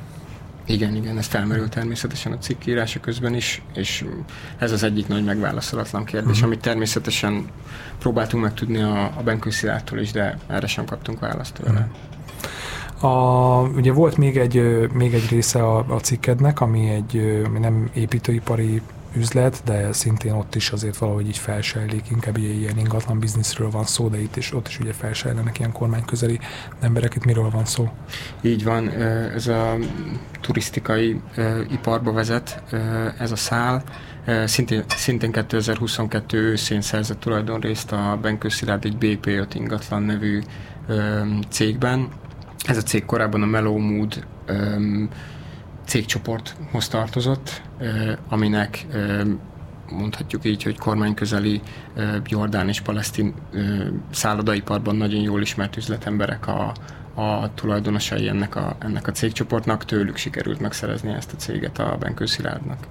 Igen, 0.71 0.95
igen, 0.95 1.19
ez 1.19 1.27
felmerül 1.27 1.69
természetesen 1.69 2.33
a 2.33 2.39
cikk 2.39 2.67
írása 2.67 3.01
közben 3.01 3.35
is, 3.35 3.63
és 3.75 4.05
ez 4.59 4.73
az 4.73 4.83
egyik 4.83 5.09
nagy 5.09 5.25
megválaszolatlan 5.25 6.05
kérdés, 6.05 6.31
uh-huh. 6.31 6.47
amit 6.47 6.61
természetesen 6.61 7.45
próbáltunk 7.99 8.43
megtudni 8.43 8.83
a, 8.83 9.05
a 9.05 9.23
Benkő 9.25 9.51
is, 10.01 10.13
de 10.13 10.39
erre 10.47 10.67
sem 10.67 10.85
kaptunk 10.85 11.21
választ 11.21 11.55
tőle. 11.55 11.71
Uh-huh. 11.71 12.09
A, 13.01 13.63
ugye 13.63 13.93
volt 13.93 14.17
még 14.17 14.37
egy, 14.37 14.89
még 14.93 15.15
egy 15.15 15.29
része 15.31 15.63
a, 15.63 15.79
a 15.95 16.01
cikkednek, 16.01 16.61
ami 16.61 16.89
egy 16.89 17.43
ami 17.45 17.59
nem 17.59 17.91
építőipari 17.95 18.83
üzlet, 19.17 19.63
de 19.65 19.93
szintén 19.93 20.33
ott 20.33 20.55
is 20.55 20.71
azért 20.71 20.97
valahogy 20.97 21.27
így 21.27 21.39
felsejlik, 21.39 22.11
inkább 22.11 22.37
ilyen 22.37 22.79
ingatlan 22.79 23.19
bizniszről 23.19 23.71
van 23.71 23.85
szó, 23.85 24.09
de 24.09 24.21
itt 24.21 24.37
is, 24.37 24.55
ott 24.55 24.69
is 24.69 24.79
ugye 24.79 24.93
felsejlenek 24.93 25.59
ilyen 25.59 25.73
kormányközeli 25.73 26.39
emberek, 26.81 27.15
itt 27.15 27.25
miről 27.25 27.51
van 27.51 27.65
szó? 27.65 27.89
Így 28.41 28.65
van, 28.65 28.89
ez 29.35 29.47
a 29.47 29.77
turisztikai 30.41 31.21
iparba 31.71 32.13
vezet 32.13 32.63
ez 33.19 33.33
a 33.33 33.37
szál, 33.37 33.83
Szintén, 34.45 34.85
szintén 34.89 35.33
2022 35.33 36.39
őszén 36.39 36.81
szerzett 36.81 37.21
tulajdonrészt 37.21 37.93
a 37.93 38.19
Benkő 38.23 38.49
Szilárd 38.49 38.85
egy 38.85 38.97
BP5 39.01 39.47
ingatlan 39.55 40.03
nevű 40.03 40.41
cégben, 41.49 42.09
ez 42.67 42.77
a 42.77 42.83
cég 42.83 43.05
korábban 43.05 43.43
a 43.43 43.47
Mellow 43.47 43.79
Mood 43.79 44.27
cégcsoporthoz 45.91 46.89
tartozott, 46.89 47.63
aminek 48.29 48.87
mondhatjuk 49.91 50.45
így, 50.45 50.63
hogy 50.63 50.79
kormányközeli 50.79 51.61
Jordán 52.27 52.69
és 52.69 52.81
Palesztin 52.81 53.35
szállodaiparban 54.11 54.97
nagyon 54.97 55.21
jól 55.21 55.41
ismert 55.41 55.77
üzletemberek 55.77 56.47
a, 56.47 56.73
a 57.15 57.55
tulajdonosai 57.55 58.29
ennek 58.29 58.57
a, 58.57 58.77
ennek 58.79 59.07
a 59.07 59.13
cégcsoportnak, 59.13 59.85
tőlük 59.85 60.17
sikerült 60.17 60.61
megszerezni 60.61 61.13
ezt 61.13 61.33
a 61.33 61.37
céget 61.37 61.79
a 61.79 61.97
Benkő 62.01 62.27
Szilárdnak. 62.27 62.87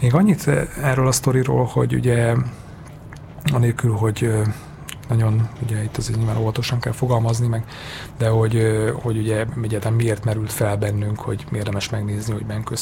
Még 0.00 0.14
annyit 0.14 0.46
erről 0.82 1.06
a 1.06 1.12
sztoriról, 1.12 1.64
hogy 1.64 1.94
ugye 1.94 2.34
anélkül, 3.52 3.92
hogy 3.92 4.30
nagyon, 5.10 5.48
ugye 5.62 5.82
itt 5.82 5.96
azért 5.96 6.18
nyilván 6.18 6.36
óvatosan 6.36 6.80
kell 6.80 6.92
fogalmazni 6.92 7.46
meg, 7.46 7.64
de 8.18 8.28
hogy, 8.28 8.62
hogy 9.02 9.16
ugye 9.16 9.44
egyetem 9.62 9.94
miért 9.94 10.24
merült 10.24 10.52
fel 10.52 10.76
bennünk, 10.76 11.20
hogy 11.20 11.44
érdemes 11.52 11.90
megnézni, 11.90 12.32
hogy 12.32 12.46
Benkő 12.46 12.74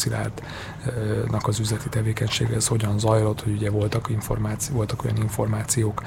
Szilárdnak 0.84 1.48
az 1.48 1.58
üzleti 1.58 1.88
tevékenysége 1.88 2.54
ez 2.54 2.66
hogyan 2.66 2.98
zajlott, 2.98 3.42
hogy 3.42 3.52
ugye 3.52 3.70
voltak, 3.70 4.08
információ, 4.10 4.74
voltak 4.74 5.04
olyan 5.04 5.16
információk, 5.16 6.02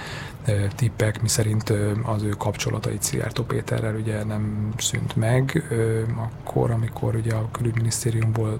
tippek, 0.76 1.22
miszerint 1.22 1.70
az 2.04 2.24
ő 2.24 2.30
kapcsolatai 2.30 2.98
Szijjártó 3.00 3.44
Péterrel 3.44 3.96
ugye 3.96 4.24
nem 4.24 4.74
szűnt 4.78 5.16
meg 5.16 5.64
akkor, 6.16 6.72
amikor 6.72 7.16
ugye 7.16 7.34
a 7.34 7.50
külügyminisztériumból 7.52 8.60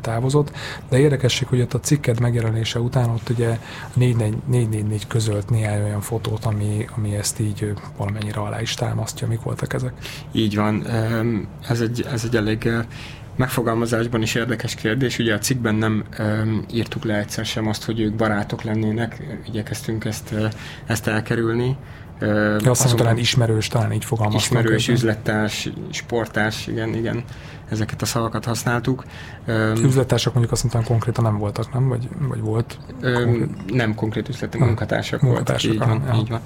távozott, 0.00 0.50
de 0.88 0.98
érdekesség, 0.98 1.48
hogy 1.48 1.60
ott 1.60 1.74
a 1.74 1.80
cikked 1.80 2.20
megjelenése 2.20 2.80
után 2.80 3.10
ott 3.10 3.28
ugye 3.28 3.58
444 3.94 5.06
közölt 5.06 5.50
néhány 5.50 5.82
olyan 5.82 6.00
fotót, 6.00 6.44
ami, 6.44 6.86
ami 6.96 7.14
ezt 7.14 7.40
így 7.40 7.72
valamennyire 7.96 8.40
alá 8.40 8.60
is 8.60 8.74
támasztja. 8.74 9.26
Mik 9.26 9.42
voltak 9.42 9.72
ezek? 9.72 9.92
Így 10.32 10.56
van. 10.56 10.86
Ez 11.68 11.80
egy, 11.80 12.06
ez 12.12 12.24
egy 12.24 12.36
elég 12.36 12.70
megfogalmazásban 13.36 14.22
is 14.22 14.34
érdekes 14.34 14.74
kérdés. 14.74 15.18
Ugye 15.18 15.34
a 15.34 15.38
cikkben 15.38 15.74
nem 15.74 16.04
um, 16.18 16.64
írtuk 16.72 17.04
le 17.04 17.18
egyszer 17.18 17.44
sem 17.44 17.66
azt, 17.66 17.84
hogy 17.84 18.00
ők 18.00 18.14
barátok 18.14 18.62
lennének, 18.62 19.22
igyekeztünk 19.46 20.04
ezt, 20.04 20.34
ezt 20.86 21.06
elkerülni. 21.06 21.76
Uh, 22.20 22.56
azt 22.64 22.80
mondom, 22.80 22.98
talán 22.98 23.18
ismerős, 23.18 23.68
talán 23.68 23.92
így 23.92 24.04
fogalmaztunk. 24.04 24.60
Ismerős, 24.60 24.88
üzlettárs, 24.88 25.68
sportárs, 25.90 26.66
igen, 26.66 26.94
igen, 26.94 27.24
ezeket 27.68 28.02
a 28.02 28.06
szavakat 28.06 28.44
használtuk. 28.44 29.04
Um, 29.46 29.84
üzlettársak 29.84 30.32
mondjuk 30.32 30.52
azt 30.52 30.62
mondtam 30.62 30.84
konkrétan 30.84 31.24
nem 31.24 31.38
voltak, 31.38 31.72
nem? 31.72 31.88
Vagy, 31.88 32.08
vagy 32.18 32.40
volt? 32.40 32.78
Um, 33.02 33.12
konkrét... 33.12 33.74
Nem 33.74 33.94
konkrét 33.94 34.28
üzleti 34.28 34.58
munkatársak, 34.58 35.20
munkatársak 35.20 35.70
voltak, 35.70 35.98
így 35.98 36.08
van, 36.08 36.18
így 36.20 36.28
van. 36.28 36.40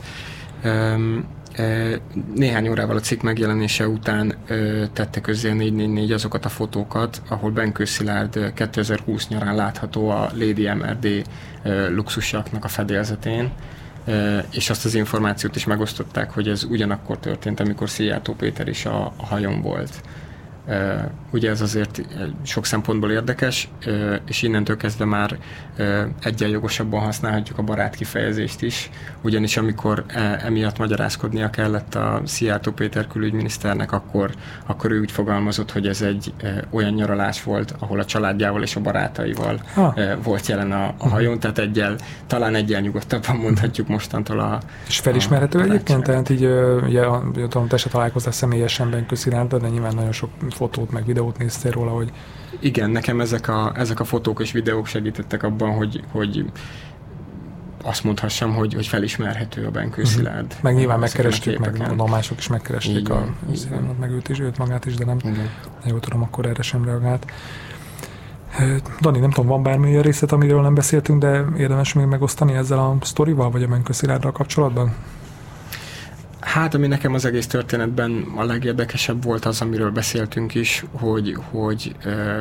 Néhány 2.34 2.68
órával 2.68 2.96
a 2.96 3.00
cikk 3.00 3.22
megjelenése 3.22 3.88
után 3.88 4.34
tette 4.92 5.20
közzé 5.20 5.50
a 5.50 5.54
444 5.54 6.12
azokat 6.12 6.44
a 6.44 6.48
fotókat, 6.48 7.22
ahol 7.28 7.50
Benkő 7.50 7.84
Szilárd 7.84 8.52
2020 8.54 9.28
nyarán 9.28 9.54
látható 9.54 10.08
a 10.08 10.30
Lady 10.34 10.68
MRD 10.68 11.28
luxusjaknak 11.88 12.64
a 12.64 12.68
fedélzetén, 12.68 13.50
és 14.50 14.70
azt 14.70 14.84
az 14.84 14.94
információt 14.94 15.56
is 15.56 15.64
megosztották, 15.64 16.30
hogy 16.30 16.48
ez 16.48 16.64
ugyanakkor 16.64 17.18
történt, 17.18 17.60
amikor 17.60 17.90
Szijjártó 17.90 18.34
Péter 18.34 18.68
is 18.68 18.86
a 18.86 19.12
hajón 19.16 19.62
volt. 19.62 20.02
Ugye 21.30 21.50
ez 21.50 21.60
azért 21.60 22.00
sok 22.42 22.66
szempontból 22.66 23.10
érdekes, 23.10 23.68
és 24.26 24.42
innentől 24.42 24.76
kezdve 24.76 25.04
már 25.04 25.38
egyenjogosabban 26.22 27.00
használhatjuk 27.00 27.58
a 27.58 27.62
barát 27.62 27.94
kifejezést 27.94 28.62
is, 28.62 28.90
ugyanis 29.20 29.56
amikor 29.56 30.04
e, 30.06 30.40
emiatt 30.44 30.78
magyarázkodnia 30.78 31.50
kellett 31.50 31.94
a 31.94 32.20
Szijjártó 32.24 32.72
Péter 32.72 33.06
külügyminiszternek, 33.06 33.92
akkor, 33.92 34.30
akkor 34.66 34.90
ő 34.90 35.00
úgy 35.00 35.10
fogalmazott, 35.10 35.72
hogy 35.72 35.86
ez 35.86 36.02
egy 36.02 36.32
olyan 36.70 36.92
nyaralás 36.92 37.42
volt, 37.42 37.74
ahol 37.78 37.98
a 38.00 38.04
családjával 38.04 38.62
és 38.62 38.76
a 38.76 38.80
barátaival 38.80 39.60
ha. 39.74 39.94
volt 40.22 40.46
jelen 40.46 40.72
a, 40.72 40.94
a 40.98 41.08
hajón, 41.08 41.38
tehát 41.38 41.58
egyel, 41.58 41.96
talán 42.26 42.54
egyel 42.54 42.80
nyugodtabban 42.80 43.36
mondhatjuk 43.36 43.88
mostantól 43.88 44.40
a 44.40 44.60
És 44.88 44.98
felismerhető 44.98 45.58
a 45.58 45.62
egyébként? 45.62 46.02
Tehát 46.02 46.28
így, 46.28 46.44
ugye, 46.86 47.04
tudom, 47.48 47.68
te 47.68 47.76
se 47.76 47.88
találkoztál 47.88 48.32
személyesen 48.32 48.90
Benkő 48.90 49.16
de 49.48 49.68
nyilván 49.68 49.94
nagyon 49.94 50.12
sok 50.12 50.30
fotót 50.54 50.90
meg 50.90 51.04
videót 51.04 51.38
néztél 51.38 51.70
róla, 51.70 51.90
hogy... 51.90 52.12
Igen, 52.58 52.90
nekem 52.90 53.20
ezek 53.20 53.48
a, 53.48 53.72
ezek 53.76 54.00
a 54.00 54.04
fotók 54.04 54.40
és 54.40 54.52
videók 54.52 54.86
segítettek 54.86 55.42
abban, 55.42 55.74
hogy, 55.74 56.02
hogy 56.12 56.44
azt 57.82 58.04
mondhassam, 58.04 58.54
hogy, 58.54 58.74
hogy 58.74 58.86
felismerhető 58.86 59.66
a 59.66 59.70
Benkő 59.70 60.02
mhm. 60.02 60.10
Szilárd. 60.10 60.46
Uh-huh. 60.46 60.62
Meg 60.62 60.74
nyilván 60.74 60.98
megkerestük, 60.98 61.58
meg 61.58 61.78
mondom, 61.78 62.10
mások 62.10 62.38
is 62.38 62.48
megkeresték 62.48 63.10
a 63.10 63.34
Szilárdot, 63.54 63.98
meg 63.98 64.10
őt 64.10 64.28
is, 64.28 64.40
őt 64.40 64.58
magát 64.58 64.86
is, 64.86 64.94
de 64.94 65.04
nem, 65.04 65.16
Igen. 65.24 65.50
jól 65.84 66.00
tudom, 66.00 66.22
akkor 66.22 66.46
erre 66.46 66.62
sem 66.62 66.84
reagált. 66.84 67.26
Dani, 69.00 69.18
nem 69.18 69.30
tudom, 69.30 69.50
van 69.50 69.62
bármi 69.62 69.90
olyan 69.90 70.02
részlet, 70.02 70.32
amiről 70.32 70.60
nem 70.60 70.74
beszéltünk, 70.74 71.20
de 71.20 71.44
érdemes 71.56 71.92
még 71.92 72.06
megosztani 72.06 72.52
ezzel 72.52 72.78
a 72.78 72.96
sztorival, 73.00 73.50
vagy 73.50 73.62
a 73.62 73.66
Benkő 73.66 73.92
Szilárddal 73.92 74.32
kapcsolatban? 74.32 74.94
Hát, 76.40 76.74
ami 76.74 76.86
nekem 76.86 77.14
az 77.14 77.24
egész 77.24 77.46
történetben 77.46 78.26
a 78.36 78.44
legérdekesebb 78.44 79.24
volt 79.24 79.44
az, 79.44 79.60
amiről 79.60 79.90
beszéltünk 79.90 80.54
is, 80.54 80.84
hogy, 80.92 81.36
hogy 81.50 81.94
ö, 82.04 82.40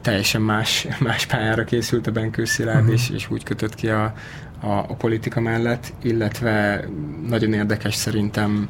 teljesen 0.00 0.42
más, 0.42 0.86
más 1.00 1.26
pályára 1.26 1.64
készült 1.64 2.06
a 2.06 2.10
Benkő 2.10 2.44
Szilárd, 2.44 2.78
uh-huh. 2.78 2.94
és, 2.94 3.10
és 3.10 3.30
úgy 3.30 3.44
kötött 3.44 3.74
ki 3.74 3.88
a, 3.88 4.14
a, 4.60 4.70
a 4.70 4.94
politika 4.98 5.40
mellett, 5.40 5.92
illetve 6.02 6.84
nagyon 7.28 7.52
érdekes 7.52 7.94
szerintem 7.94 8.68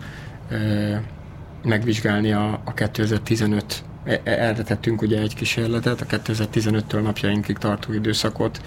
ö, 0.50 0.94
megvizsgálni 1.64 2.32
a, 2.32 2.60
a 2.64 2.74
2015 2.74 3.84
e, 4.04 4.20
e, 4.24 4.30
erre 4.30 4.62
tettünk 4.62 5.02
ugye 5.02 5.20
egy 5.20 5.34
kísérletet, 5.34 6.00
a 6.00 6.06
2015-től 6.06 7.02
napjainkig 7.02 7.58
tartó 7.58 7.92
időszakot, 7.92 8.60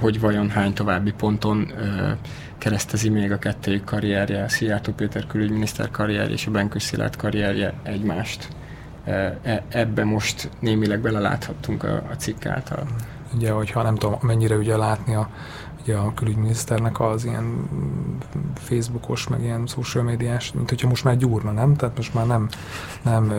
hogy 0.00 0.20
vajon 0.20 0.50
hány 0.50 0.72
további 0.72 1.12
ponton 1.12 1.72
keresztezi 2.60 3.08
még 3.08 3.32
a 3.32 3.38
kettőjük 3.38 3.84
karrierje, 3.84 4.48
Szijjártó 4.48 4.92
Péter 4.92 5.26
külügyminiszter 5.26 5.90
karrierje 5.90 6.32
és 6.32 6.46
a 6.46 6.50
Benkő 6.50 6.78
Szilárd 6.78 7.16
karrierje 7.16 7.74
egymást. 7.82 8.48
E, 9.04 9.38
ebbe 9.68 10.04
most 10.04 10.50
némileg 10.58 11.00
beleláthattunk 11.00 11.82
a, 11.84 11.94
a 11.94 12.14
cikk 12.16 12.46
által. 12.46 12.86
Ugye, 13.34 13.50
hogyha 13.50 13.82
nem 13.82 13.94
tudom, 13.94 14.18
mennyire 14.22 14.56
ugye 14.56 14.76
látni 14.76 15.14
a, 15.14 15.30
ugye 15.82 15.96
a 15.96 16.14
külügyminiszternek 16.14 17.00
az 17.00 17.24
ilyen 17.24 17.68
Facebookos, 18.54 19.28
meg 19.28 19.42
ilyen 19.42 19.66
social 19.66 20.04
médiás, 20.04 20.52
mint 20.52 20.68
hogyha 20.68 20.88
most 20.88 21.04
már 21.04 21.16
gyúrna, 21.16 21.50
nem? 21.50 21.76
Tehát 21.76 21.96
most 21.96 22.14
már 22.14 22.26
nem, 22.26 22.48
nem 23.02 23.32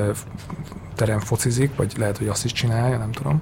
terem 1.01 1.19
focizik, 1.19 1.75
vagy 1.75 1.93
lehet, 1.97 2.17
hogy 2.17 2.27
azt 2.27 2.45
is 2.45 2.51
csinálja, 2.51 2.97
nem 2.97 3.11
tudom. 3.11 3.41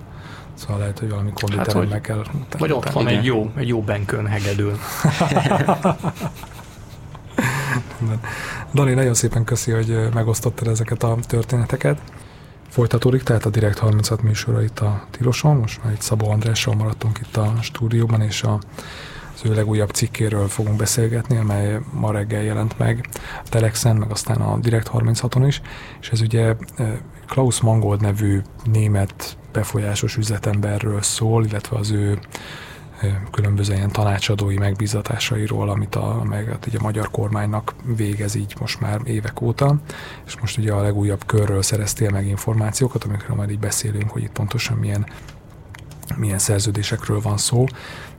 Szóval 0.54 0.78
lehet, 0.78 1.00
hogy 1.00 1.10
valami 1.10 1.32
konditerembe 1.34 1.94
hát, 1.94 2.02
kell 2.02 2.18
utána. 2.18 2.46
Vagy 2.58 2.72
ott 2.72 2.90
van 2.90 3.08
egy 3.08 3.26
jó, 3.26 3.52
egy 3.56 3.68
jó 3.68 3.82
benkön 3.82 4.28
hegedül. 4.28 4.78
Dani, 8.74 8.94
nagyon 8.94 9.14
szépen 9.14 9.44
köszi, 9.44 9.72
hogy 9.72 10.10
megosztottad 10.14 10.68
ezeket 10.68 11.04
a 11.04 11.18
történeteket. 11.28 12.02
Folytatódik 12.70 13.24
tehát 13.24 13.46
a 13.46 13.50
Direkt 13.50 13.78
36 13.78 14.22
műsora 14.22 14.64
itt 14.64 14.80
a 14.80 15.04
Tiloson, 15.12 15.56
most 15.56 15.84
már 15.84 15.94
itt 15.94 16.02
Szabó 16.02 16.30
Andrással 16.30 16.76
maradtunk 16.76 17.20
itt 17.20 17.38
a 17.38 17.54
stúdióban, 17.62 18.22
és 18.22 18.44
a, 18.44 18.60
az 19.44 19.50
ő 19.50 19.54
legújabb 19.54 19.90
cikkéről 19.90 20.48
fogunk 20.48 20.78
beszélgetni, 20.78 21.38
amely 21.38 21.80
ma 21.94 22.12
reggel 22.12 22.44
jelent 22.44 22.78
meg 22.78 23.10
a 23.44 23.50
Telexen, 23.50 23.96
meg 23.96 24.12
aztán 24.12 24.42
a 24.42 24.58
Direkt 24.58 24.90
36-on 24.94 25.44
is, 25.48 25.62
és 26.02 26.10
ez 26.10 26.22
ugye 26.22 26.56
Klaus 27.28 27.62
Mangold 27.62 28.02
nevű 28.02 28.42
német 28.64 29.38
befolyásos 29.52 30.18
üzletemberről 30.18 31.02
szól, 31.02 31.46
illetve 31.46 31.78
az 31.78 31.92
ő 31.92 32.20
különböző 33.32 33.74
ilyen 33.74 33.92
tanácsadói 33.92 34.58
megbízatásairól, 34.58 35.70
amit 35.70 35.96
a, 35.96 36.22
meg 36.24 36.46
hát 36.46 36.66
ugye 36.68 36.78
a 36.78 36.84
magyar 36.84 37.12
kormánynak 37.12 37.76
végez 37.96 38.36
így 38.36 38.56
most 38.60 38.80
már 38.80 39.02
évek 39.04 39.42
óta, 39.42 39.76
és 40.26 40.40
most 40.40 40.58
ugye 40.58 40.74
a 40.74 40.82
legújabb 40.82 41.26
körről 41.26 41.62
szereztél 41.62 42.10
meg 42.10 42.28
információkat, 42.28 43.04
amikről 43.04 43.36
majd 43.36 43.50
így 43.50 43.60
beszélünk, 43.60 44.10
hogy 44.10 44.24
itt 44.24 44.32
pontosan 44.32 44.78
milyen 44.78 45.06
milyen 46.18 46.38
szerződésekről 46.38 47.22
van 47.22 47.38
szó, 47.38 47.66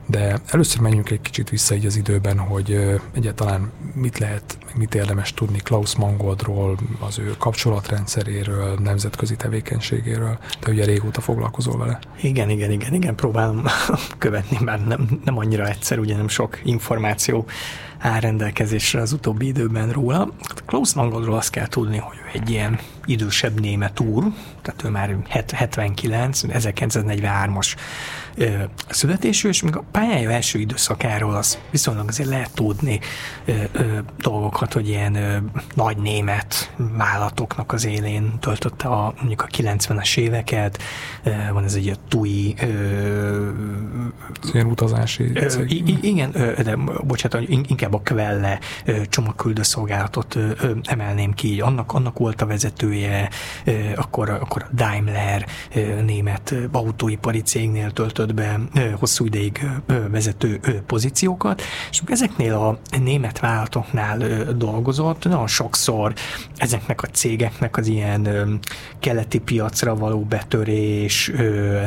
de 0.05 0.39
először 0.47 0.81
menjünk 0.81 1.09
egy 1.09 1.21
kicsit 1.21 1.49
vissza 1.49 1.75
így 1.75 1.85
az 1.85 1.95
időben, 1.95 2.37
hogy 2.37 2.99
egyáltalán 3.13 3.71
mit 3.93 4.17
lehet, 4.17 4.57
mit 4.75 4.95
érdemes 4.95 5.33
tudni 5.33 5.57
Klaus 5.57 5.95
Mangoldról, 5.95 6.77
az 6.99 7.19
ő 7.19 7.35
kapcsolatrendszeréről, 7.37 8.77
nemzetközi 8.83 9.35
tevékenységéről. 9.35 10.37
Te 10.59 10.71
ugye 10.71 10.85
régóta 10.85 11.21
foglalkozol 11.21 11.77
vele. 11.77 11.99
Igen, 12.21 12.49
igen, 12.49 12.71
igen, 12.71 12.93
igen, 12.93 13.15
próbálom 13.15 13.63
követni, 14.17 14.57
bár 14.65 14.85
nem, 14.85 15.19
nem 15.25 15.37
annyira 15.37 15.67
egyszer, 15.67 15.99
ugye 15.99 16.15
nem 16.15 16.27
sok 16.27 16.59
információ 16.63 17.45
áll 18.01 18.19
rendelkezésre 18.19 19.01
az 19.01 19.13
utóbbi 19.13 19.47
időben 19.47 19.89
róla. 19.89 20.31
Klaus 20.65 20.93
Mangoldról 20.93 21.35
azt 21.35 21.49
kell 21.49 21.67
tudni, 21.67 21.97
hogy 21.97 22.17
ő 22.17 22.39
egy 22.39 22.49
ilyen 22.49 22.79
idősebb 23.05 23.59
német 23.59 23.99
úr, 23.99 24.23
tehát 24.61 24.83
ő 24.83 24.89
már 24.89 25.17
79, 25.27 26.41
1943-as 26.47 27.75
születésű, 28.89 29.49
és 29.49 29.61
még 29.61 29.75
a 29.75 29.83
pályája 29.91 30.31
első 30.31 30.59
időszakáról 30.59 31.35
az 31.35 31.59
viszonylag 31.69 32.07
azért 32.07 32.29
lehet 32.29 32.53
tudni 32.53 32.99
ö, 33.45 33.53
ö, 33.71 33.97
dolgok 34.17 34.51
előfordulhat, 34.61 34.73
hogy 34.73 34.87
ilyen 34.87 35.15
ö, 35.15 35.37
nagy 35.75 35.97
német 35.97 36.73
vállalatoknak 36.77 37.71
az 37.71 37.85
élén 37.85 38.39
töltötte 38.39 38.87
a, 38.87 39.13
mondjuk 39.17 39.41
a 39.41 39.47
90-es 39.47 40.17
éveket, 40.17 40.81
ö, 41.23 41.31
van 41.53 41.63
ez 41.63 41.73
egy 41.73 41.89
a 41.89 41.95
TUI 42.07 42.55
ilyen 44.53 44.65
utazási 44.65 45.31
ö, 45.33 45.63
igen, 46.01 46.29
ö, 46.33 46.61
de 46.63 46.75
bocsánat, 47.03 47.49
inkább 47.49 47.93
a 47.93 48.01
Quelle 48.05 48.59
csomagküldő 49.09 49.61
szolgálatot 49.61 50.35
ö, 50.35 50.51
ö, 50.61 50.71
emelném 50.83 51.33
ki, 51.33 51.61
annak, 51.61 51.93
annak 51.93 52.17
volt 52.17 52.41
a 52.41 52.45
vezetője, 52.45 53.29
ö, 53.65 53.71
akkor, 53.95 54.29
akkor 54.29 54.61
a 54.61 54.75
Daimler 54.75 55.45
ö, 55.75 56.01
német 56.01 56.55
autóipari 56.71 57.41
cégnél 57.41 57.91
töltött 57.91 58.20
be 58.25 58.59
ö, 58.75 58.89
hosszú 58.99 59.25
ideig 59.25 59.69
vezető 60.11 60.59
pozíciókat, 60.85 61.61
és 61.89 62.01
ezeknél 62.05 62.53
a 62.53 62.97
német 62.97 63.39
vállalatoknál 63.39 64.17
dolgozott, 64.53 65.23
nagyon 65.23 65.47
sokszor 65.47 66.13
ezeknek 66.55 67.03
a 67.03 67.07
cégeknek 67.07 67.77
az 67.77 67.87
ilyen 67.87 68.59
keleti 68.99 69.39
piacra 69.39 69.95
való 69.95 70.19
betörés 70.19 71.31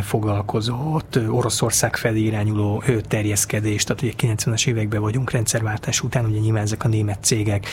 foglalkozott, 0.02 1.18
Oroszország 1.28 1.96
felé 1.96 2.20
irányuló 2.20 2.82
terjeszkedés, 3.08 3.84
tehát 3.84 4.02
ugye 4.02 4.12
90-es 4.34 4.66
években 4.66 5.00
vagyunk, 5.00 5.30
rendszerváltás 5.30 6.00
után 6.00 6.24
ugye 6.24 6.38
nyilván 6.38 6.62
ezek 6.62 6.84
a 6.84 6.88
német 6.88 7.24
cégek 7.24 7.66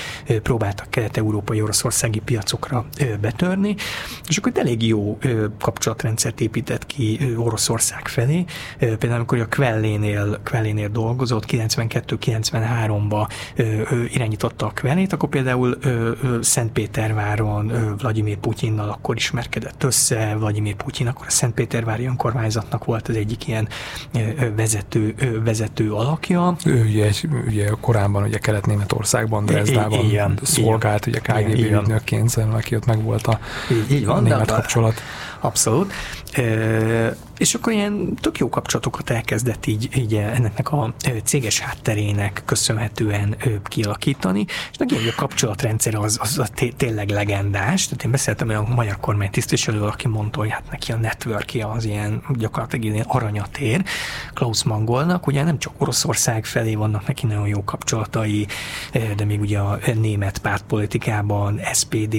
próbáltak 0.43 0.89
kelet-európai 0.89 1.61
oroszországi 1.61 2.19
piacokra 2.19 2.85
betörni, 3.21 3.75
és 4.27 4.37
akkor 4.37 4.51
elég 4.55 4.87
jó 4.87 5.17
kapcsolatrendszert 5.59 6.41
épített 6.41 6.85
ki 6.85 7.19
Oroszország 7.37 8.07
felé. 8.07 8.45
Például 8.79 9.13
amikor 9.13 9.39
a 9.39 9.47
Quellénél, 9.47 10.39
Quellénél 10.43 10.87
dolgozott, 10.89 11.45
92-93-ba 11.47 13.27
irányította 14.13 14.65
a 14.65 14.69
Kvelét, 14.69 15.13
akkor 15.13 15.29
például 15.29 15.77
Szentpéterváron 16.41 17.71
Vladimir 17.97 18.37
Putyinnal 18.37 18.89
akkor 18.89 19.15
ismerkedett 19.15 19.83
össze, 19.83 20.35
Vladimir 20.39 20.75
Putyin 20.75 21.07
akkor 21.07 21.25
a 21.27 21.31
Szentpétervári 21.31 22.05
önkormányzatnak 22.05 22.85
volt 22.85 23.07
az 23.07 23.15
egyik 23.15 23.47
ilyen 23.47 23.67
vezető, 24.55 25.15
vezető 25.43 25.91
alakja. 25.91 26.55
Ő 26.65 26.81
ugye, 26.85 27.09
ugye 27.47 27.69
korábban 27.81 28.23
ugye 28.23 28.37
Kelet-Németországban, 28.37 29.45
Dresdában 29.45 30.39
szolgált, 30.43 31.05
ugye 31.05 31.19
KGB 31.19 31.59
ügynökként, 31.59 32.35
aki 32.51 32.75
ott 32.75 32.85
meg 32.85 33.03
volt 33.03 33.27
a, 33.27 33.39
így, 33.71 33.91
így 33.91 34.05
van, 34.05 34.17
a 34.17 34.19
német 34.19 34.51
kapcsolat. 34.51 35.01
Abszolút. 35.41 35.93
És 37.37 37.53
akkor 37.53 37.73
ilyen 37.73 38.15
tök 38.15 38.37
jó 38.37 38.49
kapcsolatokat 38.49 39.09
elkezdett 39.09 39.65
így, 39.65 39.89
így 39.97 40.15
ennek 40.15 40.71
a 40.71 40.93
céges 41.23 41.59
hátterének 41.59 42.41
köszönhetően 42.45 43.35
kialakítani, 43.63 44.45
és 44.71 44.77
neki 44.77 44.95
a 44.95 45.13
kapcsolatrendszer 45.15 45.95
az, 45.95 46.17
az, 46.21 46.39
az 46.39 46.51
tényleg 46.77 47.09
legendás. 47.09 47.85
Tehát 47.85 48.03
én 48.03 48.11
beszéltem 48.11 48.49
olyan 48.49 48.67
magyar 48.75 48.99
kormány 48.99 49.29
tisztviselő, 49.29 49.81
aki 49.81 50.07
mondta, 50.07 50.39
hogy 50.39 50.49
hát 50.49 50.63
neki 50.71 50.91
a 50.91 50.95
networkje 50.95 51.67
az 51.67 51.85
ilyen 51.85 52.23
gyakorlatilag 52.35 52.85
ilyen 52.85 53.05
aranyatér. 53.07 53.83
Klaus 54.33 54.63
Mangolnak 54.63 55.27
ugye 55.27 55.43
nem 55.43 55.59
csak 55.59 55.73
Oroszország 55.77 56.45
felé 56.45 56.75
vannak 56.75 57.07
neki 57.07 57.25
nagyon 57.25 57.47
jó 57.47 57.63
kapcsolatai, 57.63 58.47
de 59.15 59.25
még 59.25 59.39
ugye 59.39 59.59
a 59.59 59.79
német 59.95 60.37
pártpolitikában 60.37 61.59
SPD, 61.73 62.15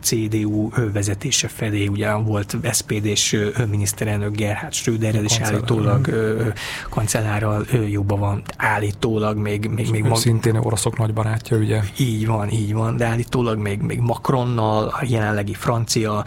CDU 0.00 0.70
vezetése 0.92 1.48
felé 1.48 1.86
ugye 1.86 2.12
volt 2.12 2.56
SPD-s 2.72 3.36
miniszterelnök 3.70 4.34
Gerhard 4.36 4.72
Schröderrel 4.72 5.24
is 5.24 5.38
állítólag 5.38 6.06
ö, 6.06 6.48
kancellárral 6.90 7.64
ö, 7.72 7.86
jobban 7.86 8.18
van, 8.18 8.42
állítólag 8.56 9.36
még... 9.36 9.68
még, 9.68 9.90
még 9.90 10.02
mag... 10.02 10.16
Szintén 10.16 10.56
oroszok 10.56 10.98
nagy 10.98 11.12
barátja, 11.12 11.56
ugye? 11.56 11.80
Így 11.98 12.26
van, 12.26 12.50
így 12.50 12.72
van, 12.72 12.96
de 12.96 13.06
állítólag 13.06 13.58
még, 13.58 13.80
még 13.80 13.98
Macronnal, 14.00 14.84
a 14.84 15.04
jelenlegi 15.08 15.54
francia 15.54 16.24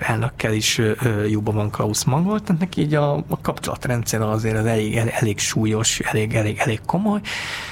elnökkel 0.00 0.52
is 0.52 0.78
ö, 0.78 1.24
jobban 1.24 1.54
van 1.54 1.70
Klaus 1.70 2.04
Mangolt, 2.04 2.42
tehát 2.42 2.60
neki 2.60 2.80
így 2.80 2.94
a, 2.94 3.14
a 3.14 3.40
kapcsolatrendszer 3.42 4.20
azért 4.20 4.56
az 4.56 4.66
elég, 4.66 4.96
elég, 4.96 5.12
elég 5.16 5.38
súlyos, 5.38 6.00
elég, 6.00 6.34
elég, 6.34 6.58
elég 6.58 6.80
komoly, 6.86 7.20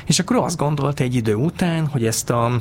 és 0.07 0.19
akkor 0.19 0.37
azt 0.37 0.57
gondolta 0.57 1.03
egy 1.03 1.14
idő 1.14 1.35
után, 1.35 1.87
hogy 1.87 2.07
ezt 2.07 2.31
a 2.31 2.61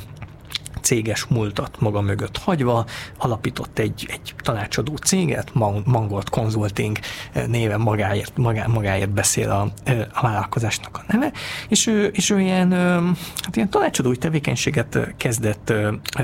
céges 0.84 1.24
múltat 1.24 1.80
maga 1.80 2.00
mögött 2.00 2.38
hagyva, 2.38 2.86
alapított 3.18 3.78
egy, 3.78 4.06
egy 4.10 4.34
tanácsadó 4.38 4.96
céget, 4.96 5.54
Mangold 5.84 6.28
Consulting 6.28 6.98
néven 7.46 7.80
magáért, 7.80 8.36
magá, 8.36 8.66
magáért 8.66 9.10
beszél 9.10 9.50
a, 9.50 9.72
a 10.12 10.20
vállalkozásnak 10.22 10.96
a 10.96 11.12
neve, 11.12 11.32
és 11.68 11.86
ő, 11.86 12.06
és 12.06 12.30
ő 12.30 12.40
ilyen, 12.40 12.72
hát 13.42 13.56
ilyen 13.56 13.70
tanácsadói 13.70 14.16
tevékenységet 14.16 15.14
kezdett 15.16 15.72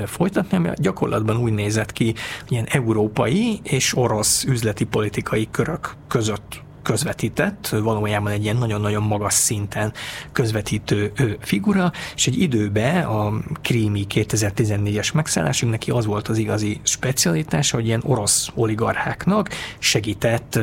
folytatni, 0.05 0.57
ami 0.57 0.69
gyakorlatban 0.75 1.37
úgy 1.37 1.53
nézett 1.53 1.91
ki, 1.91 2.13
ilyen 2.47 2.65
európai 2.69 3.59
és 3.63 3.97
orosz 3.97 4.43
üzleti 4.43 4.83
politikai 4.83 5.47
körök 5.51 5.95
között 6.07 6.69
közvetített, 6.83 7.67
valójában 7.67 8.31
egy 8.31 8.43
ilyen 8.43 8.57
nagyon-nagyon 8.57 9.03
magas 9.03 9.33
szinten 9.33 9.93
közvetítő 10.31 11.11
figura, 11.39 11.91
és 12.15 12.27
egy 12.27 12.39
időben 12.41 13.03
a 13.03 13.33
krími 13.61 14.05
2014-es 14.09 15.13
megszállásunk 15.13 15.71
neki 15.71 15.91
az 15.91 16.05
volt 16.05 16.27
az 16.27 16.37
igazi 16.37 16.79
specialitása, 16.83 17.75
hogy 17.75 17.85
ilyen 17.85 18.03
orosz 18.05 18.49
oligarcháknak 18.55 19.49
segített 19.79 20.59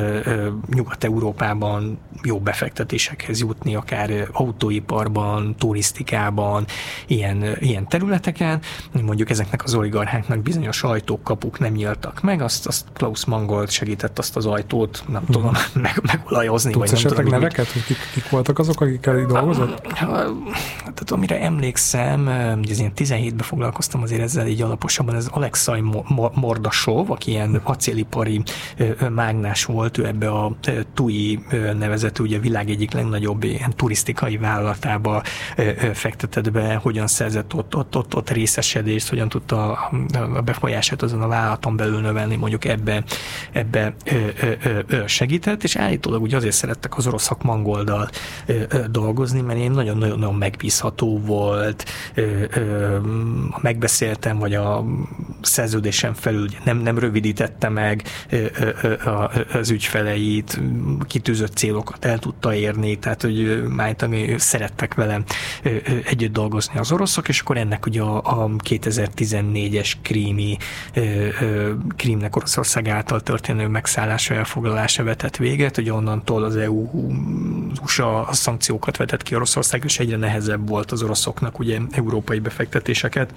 Nyugat-Európában 0.75 1.99
jó 2.23 2.39
befektetésekhez 2.41 3.41
jutni, 3.41 3.75
akár 3.75 4.29
autóiparban, 4.33 5.55
turisztikában, 5.59 6.65
ilyen, 7.07 7.57
ilyen 7.61 7.89
területeken. 7.89 8.61
Mondjuk 9.03 9.31
ezeknek 9.31 9.65
az 9.65 9.75
oligarcháknak 9.75 10.39
bizonyos 10.39 10.83
ajtók, 10.83 11.23
kapuk 11.23 11.59
nem 11.59 11.73
nyíltak 11.73 12.21
meg, 12.23 12.43
azt, 12.43 12.67
azt 12.67 12.87
Klaus 12.93 13.25
Mangold 13.25 13.71
segített 13.71 14.19
azt 14.19 14.37
az 14.37 14.47
ajtót, 14.47 15.05
nem 15.09 15.25
tudom, 15.25 15.53
meg, 15.75 16.01
megolajozni. 16.13 16.73
Tudsz 16.73 16.91
vagy 16.91 16.99
esetleg 16.99 17.25
tudom, 17.25 17.41
neveket, 17.41 17.71
hogy 17.71 17.85
kik, 17.85 17.97
kik 18.15 18.29
voltak 18.31 18.59
azok, 18.59 18.81
akikkel 18.81 19.19
így 19.19 19.27
dolgozott? 19.27 19.81
Tehát 20.81 21.11
amire 21.11 21.41
emlékszem, 21.41 22.29
ilyen 22.63 22.93
17-ben 22.97 23.39
foglalkoztam 23.39 24.03
azért 24.03 24.23
ezzel 24.23 24.47
így 24.47 24.63
alaposabban, 24.63 25.15
ez 25.15 25.27
Alexei 25.31 25.85
Mordasov, 26.35 27.11
aki 27.11 27.31
ilyen 27.31 27.61
acélipari 27.65 28.43
mágnás 29.11 29.65
volt, 29.65 29.99
ő 29.99 30.07
ebbe 30.07 30.31
a 30.31 30.57
TUI 30.99 31.39
nevezetű, 31.79 32.23
ugye 32.23 32.37
a 32.37 32.41
világ 32.41 32.71
egyik 32.71 32.93
legnagyobb 32.93 33.45
ilyen 33.45 33.73
turisztikai 33.77 34.37
vállalatába 34.37 35.23
fektetett 35.93 36.51
be, 36.51 36.75
hogyan 36.75 37.07
szerzett 37.07 37.55
ott, 37.55 37.77
ott, 37.77 37.97
ott, 37.97 38.17
ott 38.17 38.31
részesedést, 38.31 39.09
hogyan 39.09 39.29
tudta 39.29 39.73
a 40.35 40.43
befolyását 40.43 41.03
azon 41.03 41.23
a 41.23 41.29
vállalaton 41.29 41.77
belül 41.77 42.01
növelni, 42.01 42.37
mondjuk 42.37 42.65
ebbe, 42.65 43.03
ebbe 43.53 43.95
segített, 45.07 45.65
és 45.65 45.77
állít 45.77 45.89
állítólag 45.89 46.23
ugye 46.23 46.37
azért 46.37 46.55
szerettek 46.55 46.97
az 46.97 47.07
oroszak 47.07 47.43
mangoldal 47.43 48.09
dolgozni, 48.91 49.41
mert 49.41 49.59
én 49.59 49.71
nagyon-nagyon 49.71 50.35
megbízható 50.35 51.21
volt, 51.21 51.85
megbeszéltem, 53.61 54.39
vagy 54.39 54.55
a 54.55 54.85
szerződésen 55.41 56.15
felül 56.15 56.47
nem, 56.65 56.79
nem 56.79 56.99
rövidítette 56.99 57.69
meg 57.69 58.03
az 59.53 59.71
ügyfeleit, 59.71 60.61
kitűzött 61.07 61.57
célokat 61.57 62.05
el 62.05 62.19
tudta 62.19 62.55
érni, 62.55 62.99
tehát 62.99 63.23
hogy 63.23 63.63
májtani 63.69 64.39
szerettek 64.39 64.95
ö, 65.63 65.71
együtt 66.05 66.33
dolgozni 66.33 66.79
az 66.79 66.93
oroszok, 66.93 67.29
és 67.29 67.41
akkor 67.41 67.57
ennek 67.57 67.87
ugye 67.87 68.03
a, 68.03 68.17
a 68.17 68.49
2014-es 68.65 69.93
krími 70.03 70.57
krímnek 71.97 72.37
Oroszország 72.37 72.89
által 72.89 73.21
történő 73.21 73.67
megszállása, 73.67 74.35
elfoglalása 74.35 75.05
vetett 75.05 75.37
véget, 75.37 75.75
hogy 75.75 75.91
onnantól 75.91 76.45
az 76.45 76.57
EU 76.57 76.91
USA 77.83 78.29
szankciókat 78.33 78.97
vetett 78.97 79.23
ki 79.23 79.35
Oroszország, 79.35 79.85
és 79.85 79.99
egyre 79.99 80.17
nehezebb 80.17 80.69
volt 80.69 80.93
az 80.93 81.03
oroszoknak 81.03 81.59
ugye 81.59 81.79
európai 81.91 82.39
befektetéseket 82.39 83.33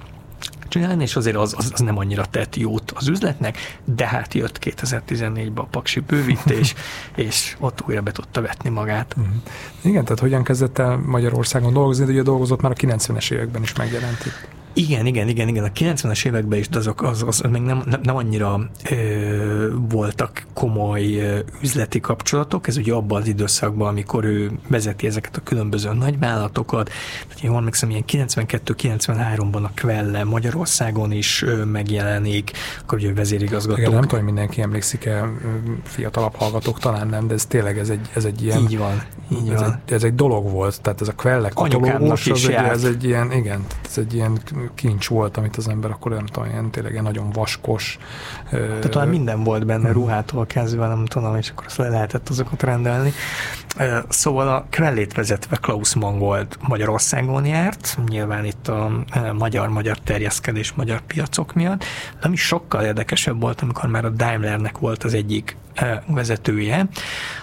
csinálni, 0.71 1.03
és 1.03 1.15
azért 1.15 1.35
az, 1.35 1.53
az, 1.57 1.69
az 1.73 1.79
nem 1.79 1.97
annyira 1.97 2.25
tett 2.25 2.55
jót 2.55 2.91
az 2.91 3.07
üzletnek, 3.07 3.57
de 3.85 4.07
hát 4.07 4.33
jött 4.33 4.59
2014-ben 4.61 5.63
a 5.63 5.67
paksi 5.67 5.99
bővítés, 5.99 6.73
és 7.15 7.55
ott 7.59 7.83
újra 7.87 8.01
be 8.01 8.11
tudta 8.11 8.41
vetni 8.41 8.69
magát. 8.69 9.15
Uh-huh. 9.17 9.35
Igen, 9.81 10.03
tehát 10.03 10.19
hogyan 10.19 10.43
kezdett 10.43 10.77
el 10.77 10.97
Magyarországon 10.97 11.73
dolgozni, 11.73 12.05
de 12.05 12.11
ugye 12.11 12.21
dolgozott 12.21 12.61
már 12.61 12.71
a 12.71 12.75
90-es 12.75 13.31
években 13.31 13.61
is 13.61 13.73
megjelent 13.73 14.25
itt. 14.25 14.60
Igen, 14.73 15.05
igen, 15.05 15.27
igen, 15.27 15.47
igen. 15.47 15.63
A 15.63 15.67
90-es 15.67 16.25
években 16.25 16.59
is, 16.59 16.67
azok, 16.71 17.01
az, 17.01 17.23
az, 17.27 17.41
még 17.51 17.61
nem, 17.61 17.83
nem, 17.85 17.99
nem 18.03 18.15
annyira 18.15 18.69
ö, 18.89 19.75
voltak 19.89 20.45
komoly 20.53 21.21
üzleti 21.61 21.99
kapcsolatok, 21.99 22.67
ez 22.67 22.77
ugye 22.77 22.93
abban 22.93 23.21
az 23.21 23.27
időszakban, 23.27 23.87
amikor 23.87 24.23
ő 24.23 24.51
vezeti 24.67 25.07
ezeket 25.07 25.37
a 25.37 25.41
különböző 25.43 25.93
nagyvállalatokat, 25.93 26.89
tehát 27.27 27.41
jól 27.41 27.55
emlékszem, 27.55 27.89
ilyen 27.89 28.03
92-93-ban 28.07 29.63
a 29.63 29.69
Quelle 29.81 30.23
Magyarországon 30.23 31.11
is 31.11 31.45
megjelenik, 31.65 32.51
akkor 32.81 32.97
ugye 32.97 33.13
vezérigazgató. 33.13 33.79
Igen, 33.79 33.91
nem 33.91 34.01
tudom, 34.01 34.17
hogy 34.17 34.33
mindenki 34.33 34.61
emlékszik-e, 34.61 35.29
fiatalabb 35.83 36.35
hallgatók 36.35 36.79
talán 36.79 37.07
nem, 37.07 37.27
de 37.27 37.33
ez 37.33 37.45
tényleg 37.45 37.77
ez 37.77 37.89
egy, 37.89 38.09
ez 38.13 38.25
egy 38.25 38.43
ilyen... 38.43 38.61
Így 38.61 38.77
van, 38.77 39.03
így 39.31 39.49
ez, 39.49 39.59
van. 39.59 39.81
Egy, 39.85 39.93
ez 39.93 40.03
egy 40.03 40.15
dolog 40.15 40.49
volt, 40.49 40.81
tehát 40.81 41.01
ez 41.01 41.07
a 41.07 41.13
Quelle 41.13 41.49
katalógus, 41.49 42.27
az 42.27 42.47
egy, 42.47 42.53
ez 42.53 42.83
egy 42.83 43.03
ilyen, 43.03 43.31
igen, 43.31 43.65
ez 43.85 43.97
egy 43.97 44.13
ilyen 44.13 44.39
kincs 44.75 45.07
volt, 45.07 45.37
amit 45.37 45.57
az 45.57 45.67
ember 45.67 45.91
akkor 45.91 46.11
nem 46.11 46.25
tudom, 46.25 46.49
ilyen 46.49 46.71
tényleg 46.71 46.91
ilyen 46.91 47.03
nagyon 47.03 47.29
vaskos. 47.29 47.97
Tehát 48.49 48.89
talán 48.89 49.07
minden 49.07 49.43
volt 49.43 49.65
benne, 49.65 49.91
ruhától 49.91 50.45
kezdve, 50.45 50.87
nem 50.87 51.05
tudom, 51.05 51.35
és 51.35 51.49
akkor 51.49 51.65
azt 51.65 51.77
le 51.77 51.89
lehetett 51.89 52.29
azokat 52.29 52.63
rendelni. 52.63 53.13
Szóval 54.09 54.47
a 54.47 54.65
Kvellét 54.69 55.13
vezetve 55.13 55.55
Klaus 55.55 55.95
Mangold 55.95 56.57
Magyarországon 56.67 57.45
járt, 57.45 57.97
nyilván 58.07 58.45
itt 58.45 58.67
a 58.67 59.03
magyar-magyar 59.33 59.97
terjeszkedés 59.97 60.71
magyar 60.71 61.01
piacok 61.01 61.53
miatt, 61.53 61.79
de 62.19 62.25
ami 62.25 62.35
sokkal 62.35 62.83
érdekesebb 62.83 63.41
volt, 63.41 63.61
amikor 63.61 63.89
már 63.89 64.05
a 64.05 64.09
Daimlernek 64.09 64.77
volt 64.77 65.03
az 65.03 65.13
egyik 65.13 65.55
vezetője, 66.07 66.87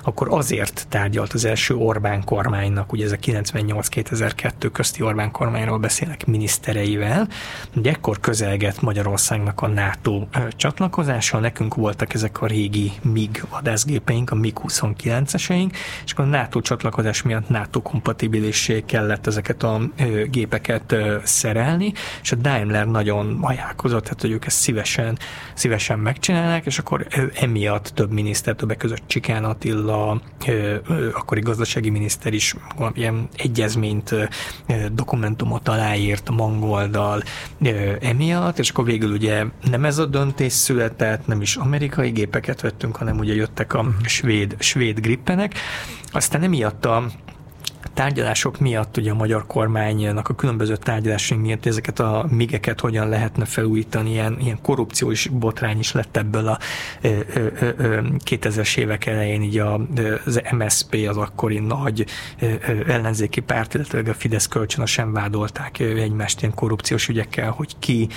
akkor 0.02 0.28
azért 0.30 0.86
tárgyalt 0.88 1.32
az 1.32 1.44
első 1.44 1.74
Orbán 1.74 2.24
kormánynak, 2.24 2.92
ugye 2.92 3.04
ez 3.04 3.12
a 3.12 3.16
98-2002 3.16 4.68
közti 4.72 5.02
Orbán 5.02 5.30
kormányról 5.30 5.78
beszélek 5.78 6.26
minisztereivel, 6.26 7.28
ugye 7.76 7.90
ekkor 7.90 8.20
közelgett 8.20 8.80
Magyarországnak 8.80 9.60
a 9.60 9.66
NATO 9.66 10.26
csatlakozása, 10.56 11.38
nekünk 11.38 11.74
voltak 11.74 12.14
ezek 12.14 12.42
a 12.42 12.46
régi 12.46 12.92
MIG 13.02 13.44
vadászgépeink, 13.50 14.30
a 14.30 14.34
MiG-29-eseink, 14.34 15.70
és 16.04 16.12
akkor 16.12 16.17
a 16.18 16.22
NATO 16.22 16.60
csatlakozás 16.60 17.22
miatt 17.22 17.48
NATO 17.48 17.82
kompatibilissé 17.82 18.82
kellett 18.86 19.26
ezeket 19.26 19.62
a 19.62 19.80
gépeket 20.30 20.96
szerelni, 21.24 21.92
és 22.22 22.32
a 22.32 22.36
Daimler 22.36 22.86
nagyon 22.86 23.38
ajánlkozott, 23.40 24.02
tehát 24.02 24.20
hogy 24.20 24.30
ők 24.30 24.46
ezt 24.46 24.56
szívesen, 24.56 25.18
szívesen 25.54 25.98
megcsinálnak, 25.98 26.66
és 26.66 26.78
akkor 26.78 27.06
emiatt 27.34 27.90
több 27.94 28.12
miniszter, 28.12 28.54
többek 28.54 28.76
között 28.76 29.02
Csikán 29.06 29.44
Attila, 29.44 30.20
akkori 31.12 31.40
gazdasági 31.40 31.90
miniszter 31.90 32.32
is 32.32 32.54
ilyen 32.94 33.28
egyezményt, 33.36 34.14
dokumentumot 34.92 35.68
aláírt 35.68 36.30
Mangoldal 36.30 37.22
emiatt, 38.00 38.58
és 38.58 38.70
akkor 38.70 38.84
végül 38.84 39.12
ugye 39.12 39.44
nem 39.70 39.84
ez 39.84 39.98
a 39.98 40.06
döntés 40.06 40.52
született, 40.52 41.26
nem 41.26 41.40
is 41.40 41.56
amerikai 41.56 42.10
gépeket 42.10 42.60
vettünk, 42.60 42.96
hanem 42.96 43.18
ugye 43.18 43.34
jöttek 43.34 43.74
a 43.74 43.82
mhm. 43.82 44.04
svéd, 44.04 44.56
svéd 44.58 45.00
grippenek. 45.00 45.54
Aztán 46.12 46.42
emiatt 46.42 46.84
a 46.84 47.06
tárgyalások 47.98 48.58
miatt, 48.58 48.96
ugye 48.96 49.10
a 49.10 49.14
magyar 49.14 49.46
kormánynak 49.46 50.28
a 50.28 50.34
különböző 50.34 50.76
tárgyalások 50.76 51.40
miatt 51.40 51.66
ezeket 51.66 52.00
a 52.00 52.26
migeket 52.30 52.80
hogyan 52.80 53.08
lehetne 53.08 53.44
felújítani, 53.44 54.10
ilyen, 54.10 54.36
ilyen 54.40 54.58
korrupciós 54.62 55.26
botrány 55.26 55.78
is 55.78 55.92
lett 55.92 56.16
ebből 56.16 56.48
a 56.48 56.58
2000-es 58.24 58.76
évek 58.76 59.06
elején, 59.06 59.42
így 59.42 59.58
a, 59.58 59.80
az 60.24 60.42
MSP, 60.50 61.06
az 61.08 61.16
akkori 61.16 61.58
nagy 61.58 62.06
ellenzéki 62.86 63.40
párt, 63.40 63.74
illetve 63.74 64.10
a 64.10 64.14
Fidesz 64.14 64.46
kölcsönösen 64.46 65.12
vádolták 65.12 65.78
egymást 65.78 66.40
ilyen 66.40 66.54
korrupciós 66.54 67.08
ügyekkel, 67.08 67.50
hogy 67.50 67.78
ki 67.78 68.08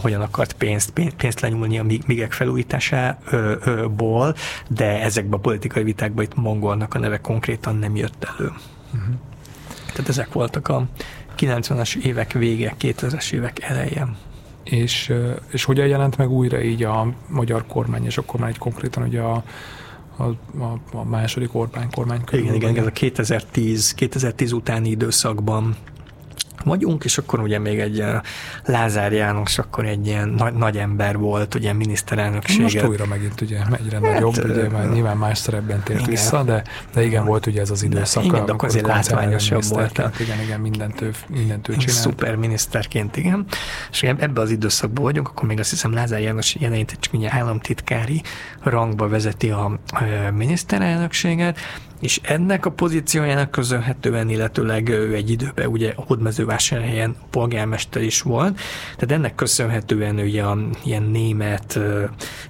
hogyan 0.00 0.20
akart 0.20 0.52
pénzt, 0.52 0.92
pénzt 1.16 1.40
lenyúlni 1.40 1.78
a 1.78 1.84
migek 2.06 2.32
felújításából, 2.32 4.34
de 4.68 5.02
ezekben 5.02 5.38
a 5.38 5.42
politikai 5.42 5.82
vitákban 5.82 6.24
itt 6.24 6.34
mongolnak 6.34 6.94
a 6.94 6.98
neve 6.98 7.20
konkrétan 7.20 7.76
nem 7.76 7.96
jött 7.96 8.24
elő 8.24 8.39
elő. 8.40 8.52
Uh-huh. 8.94 9.14
Tehát 9.92 10.08
ezek 10.08 10.32
voltak 10.32 10.68
a 10.68 10.86
90-es 11.38 11.94
évek 11.94 12.32
vége, 12.32 12.74
2000-es 12.80 13.32
évek 13.32 13.62
eleje. 13.62 14.08
És, 14.64 15.12
és 15.50 15.64
hogyan 15.64 15.86
jelent 15.86 16.16
meg 16.16 16.30
újra 16.30 16.62
így 16.62 16.82
a 16.82 17.14
magyar 17.28 17.66
kormány, 17.66 18.04
és 18.04 18.18
akkor 18.18 18.40
már 18.40 18.48
egy 18.48 18.58
konkrétan 18.58 19.02
ugye 19.02 19.20
a, 19.20 19.42
a, 20.16 20.22
a, 20.62 20.78
a 20.92 21.04
második 21.04 21.54
Orbán 21.54 21.90
kormány 21.90 22.24
körül. 22.24 22.44
Igen, 22.44 22.54
igen, 22.54 22.76
ez 22.76 22.86
a 22.86 22.90
2010, 22.90 23.94
2010 23.94 24.52
utáni 24.52 24.88
időszakban 24.88 25.76
vagyunk, 26.64 27.04
és 27.04 27.18
akkor 27.18 27.40
ugye 27.40 27.58
még 27.58 27.78
egy 27.78 28.04
Lázár 28.64 29.12
János, 29.12 29.58
akkor 29.58 29.84
egy 29.84 30.06
ilyen 30.06 30.28
nagy, 30.28 30.54
nagy 30.54 30.76
ember 30.76 31.18
volt, 31.18 31.54
ugye 31.54 31.72
miniszterelnökséget. 31.72 32.62
Most 32.62 32.84
újra 32.84 33.06
megint 33.06 33.40
ugye 33.40 33.58
egyre 33.78 34.00
hát, 34.00 34.12
nagyobb, 34.12 34.44
ugye 34.44 34.68
már 34.68 34.90
nyilván 34.90 35.16
más 35.16 35.38
szerepben 35.38 35.82
tért 35.82 35.98
igen. 35.98 36.10
vissza, 36.10 36.42
de, 36.42 36.64
de 36.94 37.04
igen, 37.04 37.24
volt 37.24 37.46
ugye 37.46 37.60
ez 37.60 37.70
az 37.70 37.82
időszak. 37.82 38.24
Igen, 38.24 38.46
de 38.46 38.52
akkor 38.52 38.68
azért 38.68 38.86
látványosabb 38.86 39.64
volt. 39.68 40.02
Igen, 40.18 40.40
igen, 40.40 40.60
mindent 40.60 41.00
ő, 41.00 41.10
mindent 41.28 41.68
ő 41.68 41.76
csinált. 41.76 41.98
Szuper 41.98 42.34
miniszterként, 42.34 43.16
igen. 43.16 43.46
És 43.90 44.02
ebben 44.02 44.36
az 44.36 44.50
időszakban 44.50 45.04
vagyunk, 45.04 45.28
akkor 45.28 45.48
még 45.48 45.58
azt 45.58 45.70
hiszem 45.70 45.92
Lázár 45.92 46.20
János 46.20 46.54
jelenít 46.54 46.96
csak 47.00 47.12
ugye 47.12 47.32
államtitkári 47.32 48.22
rangba 48.62 49.08
vezeti 49.08 49.50
a, 49.50 49.64
a 49.90 50.30
miniszterelnökséget, 50.34 51.58
és 52.00 52.20
ennek 52.22 52.66
a 52.66 52.70
pozíciójának 52.70 53.50
köszönhetően, 53.50 54.28
illetőleg 54.28 54.88
ő 54.88 55.14
egy 55.14 55.30
időben 55.30 55.66
ugye 55.66 55.92
a 55.96 56.04
Hódmezővásárhelyen 56.06 57.16
polgármester 57.30 58.02
is 58.02 58.22
volt, 58.22 58.60
tehát 58.96 59.12
ennek 59.12 59.34
köszönhetően 59.34 60.18
ugye 60.18 60.42
a 60.42 60.58
ilyen 60.84 61.02
német 61.02 61.78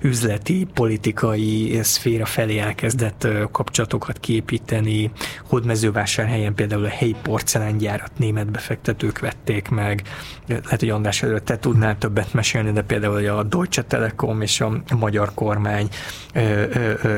üzleti, 0.00 0.66
politikai 0.74 1.78
szféra 1.82 2.24
felé 2.24 2.58
elkezdett 2.58 3.28
kapcsolatokat 3.52 4.20
képíteni. 4.20 5.10
Hódmezővásárhelyen 5.48 6.54
például 6.54 6.84
a 6.84 6.88
helyi 6.88 7.16
porcelángyárat 7.22 8.10
német 8.16 8.50
befektetők 8.50 9.18
vették 9.18 9.68
meg. 9.68 10.02
Lehet, 10.46 10.80
hogy 10.80 10.90
András 10.90 11.22
előtt 11.22 11.44
te 11.44 11.58
tudnál 11.58 11.98
többet 11.98 12.32
mesélni, 12.32 12.72
de 12.72 12.82
például 12.82 13.28
a 13.28 13.42
Deutsche 13.42 13.82
Telekom 13.82 14.42
és 14.42 14.60
a 14.60 14.82
magyar 14.98 15.30
kormány 15.34 15.88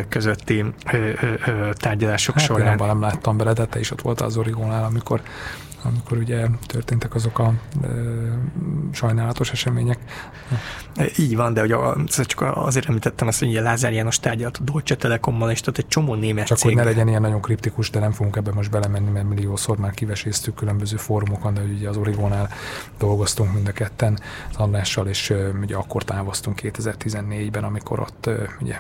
közötti 0.08 0.64
tárgyalás 1.72 2.21
hát, 2.26 2.44
során. 2.44 2.80
Én 2.80 2.86
nem 2.86 3.00
láttam 3.00 3.36
bele, 3.36 3.52
de 3.52 3.66
te 3.66 3.78
is 3.78 3.90
ott 3.90 4.00
voltál 4.00 4.26
az 4.26 4.36
Origónál, 4.36 4.84
amikor 4.84 5.22
amikor 5.82 6.18
ugye 6.18 6.46
történtek 6.66 7.14
azok 7.14 7.38
a 7.38 7.52
e, 7.82 7.88
sajnálatos 8.92 9.50
események. 9.50 9.98
Így 11.18 11.36
van, 11.36 11.54
de 11.54 11.60
hogy 11.60 11.72
a, 11.72 11.96
csak 12.06 12.56
azért 12.56 12.88
említettem 12.88 13.28
azt, 13.28 13.38
hogy 13.38 13.48
ugye 13.48 13.60
Lázár 13.60 13.92
János 13.92 14.20
tárgyalt 14.20 14.56
a 14.56 14.62
Dolce 14.62 14.96
Telekommal, 14.96 15.50
és 15.50 15.60
tehát 15.60 15.78
egy 15.78 15.88
csomó 15.88 16.14
német 16.14 16.46
Csak 16.46 16.58
cég. 16.58 16.66
hogy 16.66 16.76
ne 16.76 16.84
legyen 16.84 17.08
ilyen 17.08 17.20
nagyon 17.20 17.40
kriptikus, 17.40 17.90
de 17.90 17.98
nem 17.98 18.12
fogunk 18.12 18.36
ebbe 18.36 18.52
most 18.52 18.70
belemenni, 18.70 19.10
mert 19.10 19.28
milliószor 19.28 19.76
már 19.76 19.90
kiveséztük 19.90 20.54
különböző 20.54 20.96
fórumokon, 20.96 21.54
de 21.54 21.60
ugye 21.60 21.88
az 21.88 21.96
Origónál 21.96 22.48
dolgoztunk 22.98 23.52
mind 23.52 23.68
a 23.68 23.72
ketten 23.72 24.18
az 24.50 24.56
Andrással, 24.56 25.06
és 25.06 25.34
ugye 25.60 25.76
akkor 25.76 26.02
távoztunk 26.04 26.60
2014-ben, 26.62 27.64
amikor 27.64 28.00
ott 28.00 28.30
ugye 28.60 28.78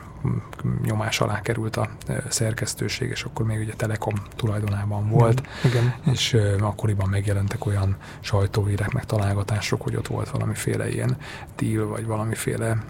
nyomás 0.82 1.20
alá 1.20 1.40
került 1.40 1.76
a 1.76 1.90
szerkesztőség, 2.28 3.10
és 3.10 3.22
akkor 3.22 3.46
még 3.46 3.60
ugye 3.60 3.72
Telekom 3.76 4.14
tulajdonában 4.36 5.08
volt, 5.08 5.42
Igen. 5.64 5.94
és 6.12 6.36
akkor 6.60 6.90
akkoriban 6.92 7.08
megjelentek 7.08 7.66
olyan 7.66 7.96
sajtóírek, 8.20 8.92
meg 8.92 9.04
találgatások, 9.04 9.82
hogy 9.82 9.96
ott 9.96 10.06
volt 10.06 10.30
valamiféle 10.30 10.88
ilyen 10.88 11.16
deal, 11.56 11.86
vagy 11.86 12.06
valamiféle 12.06 12.84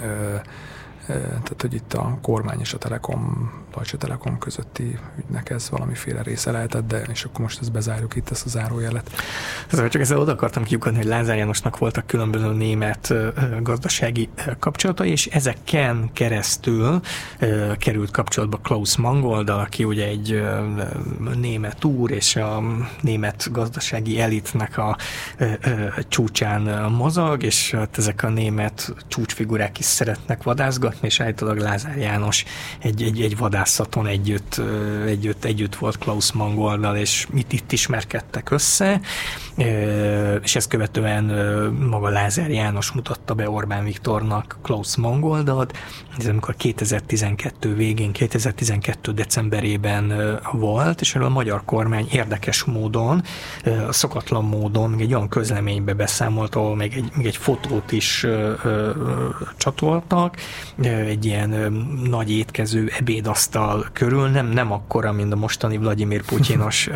ö, 0.00 0.36
tehát, 1.06 1.60
hogy 1.60 1.74
itt 1.74 1.92
a 1.94 2.18
kormány 2.22 2.60
és 2.60 2.74
a 2.74 2.78
Telekom, 2.78 3.52
Deutsche 3.74 3.98
Telekom 3.98 4.38
közötti 4.38 4.98
ügynek 5.18 5.50
ez 5.50 5.70
valamiféle 5.70 6.22
része 6.22 6.50
lehetett, 6.50 6.86
de 6.86 7.02
és 7.12 7.24
akkor 7.24 7.40
most 7.40 7.60
ezt 7.60 7.72
bezárjuk 7.72 8.16
itt, 8.16 8.30
ezt 8.30 8.46
a 8.46 8.48
zárójelet. 8.48 9.10
Szóval 9.70 9.88
csak 9.88 10.00
ezzel 10.00 10.18
oda 10.18 10.32
akartam 10.32 10.64
kiukadni, 10.64 10.98
hogy 10.98 11.06
Lázár 11.06 11.36
Jánosnak 11.36 11.78
voltak 11.78 12.06
különböző 12.06 12.52
német 12.52 13.14
gazdasági 13.62 14.28
kapcsolatai, 14.58 15.10
és 15.10 15.26
ezeken 15.26 16.10
keresztül 16.12 17.00
került 17.78 18.10
kapcsolatba 18.10 18.56
Klaus 18.56 18.96
Mangoldal, 18.96 19.60
aki 19.60 19.84
ugye 19.84 20.06
egy 20.06 20.42
német 21.40 21.84
úr, 21.84 22.10
és 22.10 22.36
a 22.36 22.62
német 23.00 23.48
gazdasági 23.52 24.20
elitnek 24.20 24.78
a 24.78 24.96
csúcsán 26.08 26.90
mozog, 26.92 27.42
és 27.42 27.70
hát 27.70 27.98
ezek 27.98 28.22
a 28.22 28.28
német 28.28 28.94
csúcsfigurák 29.08 29.78
is 29.78 29.84
szeretnek 29.84 30.42
vadászgatni, 30.42 31.06
és 31.06 31.20
állítólag 31.20 31.58
Lázár 31.58 31.96
János 31.96 32.44
egy, 32.78 33.02
egy, 33.02 33.20
egy 33.20 33.36
vadászaton 33.64 34.06
együtt, 34.06 34.60
együtt, 35.06 35.44
együtt 35.44 35.74
volt 35.74 35.98
Klaus 35.98 36.32
Mangoldal, 36.32 36.96
és 36.96 37.26
itt, 37.34 37.52
itt 37.52 37.72
ismerkedtek 37.72 38.50
össze, 38.50 39.00
és 40.42 40.56
ezt 40.56 40.68
követően 40.68 41.24
maga 41.90 42.08
Lázár 42.08 42.50
János 42.50 42.92
mutatta 42.92 43.34
be 43.34 43.50
Orbán 43.50 43.84
Viktornak 43.84 44.58
Klaus 44.62 44.96
Mangoldot, 44.96 45.76
ez 46.18 46.26
amikor 46.26 46.54
2012 46.54 47.74
végén, 47.74 48.12
2012 48.12 49.12
decemberében 49.12 50.12
volt, 50.52 51.00
és 51.00 51.14
erről 51.14 51.26
a 51.26 51.30
magyar 51.30 51.62
kormány 51.64 52.06
érdekes 52.12 52.64
módon, 52.64 53.22
szokatlan 53.90 54.44
módon 54.44 54.90
még 54.90 55.00
egy 55.00 55.14
olyan 55.14 55.28
közleménybe 55.28 55.94
beszámolt, 55.94 56.54
ahol 56.54 56.76
még 56.76 56.92
egy, 56.94 57.10
még 57.16 57.26
egy 57.26 57.36
fotót 57.36 57.92
is 57.92 58.26
csatoltak, 59.56 60.36
egy 60.82 61.24
ilyen 61.24 61.48
nagy 62.04 62.30
étkező 62.30 62.90
ebédasztal 62.98 63.86
körül, 63.92 64.28
nem, 64.28 64.46
nem 64.46 64.72
akkora, 64.72 65.12
mint 65.12 65.32
a 65.32 65.36
mostani 65.36 65.78
Vladimir 65.78 66.22
Putyinos 66.24 66.90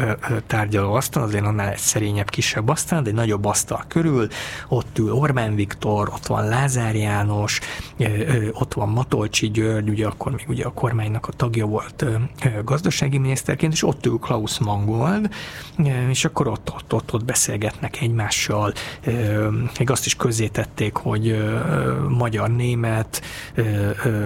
tárgyalóasztal, 0.47 1.23
azért 1.23 1.45
annál 1.45 1.69
egy 1.69 1.79
szerényebb, 1.79 2.31
kisebb 2.49 2.69
asztal, 2.69 3.03
de 3.03 3.09
egy 3.09 3.15
nagyobb 3.15 3.45
asztal 3.45 3.85
körül, 3.89 4.29
ott 4.69 4.99
ül 4.99 5.13
Orbán 5.13 5.55
Viktor, 5.55 6.09
ott 6.09 6.27
van 6.27 6.49
Lázár 6.49 6.95
János, 6.95 7.61
ott 8.53 8.75
van 8.75 8.89
Matolcsi 8.89 9.51
György, 9.51 9.89
ugye 9.89 10.07
akkor 10.07 10.33
még 10.33 10.45
ugye 10.49 10.65
a 10.65 10.73
kormánynak 10.73 11.27
a 11.27 11.33
tagja 11.33 11.67
volt 11.67 12.05
gazdasági 12.65 13.19
miniszterként, 13.19 13.73
és 13.73 13.83
ott 13.83 14.07
ül 14.07 14.19
Klaus 14.19 14.59
Mangold, 14.59 15.31
és 16.09 16.25
akkor 16.25 16.47
ott, 16.47 16.73
ott, 16.75 16.93
ott, 16.93 17.13
ott 17.13 17.25
beszélgetnek 17.25 18.01
egymással, 18.01 18.73
még 19.79 19.91
azt 19.91 20.07
is 20.07 20.17
közzétették, 20.17 20.95
hogy 20.95 21.45
magyar-német, 22.09 23.23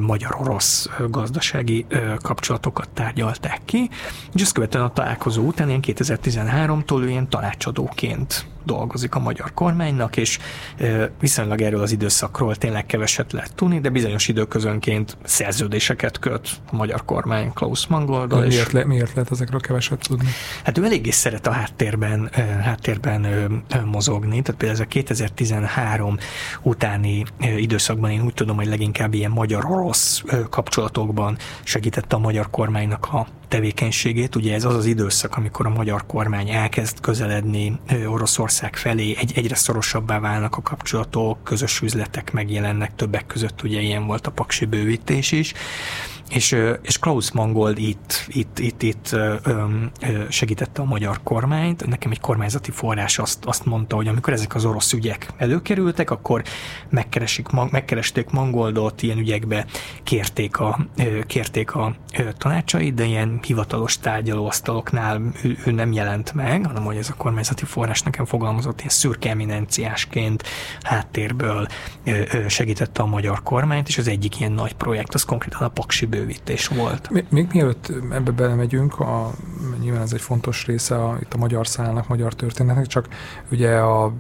magyar-orosz 0.01 0.89
gazdasági 1.09 1.87
kapcsolatokat 2.23 2.89
tárgyalták 2.89 3.61
ki, 3.65 3.91
és 4.35 4.43
ezt 4.43 4.53
követően 4.53 4.85
a 4.85 4.93
találkozó 4.93 5.43
után, 5.43 5.69
ilyen 5.69 5.83
2013-tól 5.87 7.01
ő 7.03 7.09
ilyen 7.09 7.29
tanácsadóként 7.29 8.12
dolgozik 8.65 9.15
a 9.15 9.19
magyar 9.19 9.55
kormánynak, 9.55 10.17
és 10.17 10.39
viszonylag 11.21 11.61
erről 11.61 11.81
az 11.81 11.93
időszakról 11.93 12.57
tényleg 12.57 12.87
keveset 12.87 13.33
lehet 13.33 13.55
tudni, 13.55 13.81
de 13.81 13.89
bizonyos 13.89 14.29
időközönként 14.29 15.17
szerződéseket 15.25 16.19
köt 16.19 16.49
a 16.71 16.77
magyar 16.77 17.05
kormány 17.05 17.53
Klaus 17.53 17.87
Mangoldal. 17.87 18.41
Miért, 18.41 18.67
és, 18.67 18.73
le, 18.73 18.85
miért 18.85 19.15
lehet 19.15 19.31
ezekről 19.31 19.61
keveset 19.61 19.99
tudni? 20.09 20.29
Hát 20.65 20.79
ő 20.79 20.85
eléggé 20.85 21.11
szeret 21.11 21.47
a 21.47 21.51
háttérben, 21.51 22.31
háttérben 22.63 23.27
mozogni, 23.85 24.43
tehát 24.43 24.61
például 24.61 24.81
ez 24.81 24.87
a 24.87 24.89
2013 24.89 26.17
utáni 26.63 27.25
időszakban 27.57 28.11
én 28.11 28.23
úgy 28.23 28.35
tudom, 28.35 28.57
hogy 28.57 28.67
leginkább 28.67 29.15
ilyen 29.15 29.31
magyar-orosz 29.31 30.23
kapcsolatokban 30.51 31.37
segítette 31.63 32.17
a 32.17 32.19
magyar 32.19 32.51
kormánynak 32.51 33.09
a 33.13 33.27
tevékenységét. 33.53 34.37
Ugye 34.37 34.55
ez 34.55 34.65
az 34.65 34.75
az 34.75 34.87
időszak, 34.87 35.37
amikor 35.37 35.67
a 35.67 35.71
magyar 35.71 36.07
kormány 36.07 36.49
elkezd 36.51 37.01
közeledni 37.01 37.79
Oroszország 38.07 38.77
felé, 38.77 39.17
egy, 39.19 39.33
egyre 39.35 39.55
szorosabbá 39.55 40.21
válnak 40.21 40.57
a 40.57 40.63
kapcsolatok, 40.63 41.45
közös 41.45 41.81
üzletek 41.81 42.33
megjelennek, 42.33 42.95
többek 42.95 43.27
között 43.27 43.63
ugye 43.63 43.81
ilyen 43.81 44.07
volt 44.07 44.27
a 44.27 44.31
paksi 44.31 44.65
bővítés 44.65 45.33
is 45.33 45.53
és, 46.29 46.57
és 46.83 46.99
Klaus 46.99 47.33
Mangold 47.33 47.79
itt, 47.79 48.25
itt, 48.29 48.59
itt, 48.59 48.83
itt 48.83 49.17
segítette 50.29 50.83
a 50.83 50.85
magyar 50.85 51.21
kormányt. 51.23 51.87
Nekem 51.87 52.11
egy 52.11 52.21
kormányzati 52.21 52.71
forrás 52.71 53.19
azt, 53.19 53.45
azt 53.45 53.65
mondta, 53.65 53.97
hogy 53.97 54.09
amikor 54.09 54.33
ezek 54.33 54.55
az 54.55 54.65
orosz 54.65 54.93
ügyek 54.93 55.29
előkerültek, 55.37 56.11
akkor 56.11 56.43
megkeresik, 56.89 57.49
megkeresték 57.71 58.31
Mangoldot, 58.31 59.03
ilyen 59.03 59.19
ügyekbe 59.19 59.67
kérték 60.03 60.59
a, 60.59 60.87
kérték 61.27 61.75
a 61.75 61.95
tanácsait, 62.39 62.95
de 62.95 63.05
ilyen 63.05 63.41
hivatalos 63.43 63.99
tárgyalóasztaloknál 63.99 65.23
ő, 65.43 65.59
ő 65.67 65.71
nem 65.71 65.93
jelent 65.93 66.33
meg, 66.35 66.67
hanem 66.67 66.85
hogy 66.85 66.97
ez 66.97 67.09
a 67.09 67.15
kormányzati 67.15 67.65
forrás 67.65 68.03
nekem 68.03 68.25
fogalmazott 68.25 68.79
ilyen 68.79 68.89
szürke 68.89 69.31
eminenciásként 69.31 70.43
háttérből 70.83 71.67
segítette 72.49 73.03
a 73.03 73.07
magyar 73.07 73.43
kormányt, 73.43 73.89
és 73.89 73.99
az 73.99 74.09
egyik 74.09 74.41
ilyen 74.41 74.53
nagy 74.53 74.73
projekt 74.73 75.15
az 75.15 75.23
konkrétan 75.23 75.63
a 75.63 75.69
Paksi 75.69 76.07
bővítés 76.13 76.67
volt. 76.67 77.11
Még, 77.11 77.25
még 77.31 77.49
mielőtt 77.53 77.93
ebbe 78.11 78.31
belemegyünk, 78.31 79.01
a, 79.01 79.31
nyilván 79.81 80.03
ez 80.03 80.13
egy 80.13 80.21
fontos 80.21 80.67
része 80.67 81.05
a, 81.05 81.17
itt 81.21 81.35
a 81.35 81.39
magyar 81.39 81.67
szállnak, 81.67 82.09
magyar 82.09 82.35
történetnek, 82.35 82.87
csak 82.87 83.09
ugye 83.51 83.77
a, 83.77 84.13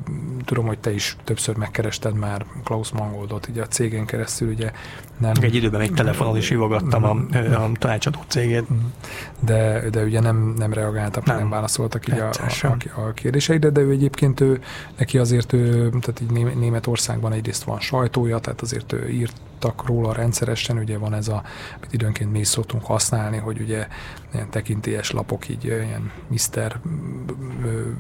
tudom, 0.45 0.67
hogy 0.67 0.79
te 0.79 0.93
is 0.93 1.17
többször 1.25 1.57
megkerested 1.57 2.15
már 2.15 2.47
Klaus 2.65 2.91
Mangoldot, 2.91 3.49
ugye 3.49 3.63
a 3.63 3.67
cégen 3.67 4.07
keresztül, 4.07 4.49
ugye 4.49 4.73
nem... 5.23 5.33
Egy 5.41 5.55
időben 5.55 5.81
még 5.81 5.93
telefonon 5.93 6.37
is 6.37 6.49
hívogattam 6.49 7.05
a, 7.05 7.11
a 7.55 7.71
tanácsadó 7.79 8.19
cégét. 8.27 8.73
Mm. 8.73 8.77
De, 9.41 9.91
de 9.91 10.03
ugye 10.03 10.21
nem, 10.21 10.55
nem 10.59 10.73
reagáltak, 10.73 11.25
nem, 11.25 11.37
nem 11.37 11.51
válaszoltak 11.51 12.09
így 12.09 12.19
a, 12.19 12.31
a, 12.63 13.01
a 13.01 13.13
kérdéseidre, 13.13 13.71
de 13.71 13.81
ő 13.81 13.91
egyébként 13.91 14.41
ő, 14.41 14.61
neki 14.99 15.19
azért 15.19 15.53
ő, 15.53 15.89
tehát 15.89 16.21
így 16.23 16.57
Németországban 16.57 17.33
egyrészt 17.33 17.63
van 17.63 17.81
sajtója, 17.81 18.39
tehát 18.39 18.61
azért 18.61 18.93
ő 18.93 19.09
írt 19.09 19.41
írtak 19.63 19.87
róla 19.87 20.13
rendszeresen, 20.13 20.79
ugye 20.79 20.99
van 20.99 21.15
ez 21.15 21.29
a, 21.29 21.43
amit 21.77 21.93
időnként 21.93 22.33
mi 22.33 22.39
is 22.39 22.49
szoktunk 22.49 22.85
használni, 22.85 23.37
hogy 23.37 23.61
ugye 23.61 23.87
ilyen 24.35 24.51
tekintélyes 24.51 25.11
lapok 25.11 25.49
így 25.49 25.65
ilyen 25.65 26.11
Mr. 26.29 26.81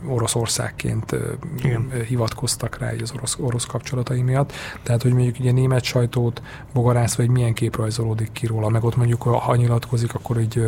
Oroszországként 0.06 1.16
Igen. 1.58 1.90
hivatkoztak 2.08 2.78
rá 2.78 2.94
így 2.94 3.02
az 3.02 3.12
orosz, 3.16 3.36
orosz 3.40 3.64
kapcsolatai 3.64 4.22
miatt. 4.22 4.52
Tehát, 4.82 5.02
hogy 5.02 5.12
mondjuk 5.12 5.38
ugye 5.38 5.52
német 5.52 5.82
sajtót 5.82 6.42
bogarász, 6.72 7.14
vagy 7.14 7.28
milyen 7.28 7.54
kép 7.54 7.76
rajzolódik 7.76 8.32
ki 8.32 8.46
róla, 8.46 8.68
meg 8.68 8.84
ott 8.84 8.96
mondjuk, 8.96 9.22
ha 9.22 9.56
nyilatkozik, 9.56 10.14
akkor 10.14 10.40
így 10.40 10.66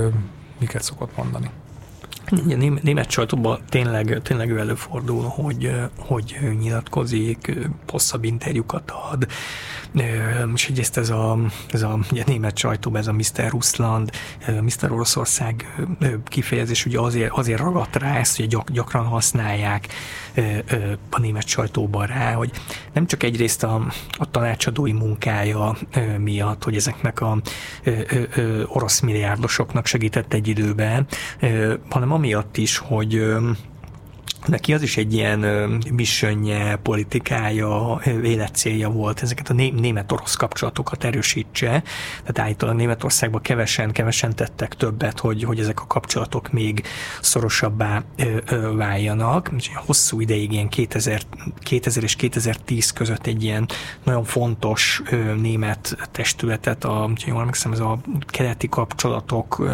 miket 0.59 0.83
szokott 0.83 1.17
mondani. 1.17 1.51
Igen, 2.47 2.79
német 2.83 3.11
sajtóban 3.11 3.59
tényleg, 3.69 4.21
tényleg 4.23 4.51
előfordul, 4.51 5.23
hogy, 5.23 5.73
hogy 5.99 6.39
nyilatkozik, 6.59 7.59
hosszabb 7.89 8.25
interjúkat 8.25 8.93
ad, 9.11 9.27
és 10.55 10.69
egyrészt 10.69 10.97
ez 10.97 11.11
a, 11.11 11.39
ez 11.71 11.83
a 11.83 11.99
ugye, 12.13 12.23
német 12.27 12.57
sajtóban, 12.57 13.01
ez 13.01 13.07
a 13.07 13.13
Mr. 13.13 13.51
Russland, 13.51 14.11
Mr. 14.61 14.93
Oroszország 14.93 15.85
kifejezés 16.25 16.87
ugye 16.87 17.01
azért, 17.01 17.33
azért 17.33 17.61
ragadt 17.61 17.97
rá 17.97 18.17
ezt, 18.17 18.37
hogy 18.37 18.49
gyak, 18.49 18.71
gyakran 18.71 19.05
használják 19.05 19.89
a 21.11 21.21
német 21.21 21.47
sajtóban 21.47 22.07
rá, 22.07 22.33
hogy 22.33 22.51
nem 22.93 23.07
csak 23.07 23.23
egyrészt 23.23 23.63
a, 23.63 23.87
a 24.13 24.31
tanácsadói 24.31 24.93
munkája 24.93 25.77
miatt, 26.19 26.65
hogy 26.65 26.77
ezeknek 26.77 27.21
a 27.21 27.39
orosz 28.67 29.01
milliárdosoknak 29.01 29.87
segített 29.87 30.33
egy 30.33 30.49
időben, 30.49 31.07
hanem 31.91 32.13
amiatt 32.13 32.57
is, 32.57 32.77
hogy 32.79 33.35
Neki 34.47 34.75
az 34.75 34.83
is 34.83 34.97
egy 34.97 35.15
ilyen 35.15 35.41
missionje, 35.93 36.77
politikája, 36.77 38.01
életcélja 38.23 38.89
volt, 38.89 39.23
ezeket 39.23 39.49
a 39.49 39.53
német-orosz 39.53 40.35
kapcsolatokat 40.35 41.05
erősítse. 41.05 41.83
Tehát 42.19 42.39
állítólag 42.39 42.77
Németországban 42.77 43.41
kevesen, 43.41 43.93
kevesen 43.93 44.35
tettek 44.35 44.75
többet, 44.75 45.21
hogy, 45.21 45.43
hogy 45.43 45.59
ezek 45.59 45.81
a 45.81 45.87
kapcsolatok 45.87 46.53
még 46.53 46.83
szorosabbá 47.21 48.03
váljanak. 48.77 49.51
Hosszú 49.75 50.21
ideig, 50.21 50.53
ilyen 50.53 50.69
2000, 50.69 51.21
2000 51.59 52.03
és 52.03 52.17
2010 52.17 52.91
között 52.91 53.27
egy 53.27 53.43
ilyen 53.43 53.69
nagyon 54.03 54.25
fontos 54.25 55.03
német 55.41 56.09
testületet, 56.13 56.85
a, 56.85 57.11
jól 57.27 57.39
emlékszem, 57.41 57.73
ez 57.73 57.81
a 57.81 57.99
keleti 58.27 58.69
kapcsolatok 58.69 59.65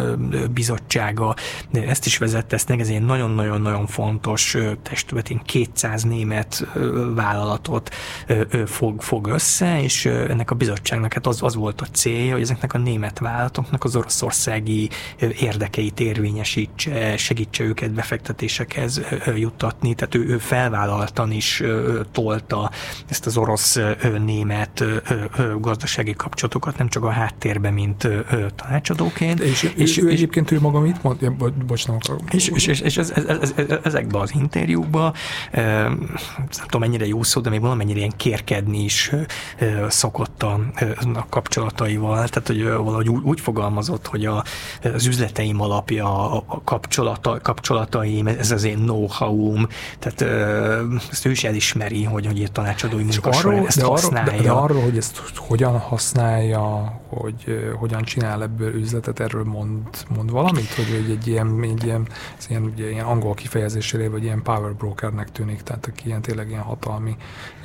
bizottsága, 0.53 1.35
ezt 1.71 2.05
is 2.05 2.17
vezette, 2.17 2.55
ezt 2.55 2.69
ez 2.69 2.89
egy 2.89 3.05
nagyon-nagyon-nagyon 3.05 3.87
fontos 3.87 4.55
testület, 4.81 5.31
200 5.45 6.03
német 6.03 6.67
vállalatot 7.15 7.89
fog, 8.65 9.01
fog 9.01 9.27
össze, 9.27 9.83
és 9.83 10.05
ennek 10.05 10.51
a 10.51 10.55
bizottságnak 10.55 11.13
hát 11.13 11.27
az, 11.27 11.43
az 11.43 11.55
volt 11.55 11.81
a 11.81 11.85
célja, 11.85 12.33
hogy 12.33 12.41
ezeknek 12.41 12.73
a 12.73 12.77
német 12.77 13.19
vállalatoknak 13.19 13.83
az 13.83 13.95
oroszországi 13.95 14.89
érdekeit 15.39 15.99
érvényesítse, 15.99 17.17
segítse 17.17 17.63
őket 17.63 17.91
befektetésekhez 17.91 19.01
juttatni, 19.35 19.93
tehát 19.93 20.15
ő, 20.15 20.25
ő 20.25 20.37
felvállaltan 20.37 21.31
is 21.31 21.63
tolta 22.11 22.71
ezt 23.09 23.25
az 23.25 23.37
orosz-német 23.37 24.83
gazdasági 25.59 26.13
kapcsolatokat, 26.13 26.77
nem 26.77 26.89
csak 26.89 27.03
a 27.03 27.09
háttérben, 27.09 27.73
mint 27.73 28.07
tanácsadóként. 28.55 29.39
És, 29.39 29.63
és, 29.75 29.97
ő, 29.97 30.09
és 30.09 30.13
egyébként 30.13 30.51
ő 30.51 30.59
maga 30.59 30.79
mit 30.79 31.03
mond? 31.03 31.21
Ja, 31.21 31.35
bocs, 31.67 31.87
nem 31.87 31.97
és, 32.31 32.47
és, 32.47 32.67
és, 32.67 32.79
és 32.79 32.97
ez, 32.97 33.11
ez, 33.11 33.25
ez, 33.25 33.53
ez, 33.55 33.65
ezekben 33.83 34.21
az 34.21 34.31
interjúkba, 34.53 35.13
nem 35.51 36.09
tudom 36.61 36.81
mennyire 36.81 37.07
jó 37.07 37.23
szó, 37.23 37.41
de 37.41 37.49
még 37.49 37.61
valamennyire 37.61 37.99
ilyen 37.99 38.13
kérkedni 38.17 38.83
is 38.83 39.11
szokott 39.87 40.43
a, 40.43 40.59
a 41.13 41.25
kapcsolataival, 41.29 42.27
tehát 42.27 42.47
hogy 42.47 42.63
valahogy 42.63 43.09
úgy, 43.09 43.23
úgy 43.23 43.39
fogalmazott, 43.41 44.07
hogy 44.07 44.25
a, 44.25 44.43
az 44.93 45.05
üzleteim 45.05 45.61
alapja, 45.61 46.31
a 46.31 46.61
kapcsolata, 46.63 47.39
kapcsolataim, 47.41 48.27
ez 48.27 48.51
az 48.51 48.63
én 48.63 48.77
know-how-um, 48.77 49.67
tehát 49.99 50.21
ezt 51.11 51.25
ő 51.25 51.31
is 51.31 51.43
elismeri, 51.43 52.03
hogy, 52.03 52.25
hogy 52.25 52.41
egy 52.41 52.51
tanácsadói 52.51 53.03
munka 53.03 53.29
arról, 53.29 53.67
ezt 53.67 53.77
de 53.79 53.85
használja. 53.85 54.31
Arról, 54.31 54.37
de, 54.37 54.43
de 54.43 54.51
arról, 54.51 54.81
hogy 54.81 54.97
ezt 54.97 55.21
hogyan 55.35 55.79
használja, 55.79 56.99
hogy 57.07 57.73
hogyan 57.79 58.03
csinál 58.03 58.43
ebből 58.43 58.73
üzletet, 58.75 59.19
erről 59.19 59.43
mond, 59.43 59.87
mond 60.15 60.31
valamit, 60.31 60.73
hogy 60.73 61.01
egy, 61.03 61.09
egy 61.11 61.27
ilyen, 61.27 61.63
egy 61.63 61.83
ilyen, 61.83 62.07
ilyen, 62.49 62.63
ugye, 62.63 62.89
ilyen 62.89 63.05
angol 63.05 63.33
kifejezésére, 63.33 64.09
vagy 64.09 64.23
ilyen 64.23 64.40
ilyen 64.41 64.57
power 64.59 64.73
brokernek 64.75 65.31
tűnik, 65.31 65.61
tehát 65.61 65.85
aki 65.85 66.05
ilyen 66.05 66.21
tényleg 66.21 66.49
ilyen 66.49 66.61
hatalmi, 66.61 67.15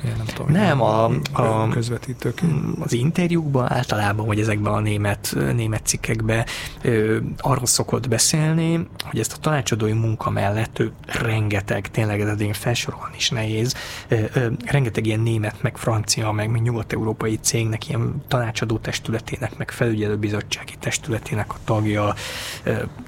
ilyen, 0.03 0.17
nem 0.17 0.25
tudom, 0.25 0.51
nem, 0.51 0.81
a, 0.81 1.09
a, 1.33 1.67
közvetítők. 1.69 2.41
Az 2.79 2.93
interjúkban 2.93 3.71
általában, 3.71 4.25
vagy 4.25 4.39
ezekben 4.39 4.73
a 4.73 4.79
német, 4.79 5.35
német 5.53 5.85
cikkekben 5.85 6.45
ö, 6.81 7.17
arról 7.37 7.65
szokott 7.65 8.07
beszélni, 8.07 8.87
hogy 9.03 9.19
ezt 9.19 9.33
a 9.33 9.37
tanácsadói 9.37 9.93
munka 9.93 10.29
mellett 10.29 10.79
ő 10.79 10.91
rengeteg, 11.05 11.87
tényleg 11.87 12.21
ez 12.21 12.41
én 12.41 12.53
felsorolni 12.53 13.15
is 13.15 13.29
nehéz, 13.29 13.75
ö, 14.07 14.15
ö, 14.33 14.47
rengeteg 14.65 15.05
ilyen 15.05 15.19
német, 15.19 15.61
meg 15.61 15.77
francia, 15.77 16.31
meg, 16.31 16.49
meg 16.49 16.61
nyugat-európai 16.61 17.37
cégnek, 17.37 17.89
ilyen 17.89 18.23
tanácsadó 18.27 18.77
testületének, 18.77 19.57
meg 19.57 19.71
felügyelőbizottsági 19.71 20.73
testületének 20.79 21.53
a 21.53 21.57
tagja, 21.63 22.13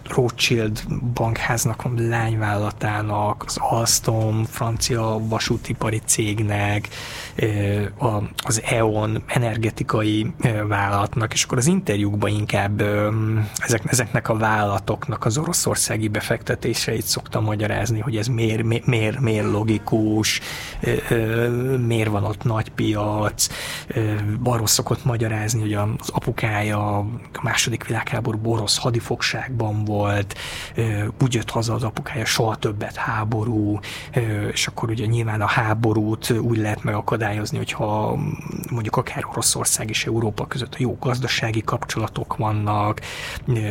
Rothschild 0.10 0.84
bankháznak 1.14 1.86
a 1.86 1.92
lányvállalatának, 1.96 3.44
az 3.46 3.58
Alstom 3.60 4.46
francia 4.46 5.02
vasútipari 5.20 6.02
cégnek, 6.06 6.90
az 8.44 8.62
E.ON 8.66 9.24
energetikai 9.28 10.34
vállalatnak, 10.68 11.34
és 11.34 11.44
akkor 11.44 11.58
az 11.58 11.68
interjúkban 11.68 12.30
inkább 12.30 12.82
ezek, 13.58 13.82
ezeknek 13.86 14.30
a 14.30 14.38
vállalatoknak 14.38 15.26
az 15.26 15.38
oroszországi 15.38 16.08
befektetéseit 16.08 17.06
szoktam 17.06 17.44
magyarázni, 17.44 18.00
hogy 18.00 18.18
ez 18.18 18.28
miért, 18.28 18.86
miért, 18.86 19.20
miért 19.20 19.52
logikus, 19.52 20.42
miért 21.86 22.10
van 22.10 22.24
ott 22.24 22.44
nagy 22.44 22.70
piac, 22.70 23.48
arról 24.44 24.68
szokott 24.68 25.06
magyarázni, 25.06 25.62
hogy 25.62 25.74
az 25.74 26.10
apukája 26.10 26.98
a 26.98 27.06
második 27.42 27.88
világháború 27.88 28.40
orosz 28.44 28.78
hadifogságban 28.78 29.84
volt, 29.86 30.38
úgy 31.22 31.34
jött 31.34 31.50
haza 31.50 31.74
az 31.74 31.84
apukája, 31.84 32.26
soha 32.26 32.56
többet 32.56 32.96
háború, 32.96 33.80
és 34.52 34.68
akkor 34.68 34.90
ugye 34.90 35.06
nyilván 35.06 35.42
a 35.42 35.46
háborút 35.46 36.30
úgy 36.30 36.58
lehet 36.58 36.84
megakadályozni, 36.84 37.28
hogyha 37.38 38.18
mondjuk 38.70 38.96
akár 38.96 39.26
Oroszország 39.32 39.90
és 39.90 40.06
Európa 40.06 40.48
között 40.48 40.74
a 40.74 40.78
jó 40.80 40.98
gazdasági 41.00 41.62
kapcsolatok 41.62 42.38
vannak, 42.38 43.02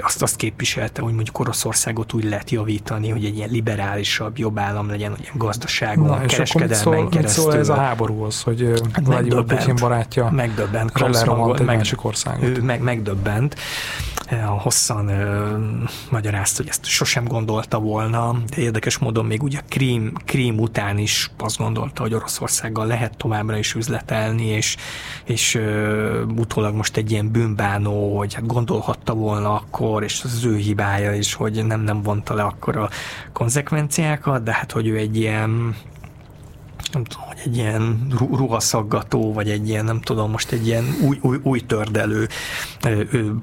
azt 0.01 0.23
azt 0.23 0.37
képviselte, 0.37 1.03
hogy 1.03 1.15
mondjuk 1.15 1.39
Oroszországot 1.39 2.13
úgy 2.13 2.25
lehet 2.25 2.51
javítani, 2.51 3.09
hogy 3.09 3.25
egy 3.25 3.37
ilyen 3.37 3.51
liberálisabb, 3.51 4.39
jobb 4.39 4.59
állam 4.59 4.89
legyen, 4.89 5.11
hogy 5.11 5.31
gazdaságon, 5.35 6.07
Na, 6.07 6.27
kereskedelmen 6.27 6.79
szól, 6.79 7.09
keresztül. 7.09 7.43
Szól 7.43 7.57
ez 7.57 7.69
a 7.69 7.75
háborúhoz, 7.75 8.43
hogy 8.43 8.83
hát 8.93 9.07
Vladimir 9.07 9.45
Putyin 9.45 9.77
barátja 9.81 10.31
megdöbbent, 10.31 10.93
egy 11.61 11.67
meg, 11.67 11.77
másik 11.77 12.05
országot. 12.05 12.63
Meg, 12.63 12.83
megdöbbent 12.83 13.57
hosszan 14.59 15.09
ö, 15.09 15.57
magyarázta, 16.11 16.63
hogy 16.63 16.71
ezt 16.71 16.85
sosem 16.85 17.25
gondolta 17.25 17.79
volna, 17.79 18.37
de 18.57 18.63
érdekes 18.63 18.99
módon 18.99 19.25
még 19.25 19.43
ugye 19.43 19.61
Krím, 19.69 20.13
Krím 20.25 20.59
után 20.59 20.99
is 20.99 21.31
azt 21.39 21.59
gondolta, 21.59 22.03
hogy 22.03 22.15
Oroszországgal 22.15 22.87
lehet 22.87 23.17
továbbra 23.49 23.59
is 23.59 23.75
üzletelni, 23.75 24.45
és, 24.45 24.77
és 25.25 25.55
ö, 25.55 26.23
utólag 26.23 26.75
most 26.75 26.97
egy 26.97 27.11
ilyen 27.11 27.31
bűnbánó, 27.31 28.17
hogy 28.19 28.35
hát 28.35 28.47
gondolhatta 28.47 29.15
volna 29.15 29.55
akkor, 29.55 30.03
és 30.03 30.23
az 30.25 30.45
ő 30.45 30.57
hibája 30.57 31.13
is, 31.13 31.35
hogy 31.35 31.67
nem, 31.67 31.81
nem 31.81 32.03
vonta 32.03 32.35
le 32.35 32.43
akkor 32.43 32.77
a 32.77 32.91
konzekvenciákat, 33.33 34.43
de 34.43 34.53
hát, 34.53 34.73
hogy 34.73 34.87
ő 34.87 34.97
egy 34.97 35.17
ilyen 35.17 35.75
nem 36.93 37.05
tudom, 37.05 37.27
hogy 37.27 37.41
egy 37.45 37.57
ilyen 37.57 38.07
ruhaszaggató, 38.19 39.33
vagy 39.33 39.51
egy 39.51 39.69
ilyen, 39.69 39.85
nem 39.85 40.01
tudom, 40.01 40.31
most 40.31 40.53
egy 40.53 40.67
ilyen 40.67 40.85
új, 41.03 41.19
új, 41.21 41.39
új 41.43 41.61
tördelő 41.61 42.29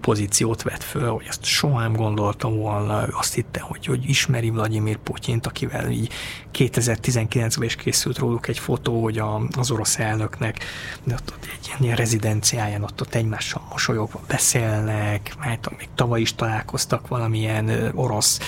pozíciót 0.01 0.61
vett 0.61 0.83
föl, 0.83 1.09
hogy 1.09 1.25
ezt 1.27 1.43
soha 1.43 1.79
nem 1.79 1.93
gondoltam 1.93 2.57
volna, 2.57 3.07
ő 3.07 3.13
azt 3.17 3.33
hitte, 3.33 3.59
hogy, 3.59 3.85
hogy 3.85 4.09
ismeri 4.09 4.49
Vladimir 4.49 4.97
Putyint, 4.97 5.47
akivel 5.47 5.89
így 5.89 6.13
2019-ben 6.57 7.65
is 7.65 7.75
készült 7.75 8.17
róluk 8.17 8.47
egy 8.47 8.59
fotó, 8.59 9.03
hogy 9.03 9.17
a, 9.17 9.41
az 9.57 9.71
orosz 9.71 9.99
elnöknek 9.99 10.59
de 11.03 11.13
ott, 11.13 11.31
ott 11.35 11.43
egy 11.43 11.67
ilyen, 11.67 11.77
ilyen 11.81 11.95
rezidenciáján 11.95 12.83
ott, 12.83 13.01
ott 13.01 13.15
egymással 13.15 13.67
mosolyogva 13.69 14.19
beszélnek, 14.27 15.35
mert 15.39 15.77
még 15.77 15.87
tavaly 15.95 16.21
is 16.21 16.35
találkoztak 16.35 17.07
valamilyen 17.07 17.91
orosz, 17.95 18.39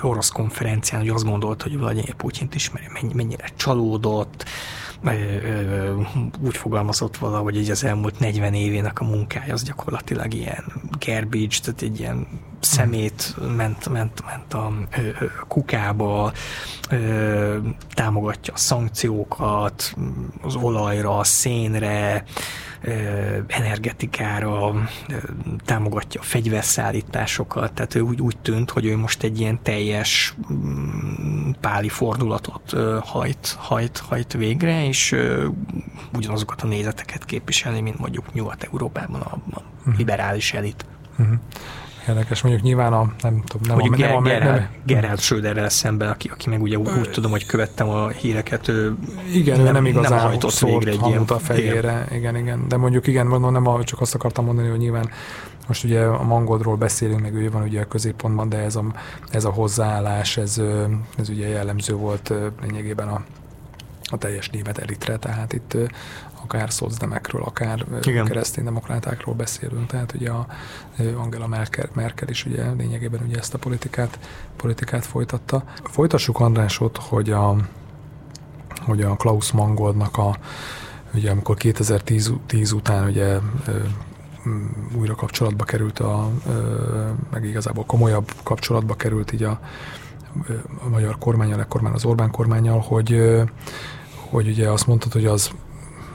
orosz 0.00 0.28
konferencián, 0.28 1.00
hogy 1.00 1.10
azt 1.10 1.24
gondolt, 1.24 1.62
hogy 1.62 1.78
Vladimir 1.78 2.14
Putyint 2.14 2.54
ismeri, 2.54 2.86
mennyire 3.14 3.48
csalódott, 3.56 4.44
úgy 6.40 6.56
fogalmazott 6.56 7.16
valahogy, 7.16 7.56
hogy 7.56 7.70
az 7.70 7.84
elmúlt 7.84 8.18
40 8.18 8.54
évének 8.54 9.00
a 9.00 9.04
munkája 9.04 9.52
az 9.52 9.62
gyakorlatilag 9.62 10.34
ilyen 10.34 10.64
garbage, 10.98 11.56
tehát 11.62 11.82
egy 11.82 12.00
ilyen 12.00 12.26
szemét 12.60 13.34
ment, 13.56 13.88
ment, 13.88 14.24
ment 14.26 14.54
a 14.54 14.72
kukába, 15.48 16.32
támogatja 17.94 18.54
a 18.54 18.58
szankciókat 18.58 19.94
az 20.42 20.54
olajra, 20.54 21.18
a 21.18 21.24
szénre, 21.24 22.24
energetikára, 23.46 24.88
támogatja 25.64 26.20
a 26.20 26.24
fegyverszállításokat, 26.24 27.72
tehát 27.72 27.94
ő 27.94 28.00
úgy, 28.00 28.20
úgy 28.20 28.36
tűnt, 28.42 28.70
hogy 28.70 28.84
ő 28.84 28.96
most 28.96 29.22
egy 29.22 29.40
ilyen 29.40 29.62
teljes 29.62 30.34
mm, 30.52 31.50
páli 31.60 31.88
fordulatot 31.88 32.76
hajt, 33.00 33.56
hajt, 33.58 33.98
hajt 33.98 34.32
végre, 34.32 34.86
és 34.86 35.16
ugyanazokat 36.14 36.62
a 36.62 36.66
nézeteket 36.66 37.24
képviselni, 37.24 37.80
mint 37.80 37.98
mondjuk 37.98 38.32
Nyugat-Európában 38.32 39.20
a, 39.20 39.38
mhm. 39.84 39.96
liberális 39.96 40.52
elit. 40.52 40.84
Uh-huh. 41.18 41.36
Érdekes, 42.08 42.42
mondjuk 42.42 42.64
nyilván 42.64 42.92
a, 42.92 43.12
nem 43.22 43.42
tudom, 43.46 43.66
nem 43.66 43.76
mondjuk 43.76 44.08
a, 44.08 44.12
nem 44.12 44.16
a, 44.16 44.20
Gerhard, 44.20 44.58
nem, 44.58 44.68
Gerhard 44.84 45.20
Schröderrel 45.20 45.68
szemben, 45.68 46.08
aki, 46.08 46.28
aki 46.28 46.48
meg 46.48 46.62
ugye 46.62 46.78
úgy, 46.78 46.90
úgy 46.98 47.10
tudom, 47.10 47.30
hogy 47.30 47.46
követtem 47.46 47.88
a 47.88 48.08
híreket, 48.08 48.68
ő 48.68 48.94
igen, 49.32 49.56
nem, 49.56 49.66
ő 49.66 49.72
nem 49.72 49.86
igazán 49.86 50.18
nem 50.18 50.26
hajtott 50.26 50.58
végre 50.58 50.90
egy 50.90 51.06
ilyen, 51.06 51.22
a 51.28 51.38
fejére, 51.38 52.06
igen. 52.08 52.18
igen, 52.18 52.36
igen, 52.36 52.68
de 52.68 52.76
mondjuk 52.76 53.06
igen, 53.06 53.26
mondom, 53.26 53.52
nem 53.52 53.66
a, 53.66 53.84
csak 53.84 54.00
azt 54.00 54.14
akartam 54.14 54.44
mondani, 54.44 54.68
hogy 54.68 54.78
nyilván 54.78 55.10
most 55.66 55.84
ugye 55.84 56.02
a 56.04 56.22
Mangoldról 56.22 56.76
beszélünk, 56.76 57.20
meg 57.20 57.34
ő 57.34 57.50
van 57.50 57.62
ugye 57.62 57.80
a 57.80 57.86
középpontban, 57.86 58.48
de 58.48 58.56
ez 58.56 58.76
a, 58.76 58.84
ez 59.30 59.44
a 59.44 59.50
hozzáállás, 59.50 60.36
ez, 60.36 60.60
ez 61.18 61.28
ugye 61.28 61.48
jellemző 61.48 61.94
volt 61.94 62.32
lényegében 62.62 63.08
a, 63.08 63.24
a 64.10 64.18
teljes 64.18 64.48
német 64.48 64.78
elitre, 64.78 65.16
tehát 65.16 65.52
itt 65.52 65.76
akár 66.52 66.72
szocdemekről, 66.72 67.42
akár 67.42 67.84
Igen. 68.02 68.24
kereszténydemokratákról 68.24 69.34
beszélünk, 69.34 69.86
tehát 69.86 70.12
ugye 70.12 70.30
a 70.30 70.46
Angela 71.16 71.46
Merkel, 71.46 71.88
Merkel 71.92 72.28
is 72.28 72.46
ugye 72.46 72.70
lényegében 72.70 73.20
ugye 73.26 73.38
ezt 73.38 73.54
a 73.54 73.58
politikát, 73.58 74.18
politikát 74.56 75.06
folytatta. 75.06 75.64
Folytassuk 75.84 76.40
Andrásot, 76.40 76.96
hogy 76.96 77.30
a, 77.30 77.56
hogy 78.80 79.02
a 79.02 79.16
Klaus 79.16 79.52
Mangoldnak 79.52 80.16
a 80.16 80.36
ugye 81.14 81.30
amikor 81.30 81.56
2010 81.56 82.32
10 82.46 82.72
után 82.72 83.08
ugye 83.08 83.38
újra 84.98 85.14
kapcsolatba 85.14 85.64
került 85.64 85.98
a, 85.98 86.30
meg 87.30 87.44
igazából 87.44 87.84
komolyabb 87.84 88.32
kapcsolatba 88.42 88.94
került 88.94 89.32
így 89.32 89.42
a, 89.42 89.60
a 90.84 90.88
magyar 90.88 91.18
kormányal, 91.18 91.60
ekkor 91.60 91.80
már 91.80 91.94
az 91.94 92.04
Orbán 92.04 92.30
kormányal, 92.30 92.78
hogy, 92.78 93.22
hogy 94.30 94.48
ugye 94.48 94.70
azt 94.70 94.86
mondtad, 94.86 95.12
hogy 95.12 95.26
az 95.26 95.50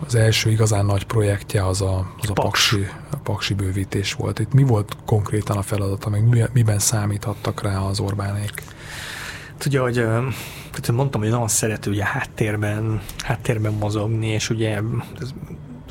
az 0.05 0.15
első 0.15 0.49
igazán 0.49 0.85
nagy 0.85 1.03
projektje 1.03 1.65
az 1.65 1.81
a, 1.81 2.11
az 2.21 2.29
a 2.29 2.33
paksi, 2.33 2.87
a 3.11 3.17
paksi 3.17 3.53
bővítés 3.53 4.13
volt. 4.13 4.39
Itt 4.39 4.53
mi 4.53 4.63
volt 4.63 4.97
konkrétan 5.05 5.57
a 5.57 5.61
feladata, 5.61 6.09
meg 6.09 6.49
miben 6.53 6.79
számíthattak 6.79 7.61
rá 7.61 7.79
az 7.79 7.99
Orbánék? 7.99 8.63
Tudja, 9.57 9.81
hogy 9.81 10.05
mondtam, 10.93 11.21
hogy 11.21 11.29
nagyon 11.29 11.47
szerető 11.47 11.91
ugye 11.91 12.05
háttérben, 12.05 13.01
háttérben 13.17 13.73
mozogni, 13.73 14.27
és 14.27 14.49
ugye 14.49 14.79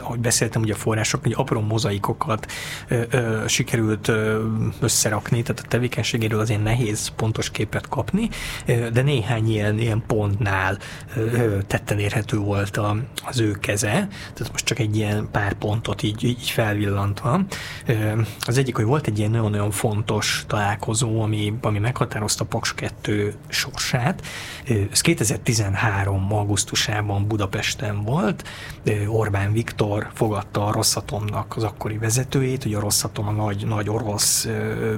ahogy 0.05 0.18
beszéltem 0.18 0.62
ugye 0.62 0.72
a 0.72 0.76
források, 0.76 1.22
hogy 1.22 1.34
apró 1.36 1.61
mozaikokat 1.61 2.46
ö, 2.88 3.02
ö, 3.11 3.44
sikerült 3.46 4.09
ö, 4.09 4.44
összerakni, 4.80 5.42
tehát 5.42 5.62
a 5.64 5.68
tevékenységéről 5.68 6.40
azért 6.40 6.62
nehéz 6.62 7.09
pontos 7.16 7.50
képet 7.50 7.88
kapni, 7.88 8.28
ö, 8.66 8.90
de 8.90 9.02
néhány 9.02 9.50
ilyen, 9.50 9.78
ilyen 9.78 10.02
pontnál 10.07 10.78
ö, 11.16 11.59
tetten 11.66 11.98
érhető 11.98 12.38
volt 12.38 12.76
a, 12.76 12.96
az 13.24 13.40
ő 13.40 13.50
keze, 13.50 13.90
tehát 14.34 14.52
most 14.52 14.64
csak 14.64 14.78
egy 14.78 14.96
ilyen 14.96 15.28
pár 15.30 15.52
pontot 15.52 16.02
így, 16.02 16.24
így 16.24 16.50
felvillantva. 16.50 17.40
Ö, 17.86 18.20
az 18.40 18.59
egyik, 18.59 18.76
hogy 18.76 18.84
volt 18.84 19.07
egy 19.07 19.18
ilyen 19.18 19.30
nagyon-nagyon 19.30 19.70
fontos 19.70 20.44
találkozó, 20.46 21.20
ami, 21.20 21.55
ami 21.61 21.78
meghatározta 21.78 22.44
Paks 22.44 22.74
2 22.74 23.34
sorsát. 23.48 24.22
Ez 24.90 25.00
2013. 25.00 26.32
augusztusában 26.32 27.26
Budapesten 27.26 28.02
volt. 28.02 28.44
Orbán 29.07 29.52
Viktor 29.52 29.93
akkor 29.95 30.11
fogadta 30.14 30.66
a 30.66 30.72
Rosszatomnak 30.72 31.57
az 31.57 31.62
akkori 31.62 31.99
vezetőjét, 31.99 32.64
ugye 32.64 32.76
a 32.76 32.80
Rosszatom 32.80 33.28
a 33.28 33.30
nagy, 33.30 33.66
nagy 33.66 33.88
orosz 33.88 34.49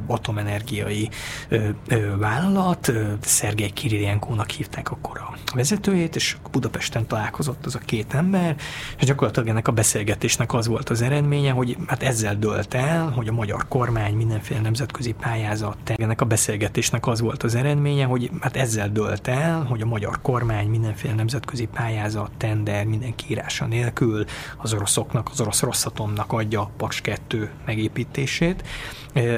atomenergiai 0.07 1.09
ö, 1.49 1.69
ö, 1.89 2.17
vállalat, 2.17 2.93
Szergej 3.21 3.71
Kirilyenkónak 3.71 4.51
hívták 4.51 4.91
akkor 4.91 5.19
a 5.19 5.35
vezetőjét, 5.55 6.17
és 6.17 6.37
Budapesten 6.51 7.07
találkozott 7.07 7.67
az 7.67 7.75
a 7.75 7.79
két 7.79 8.15
ember, 8.15 8.57
és 8.99 9.07
gyakorlatilag 9.07 9.49
ennek 9.49 9.69
a 9.69 9.73
beszélgetésnek 9.73 10.53
az 10.55 10.67
volt 10.67 10.89
az 10.89 11.03
eredménye, 11.03 11.51
hogy 11.51 11.77
hát 11.87 12.03
ezzel 12.03 12.37
dölt 12.37 12.75
el, 12.75 13.11
hogy 13.11 13.29
a 13.29 13.33
magyar 13.33 13.69
kormány 13.69 14.15
mindenféle 14.15 14.61
nemzetközi 14.61 15.13
pályázat, 15.13 15.77
ennek 15.85 16.21
a 16.21 16.25
beszélgetésnek 16.25 17.07
az 17.07 17.21
volt 17.21 17.43
az 17.43 17.55
eredménye, 17.55 18.05
hogy 18.05 18.31
hát 18.41 18.57
ezzel 18.57 18.89
dölt 18.89 19.29
el, 19.29 19.63
hogy 19.63 19.81
a 19.81 19.87
magyar 19.87 20.19
kormány 20.23 20.69
mindenféle 20.69 21.15
nemzetközi 21.15 21.67
pályázat, 21.67 22.31
tender, 22.37 22.85
minden 22.85 23.15
kiírása 23.15 23.67
nélkül 23.67 24.25
az 24.57 24.73
oroszoknak, 24.87 25.29
az 25.31 25.41
orosz 25.41 25.61
rosszatomnak 25.61 26.33
adja 26.33 26.61
a 26.61 26.71
Paks 26.77 27.01
2 27.01 27.51
megépítését, 27.65 28.63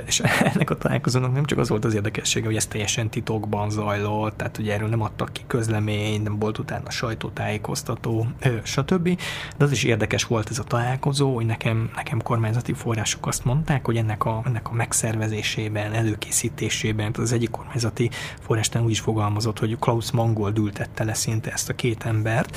és 0.06 0.20
ennek 0.54 0.70
a 0.70 0.76
találkozónak 0.76 1.32
nem 1.32 1.44
csak 1.44 1.58
az 1.58 1.68
volt 1.68 1.84
az 1.84 1.94
érdekessége, 1.94 2.46
hogy 2.46 2.56
ez 2.56 2.66
teljesen 2.66 3.10
titokban 3.10 3.70
zajlott, 3.70 4.36
tehát 4.36 4.58
ugye 4.58 4.72
erről 4.72 4.88
nem 4.88 5.02
adtak 5.02 5.32
ki 5.32 5.42
közlemény, 5.46 6.22
nem 6.22 6.38
volt 6.38 6.58
utána 6.58 6.90
sajtótájékoztató, 6.90 8.26
stb. 8.62 9.20
De 9.56 9.64
az 9.64 9.70
is 9.70 9.84
érdekes 9.84 10.24
volt 10.24 10.50
ez 10.50 10.58
a 10.58 10.64
találkozó, 10.64 11.34
hogy 11.34 11.46
nekem, 11.46 11.90
nekem 11.94 12.22
kormányzati 12.22 12.72
források 12.72 13.26
azt 13.26 13.44
mondták, 13.44 13.84
hogy 13.84 13.96
ennek 13.96 14.24
a, 14.24 14.42
ennek 14.44 14.68
a 14.68 14.72
megszervezésében, 14.72 15.92
előkészítésében, 15.92 17.14
az 17.18 17.32
egyik 17.32 17.50
kormányzati 17.50 18.10
forrástán 18.40 18.84
úgy 18.84 18.90
is 18.90 19.00
fogalmazott, 19.00 19.58
hogy 19.58 19.78
Klaus 19.78 20.10
Mangold 20.10 20.58
ültette 20.58 21.04
le 21.04 21.14
szinte 21.14 21.52
ezt 21.52 21.68
a 21.68 21.74
két 21.74 22.04
embert, 22.04 22.56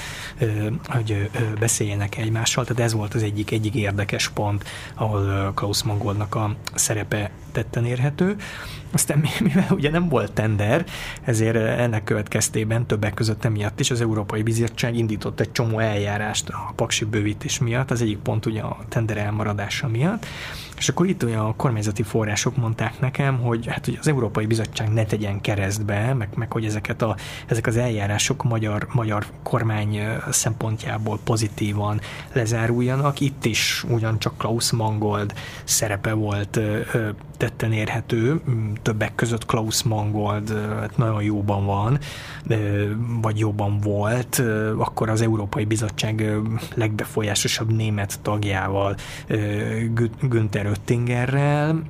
hogy 0.86 1.30
beszéljenek 1.60 2.18
egymással, 2.18 2.66
tehát 2.66 2.84
ez 2.84 2.94
volt 2.94 3.14
az 3.14 3.24
egyik, 3.24 3.52
egyik 3.52 3.76
érdekes 3.76 4.30
pont, 4.30 4.64
ahol 4.96 5.52
Klaus 5.56 5.84
Mangoldnak 5.84 6.36
a 6.36 6.56
szerepe 7.12 7.32
tetten 7.52 7.86
érhető. 7.86 8.36
Aztán 8.92 9.24
mivel 9.40 9.68
ugye 9.70 9.90
nem 9.90 10.10
volt 10.10 10.32
tender, 10.32 10.86
ezért 11.22 11.56
ennek 11.56 12.04
következtében 12.04 12.86
többek 12.86 13.14
között 13.14 13.46
emiatt 13.46 13.80
is 13.80 13.92
az 13.92 14.02
Európai 14.02 14.44
Bizottság 14.44 14.96
indított 14.96 15.40
egy 15.40 15.52
csomó 15.52 15.80
eljárást 15.80 16.50
a 16.50 16.74
paksi 16.76 17.06
bővítés 17.06 17.60
miatt, 17.60 17.92
az 17.92 18.02
egyik 18.02 18.18
pont 18.18 18.46
ugye 18.46 18.62
a 18.62 18.78
tender 18.90 19.18
elmaradása 19.18 19.88
miatt, 19.88 20.26
és 20.82 20.90
akkor 20.90 21.08
itt 21.08 21.24
olyan 21.24 21.46
a 21.46 21.56
kormányzati 21.56 22.04
források 22.04 22.58
mondták 22.58 23.00
nekem, 23.00 23.40
hogy 23.40 23.68
hát 23.68 23.86
hogy 23.86 23.98
az 24.00 24.08
Európai 24.08 24.46
Bizottság 24.46 24.94
ne 24.94 25.06
tegyen 25.06 25.42
keresztbe, 25.42 26.14
meg, 26.14 26.30
meg 26.36 26.52
hogy 26.52 26.66
ezeket 26.66 27.02
a, 27.02 27.16
ezek 27.48 27.68
az 27.68 27.78
eljárások 27.78 28.44
magyar, 28.44 28.88
magyar 28.94 29.26
kormány 29.44 30.00
szempontjából 30.32 31.20
pozitívan 31.24 32.02
lezáruljanak. 32.34 33.20
Itt 33.20 33.46
is 33.46 33.84
ugyancsak 33.90 34.38
Klaus 34.38 34.72
Mangold 34.72 35.34
szerepe 35.64 36.14
volt 36.14 36.60
tetten 37.42 37.72
érhető, 37.72 38.42
többek 38.82 39.16
között 39.16 39.46
Klaus 39.46 39.84
Mangold 39.84 40.50
hát 40.80 40.98
nagyon 40.98 41.24
jóban 41.24 41.66
van, 41.66 42.00
vagy 43.22 43.40
jobban 43.40 43.80
volt, 43.80 44.44
akkor 44.78 45.10
az 45.10 45.22
Európai 45.22 45.66
Bizottság 45.66 46.32
legbefolyásosabb 46.76 47.72
német 47.72 48.20
tagjával, 48.22 48.96
Günther 50.22 50.66
Oettingerrel, 50.66 51.82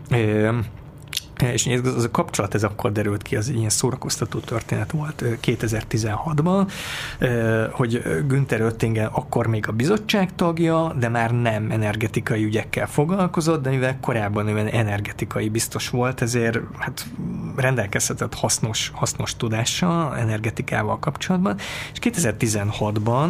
és 1.41 1.65
ez 1.65 2.03
a 2.03 2.11
kapcsolat 2.11 2.53
ez 2.53 2.63
akkor 2.63 2.91
derült 2.91 3.21
ki, 3.21 3.35
az 3.35 3.49
egy 3.49 3.55
ilyen 3.55 3.69
szórakoztató 3.69 4.39
történet 4.39 4.91
volt 4.91 5.23
2016-ban, 5.41 6.71
hogy 7.71 8.01
Günther 8.27 8.61
Oettingen 8.61 9.05
akkor 9.05 9.47
még 9.47 9.67
a 9.67 9.71
bizottság 9.71 10.35
tagja, 10.35 10.93
de 10.99 11.09
már 11.09 11.31
nem 11.31 11.71
energetikai 11.71 12.43
ügyekkel 12.43 12.87
foglalkozott, 12.87 13.61
de 13.61 13.69
mivel 13.69 13.99
korábban 13.99 14.47
ő 14.47 14.69
energetikai 14.71 15.49
biztos 15.49 15.89
volt, 15.89 16.21
ezért 16.21 16.59
hát 16.77 17.05
rendelkezhetett 17.55 18.33
hasznos, 18.33 18.91
hasznos 18.93 19.35
tudással 19.35 20.17
energetikával 20.17 20.99
kapcsolatban, 20.99 21.57
és 21.93 21.99
2016-ban 22.01 23.29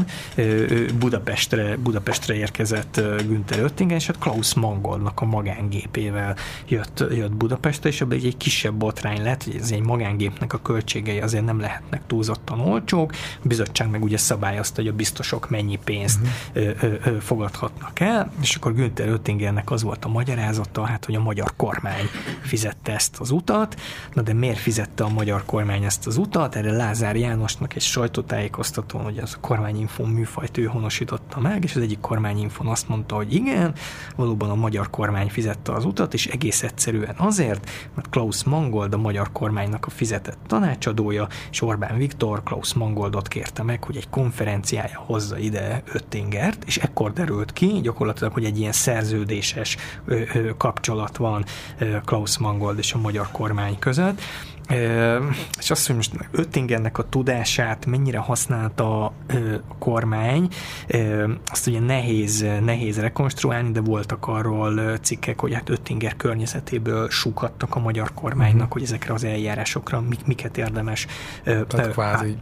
Budapestre, 1.00 1.76
Budapestre 1.76 2.36
érkezett 2.36 3.02
Günther 3.28 3.62
Oettingen, 3.62 3.96
és 3.96 4.08
hát 4.08 4.18
Klaus 4.18 4.54
Mangoldnak 4.54 5.22
a 5.22 5.26
magángépével 5.26 6.36
jött, 6.68 7.04
jött 7.12 7.32
Budapestre, 7.32 7.90
és 7.90 8.01
ebből 8.02 8.20
egy 8.20 8.38
kisebb 8.38 8.74
botrány 8.74 9.24
lett, 9.24 9.44
hogy 9.44 9.56
ez 9.56 9.72
egy 9.72 9.82
magángépnek 9.82 10.54
a 10.54 10.62
költségei 10.62 11.20
azért 11.20 11.46
nem 11.46 11.60
lehetnek 11.60 12.02
túlzottan 12.08 12.60
olcsók, 12.60 13.12
a 13.44 13.48
bizottság 13.48 13.90
meg 13.90 14.04
ugye 14.04 14.18
szabályozta, 14.18 14.82
hogy 14.82 14.90
a 14.90 14.94
biztosok 14.94 15.50
mennyi 15.50 15.80
pénzt 15.84 16.20
uh-huh. 16.54 16.74
ö, 16.82 16.94
ö, 17.04 17.20
fogadhatnak 17.20 18.00
el, 18.00 18.32
és 18.42 18.56
akkor 18.56 18.74
Günther 18.74 19.10
Oettingernek 19.10 19.72
az 19.72 19.84
volt 19.84 20.06
a 20.06 20.10
magyarázata, 20.10 20.86
hát, 20.86 21.06
hogy 21.06 21.16
a 21.16 21.20
magyar 21.20 21.54
kormány 21.56 22.06
fizette 22.42 22.94
ezt 22.94 23.20
az 23.20 23.32
utat, 23.32 23.80
na 24.14 24.22
de 24.22 24.34
miért 24.34 24.58
fizette 24.58 25.04
a 25.04 25.10
magyar 25.10 25.46
kormány 25.46 25.84
ezt 25.84 26.08
az 26.08 26.18
utat? 26.18 26.56
Erre 26.56 26.72
Lázár 26.72 27.16
Jánosnak 27.16 27.76
egy 27.76 27.82
sajtótájékoztató, 27.82 29.00
hogy 29.00 29.18
az 29.18 29.34
a 29.36 29.40
kormányinfon 29.40 30.10
műfajt 30.10 30.58
ő 30.58 30.64
honosította 30.64 31.40
meg, 31.40 31.64
és 31.64 31.76
az 31.76 31.82
egyik 31.82 32.00
kormányinfon 32.00 32.68
azt 32.68 32.88
mondta, 32.88 33.16
hogy 33.16 33.34
igen, 33.34 33.74
valóban 34.16 34.50
a 34.50 34.56
magyar 34.56 34.90
kormány 34.90 35.30
fizette 35.30 35.72
az 35.74 35.86
utat, 35.86 36.14
és 36.14 36.28
egész 36.28 36.64
egyszerűen 36.64 37.16
azért, 37.18 37.70
mert 37.96 38.10
Klaus 38.10 38.44
Mangold 38.44 38.94
a 38.94 38.98
magyar 38.98 39.32
kormánynak 39.32 39.86
a 39.86 39.90
fizetett 39.90 40.38
tanácsadója, 40.48 41.28
és 41.52 41.62
Orbán 41.62 41.98
Viktor 41.98 42.44
Klaus 42.44 42.74
Mangoldot 42.74 43.28
kérte 43.28 43.64
meg, 43.64 43.84
hogy 43.84 43.98
egy 43.98 44.10
konferenciája 44.10 45.04
hozza 45.06 45.38
ide 45.38 45.84
Öttingert, 45.94 46.64
és 46.64 46.78
ekkor 46.78 47.14
derült 47.14 47.54
ki 47.54 47.80
gyakorlatilag, 47.82 48.34
hogy 48.34 48.46
egy 48.46 48.60
ilyen 48.60 48.72
szerződéses 48.72 49.78
kapcsolat 50.58 51.18
van 51.18 51.46
Klaus 52.06 52.38
Mangold 52.38 52.78
és 52.78 52.94
a 52.94 52.98
magyar 52.98 53.28
kormány 53.32 53.80
között, 53.80 54.22
és 55.60 55.72
azt, 55.72 55.88
hogy 55.88 55.96
most 55.96 56.14
Öttingernek 56.32 56.98
a 56.98 57.10
tudását 57.10 57.86
mennyire 57.86 58.18
használta 58.18 59.06
a 59.06 59.14
kormány, 59.80 60.48
azt 61.46 61.68
ugye 61.68 61.80
nehéz, 61.80 62.46
nehéz 62.62 63.00
rekonstruálni, 63.00 63.72
de 63.72 63.82
voltak 63.82 64.28
arról 64.28 64.98
cikkek, 64.98 65.40
hogy 65.40 65.54
hát 65.54 65.70
Öttinger 65.70 66.16
környezetéből 66.16 67.10
súghattak 67.10 67.76
a 67.76 67.80
magyar 67.80 68.14
kormánynak, 68.14 68.54
uh-huh. 68.54 68.72
hogy 68.72 68.84
ezekre 68.84 69.14
az 69.14 69.24
eljárásokra 69.24 70.04
miket 70.26 70.58
érdemes. 70.58 71.08
Tehát 71.44 71.92
kvázi 71.92 72.38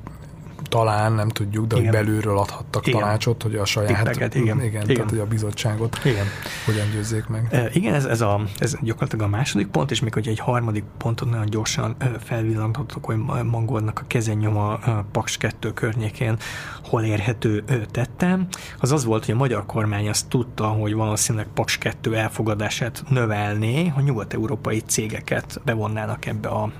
talán, 0.70 1.13
nem 1.13 1.30
tudjuk, 1.30 1.67
de 1.67 1.78
igen. 1.78 1.93
hogy 1.93 2.03
belülről 2.05 2.38
adhattak 2.38 2.88
igen. 2.88 2.99
tanácsot, 2.99 3.43
hogy 3.43 3.55
a 3.55 3.65
saját, 3.65 3.97
Tippeket, 3.97 4.36
igen. 4.36 4.61
Igen, 4.61 4.67
igen, 4.67 4.95
tehát 4.95 5.09
hogy 5.09 5.20
a 5.20 5.26
bizottságot 5.26 5.99
igen. 6.03 6.26
hogyan 6.65 6.89
győzzék 6.93 7.28
meg. 7.28 7.47
E, 7.51 7.70
igen, 7.74 7.93
ez, 7.93 8.05
ez, 8.05 8.22
a, 8.22 8.41
ez 8.57 8.76
gyakorlatilag 8.82 9.26
a 9.26 9.30
második 9.30 9.67
pont, 9.67 9.91
és 9.91 9.99
még 9.99 10.13
hogy 10.13 10.28
egy 10.28 10.39
harmadik 10.39 10.84
pontot 10.97 11.30
nagyon 11.30 11.45
gyorsan 11.45 11.95
felvillantottuk, 12.24 13.05
hogy 13.05 13.17
Mangolnak 13.43 13.99
a 13.99 14.03
kezenyoma 14.07 14.74
a 14.74 15.05
Paks 15.11 15.38
2 15.38 15.74
környékén 15.74 16.38
hol 16.84 17.03
érhető 17.03 17.63
tettem, 17.91 18.47
az 18.80 18.91
az 18.91 19.05
volt, 19.05 19.26
hogy 19.26 19.34
a 19.34 19.38
magyar 19.38 19.65
kormány 19.65 20.09
azt 20.09 20.28
tudta, 20.28 20.67
hogy 20.67 20.93
valószínűleg 20.93 21.47
Paks 21.53 21.78
2 21.78 22.15
elfogadását 22.15 23.03
növelné, 23.09 23.88
hogy 23.88 24.03
nyugat-európai 24.03 24.80
cégeket 24.80 25.61
bevonnának 25.65 26.26
ebbe 26.26 26.47
a 26.47 26.72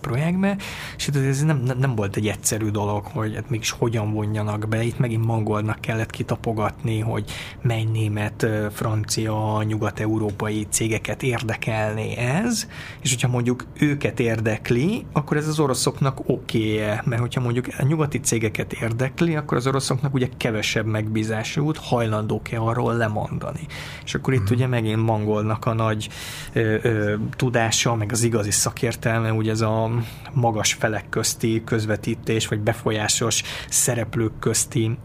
projektbe, 0.00 0.56
és 0.96 1.08
ez 1.08 1.42
nem, 1.42 1.62
nem 1.78 1.94
volt 1.94 2.16
egy 2.16 2.28
egyszerű 2.28 2.68
dolog, 2.68 2.99
hogy 3.06 3.34
hát 3.34 3.50
mégis 3.50 3.70
hogyan 3.70 4.12
vonjanak 4.12 4.68
be. 4.68 4.82
Itt 4.82 4.98
megint 4.98 5.24
mangolnak 5.24 5.80
kellett 5.80 6.10
kitapogatni, 6.10 7.00
hogy 7.00 7.24
mely 7.62 7.84
német, 7.84 8.46
francia, 8.72 9.62
nyugat-európai 9.62 10.66
cégeket 10.70 11.22
érdekelné 11.22 12.16
ez, 12.16 12.66
és 13.02 13.10
hogyha 13.10 13.28
mondjuk 13.28 13.66
őket 13.78 14.20
érdekli, 14.20 15.04
akkor 15.12 15.36
ez 15.36 15.48
az 15.48 15.58
oroszoknak 15.58 16.28
oké 16.28 16.78
-e, 16.78 17.02
mert 17.04 17.20
hogyha 17.20 17.40
mondjuk 17.40 17.66
a 17.78 17.84
nyugati 17.84 18.20
cégeket 18.20 18.72
érdekli, 18.72 19.36
akkor 19.36 19.56
az 19.56 19.66
oroszoknak 19.66 20.14
ugye 20.14 20.28
kevesebb 20.36 20.86
megbízási 20.86 21.60
út, 21.60 21.76
hajlandók-e 21.76 22.60
arról 22.60 22.96
lemondani. 22.96 23.66
És 24.04 24.14
akkor 24.14 24.34
itt 24.34 24.50
mm. 24.50 24.54
ugye 24.54 24.66
megint 24.66 25.02
mangolnak 25.02 25.66
a 25.66 25.72
nagy 25.72 26.08
ö, 26.52 26.76
ö, 26.82 27.14
tudása, 27.36 27.94
meg 27.94 28.12
az 28.12 28.22
igazi 28.22 28.50
szakértelme, 28.50 29.32
ugye 29.32 29.50
ez 29.50 29.60
a 29.60 29.90
magas 30.32 30.72
felek 30.72 31.08
közti 31.08 31.62
közvetítés, 31.64 32.48
vagy 32.48 32.60
befolyásos 32.90 33.42
szereplők 33.68 34.38
közti 34.38 34.98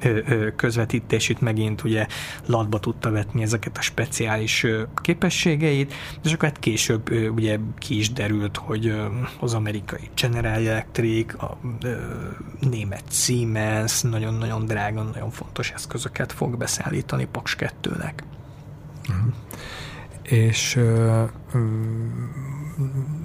közvetítés 0.55 1.29
itt 1.29 1.39
megint 1.39 1.83
ugye 1.83 2.07
latba 2.45 2.79
tudta 2.79 3.11
vetni 3.11 3.41
ezeket 3.41 3.77
a 3.77 3.81
speciális 3.81 4.65
képességeit, 5.01 5.93
és 6.23 6.33
akkor 6.33 6.47
hát 6.47 6.59
később 6.59 7.11
ugye 7.35 7.59
ki 7.77 7.97
is 7.97 8.11
derült, 8.11 8.57
hogy 8.57 8.93
az 9.39 9.53
amerikai 9.53 10.09
General 10.21 10.53
Electric, 10.53 11.43
a 11.43 11.57
német 12.59 13.03
Siemens 13.09 14.01
nagyon-nagyon 14.01 14.65
drága, 14.65 15.01
nagyon 15.01 15.29
fontos 15.29 15.71
eszközöket 15.71 16.31
fog 16.31 16.57
beszállítani 16.57 17.27
Paks 17.31 17.55
2-nek. 17.59 18.13
Uh-huh. 19.09 19.33
És 20.23 20.75
ö, 20.75 21.23
ö, 21.53 21.59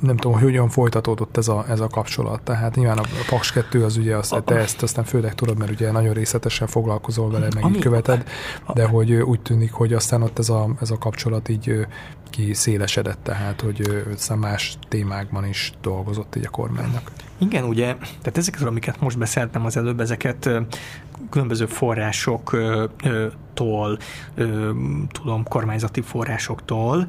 nem 0.00 0.16
tudom, 0.16 0.32
hogy 0.32 0.42
hogyan 0.42 0.68
folytatódott 0.68 1.36
ez 1.36 1.48
a, 1.48 1.64
ez 1.68 1.80
a 1.80 1.86
kapcsolat. 1.86 2.42
Tehát 2.42 2.76
nyilván 2.76 2.98
a 2.98 3.04
Paks 3.28 3.52
2 3.52 3.84
az 3.84 3.96
ugye, 3.96 4.16
azt, 4.16 4.42
te 4.44 4.54
ezt 4.54 4.82
aztán 4.82 5.04
főleg 5.04 5.34
tudod, 5.34 5.58
mert 5.58 5.70
ugye 5.70 5.92
nagyon 5.92 6.14
részletesen 6.14 6.66
foglalkozol 6.66 7.30
vele, 7.30 7.48
meg 7.54 7.64
Ami, 7.64 7.74
így 7.76 7.82
követed, 7.82 8.28
de 8.74 8.84
hogy 8.86 9.12
úgy 9.12 9.40
tűnik, 9.40 9.72
hogy 9.72 9.92
aztán 9.92 10.22
ott 10.22 10.38
ez 10.38 10.48
a, 10.48 10.68
ez 10.80 10.90
a 10.90 10.98
kapcsolat 10.98 11.48
így 11.48 11.86
ki 12.30 12.54
szélesedett, 12.54 13.18
tehát 13.22 13.60
hogy 13.60 14.04
aztán 14.14 14.38
más 14.38 14.78
témákban 14.88 15.46
is 15.46 15.72
dolgozott 15.82 16.36
így 16.36 16.46
a 16.46 16.50
kormánynak. 16.50 17.10
Igen, 17.38 17.64
ugye, 17.64 17.96
tehát 17.96 18.38
ezeket, 18.38 18.62
amiket 18.62 19.00
most 19.00 19.18
beszéltem 19.18 19.64
az 19.64 19.76
előbb, 19.76 20.00
ezeket 20.00 20.50
különböző 21.30 21.66
forrásoktól, 23.54 23.98
tudom, 25.12 25.44
kormányzati 25.44 26.00
forrásoktól, 26.00 27.06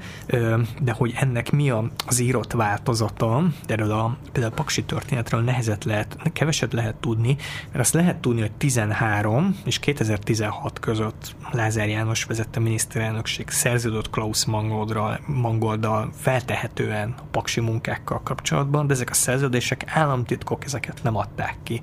de 0.82 0.92
hogy 0.92 1.14
ennek 1.16 1.52
mi 1.52 1.70
az 2.08 2.20
írott 2.20 2.52
változata, 2.52 3.44
erről 3.68 3.92
a 3.92 4.18
például 4.32 4.54
a 4.54 4.56
Paksi 4.56 4.84
történetről 4.84 5.42
nehezet 5.42 5.84
lehet, 5.84 6.18
keveset 6.34 6.74
lehet 6.74 6.96
tudni, 6.96 7.38
mert 7.66 7.80
azt 7.80 7.94
lehet 7.94 8.16
tudni, 8.16 8.42
hogy 8.42 8.52
13 8.52 9.60
és 9.66 9.80
2016 9.80 10.80
között 10.80 11.36
Lázár 11.52 11.88
János 11.88 12.24
vezette 12.24 12.60
miniszterelnökség 12.60 13.50
szerződött 13.50 14.10
Klaus 14.10 14.46
Mangolddal, 14.46 15.20
Mangolddal 15.26 16.12
feltehetően 16.16 17.14
a 17.18 17.24
paksi 17.32 17.60
munkákkal 17.60 18.22
kapcsolatban, 18.24 18.88
de 18.88 18.94
ezek 18.94 19.10
a 19.10 19.14
szerződések 19.14 19.84
államtitkok, 19.88 20.66
ezeket 20.66 21.00
nem 21.04 21.16
adták 21.16 21.58
ki. 21.64 21.82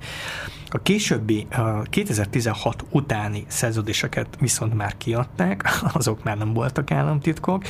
A 0.71 0.77
későbbi, 0.77 1.47
a 1.51 1.81
2016 1.81 2.85
utáni 2.89 3.45
szerződéseket 3.47 4.27
viszont 4.39 4.58
már 4.67 4.97
kiadták, 4.97 5.63
azok 5.93 6.23
már 6.23 6.37
nem 6.37 6.53
voltak 6.53 6.91
államtitkok, 6.91 7.63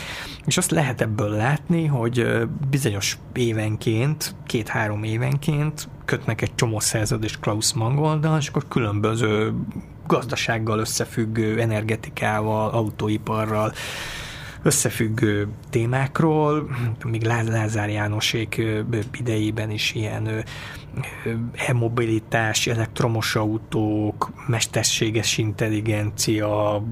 és 0.45 0.57
azt 0.57 0.71
lehet 0.71 1.01
ebből 1.01 1.29
látni, 1.29 1.85
hogy 1.85 2.47
bizonyos 2.69 3.17
évenként, 3.33 4.35
két-három 4.45 5.03
évenként 5.03 5.89
kötnek 6.05 6.41
egy 6.41 6.55
csomó 6.55 6.79
szerződést 6.79 7.39
Klaus 7.39 7.73
Mangolddal, 7.73 8.37
és 8.37 8.47
akkor 8.47 8.67
különböző 8.67 9.53
gazdasággal 10.07 10.79
összefüggő, 10.79 11.59
energetikával, 11.59 12.69
autóiparral, 12.69 13.73
összefüggő 14.63 15.47
témákról, 15.69 16.69
még 17.05 17.23
Lázár 17.23 17.89
Jánosék 17.89 18.61
idejében 19.19 19.71
is 19.71 19.93
ilyen 19.93 20.43
e-mobilitás, 21.67 22.67
elektromos 22.67 23.35
autók, 23.35 24.31
mesterséges 24.47 25.37
intelligencia, 25.37 26.83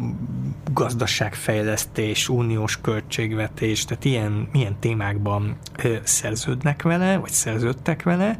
gazdaságfejlesztés, 0.74 2.30
uniós 2.30 2.82
költségvetés, 2.82 3.86
tehát 3.86 4.06
ilyen, 4.06 4.50
ilyen 4.54 4.80
témákban 4.80 5.58
szerződnek 6.04 6.82
vele, 6.82 7.18
vagy 7.18 7.32
szerződtek 7.32 8.04
vele, 8.04 8.38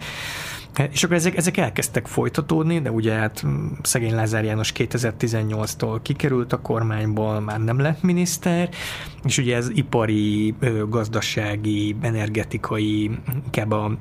és 0.92 1.04
akkor 1.04 1.16
ezek, 1.16 1.38
ezek 1.38 1.58
elkezdtek 1.58 2.08
folytatódni, 2.08 2.80
de 2.80 2.92
ugye 2.92 3.14
hát 3.14 3.46
szegény 3.82 4.14
Lázár 4.14 4.44
János 4.44 4.72
2018-tól 4.76 6.00
kikerült 6.02 6.54
a 6.54 6.62
kormányból, 6.62 7.40
már 7.40 7.60
nem 7.60 7.80
lett 7.80 8.02
miniszter, 8.02 8.70
és 9.24 9.38
ugye 9.38 9.56
ez 9.56 9.70
ipari, 9.70 10.56
gazdasági, 10.90 11.96
energetikai, 12.02 13.12
inkább 13.44 13.72
a, 13.72 13.98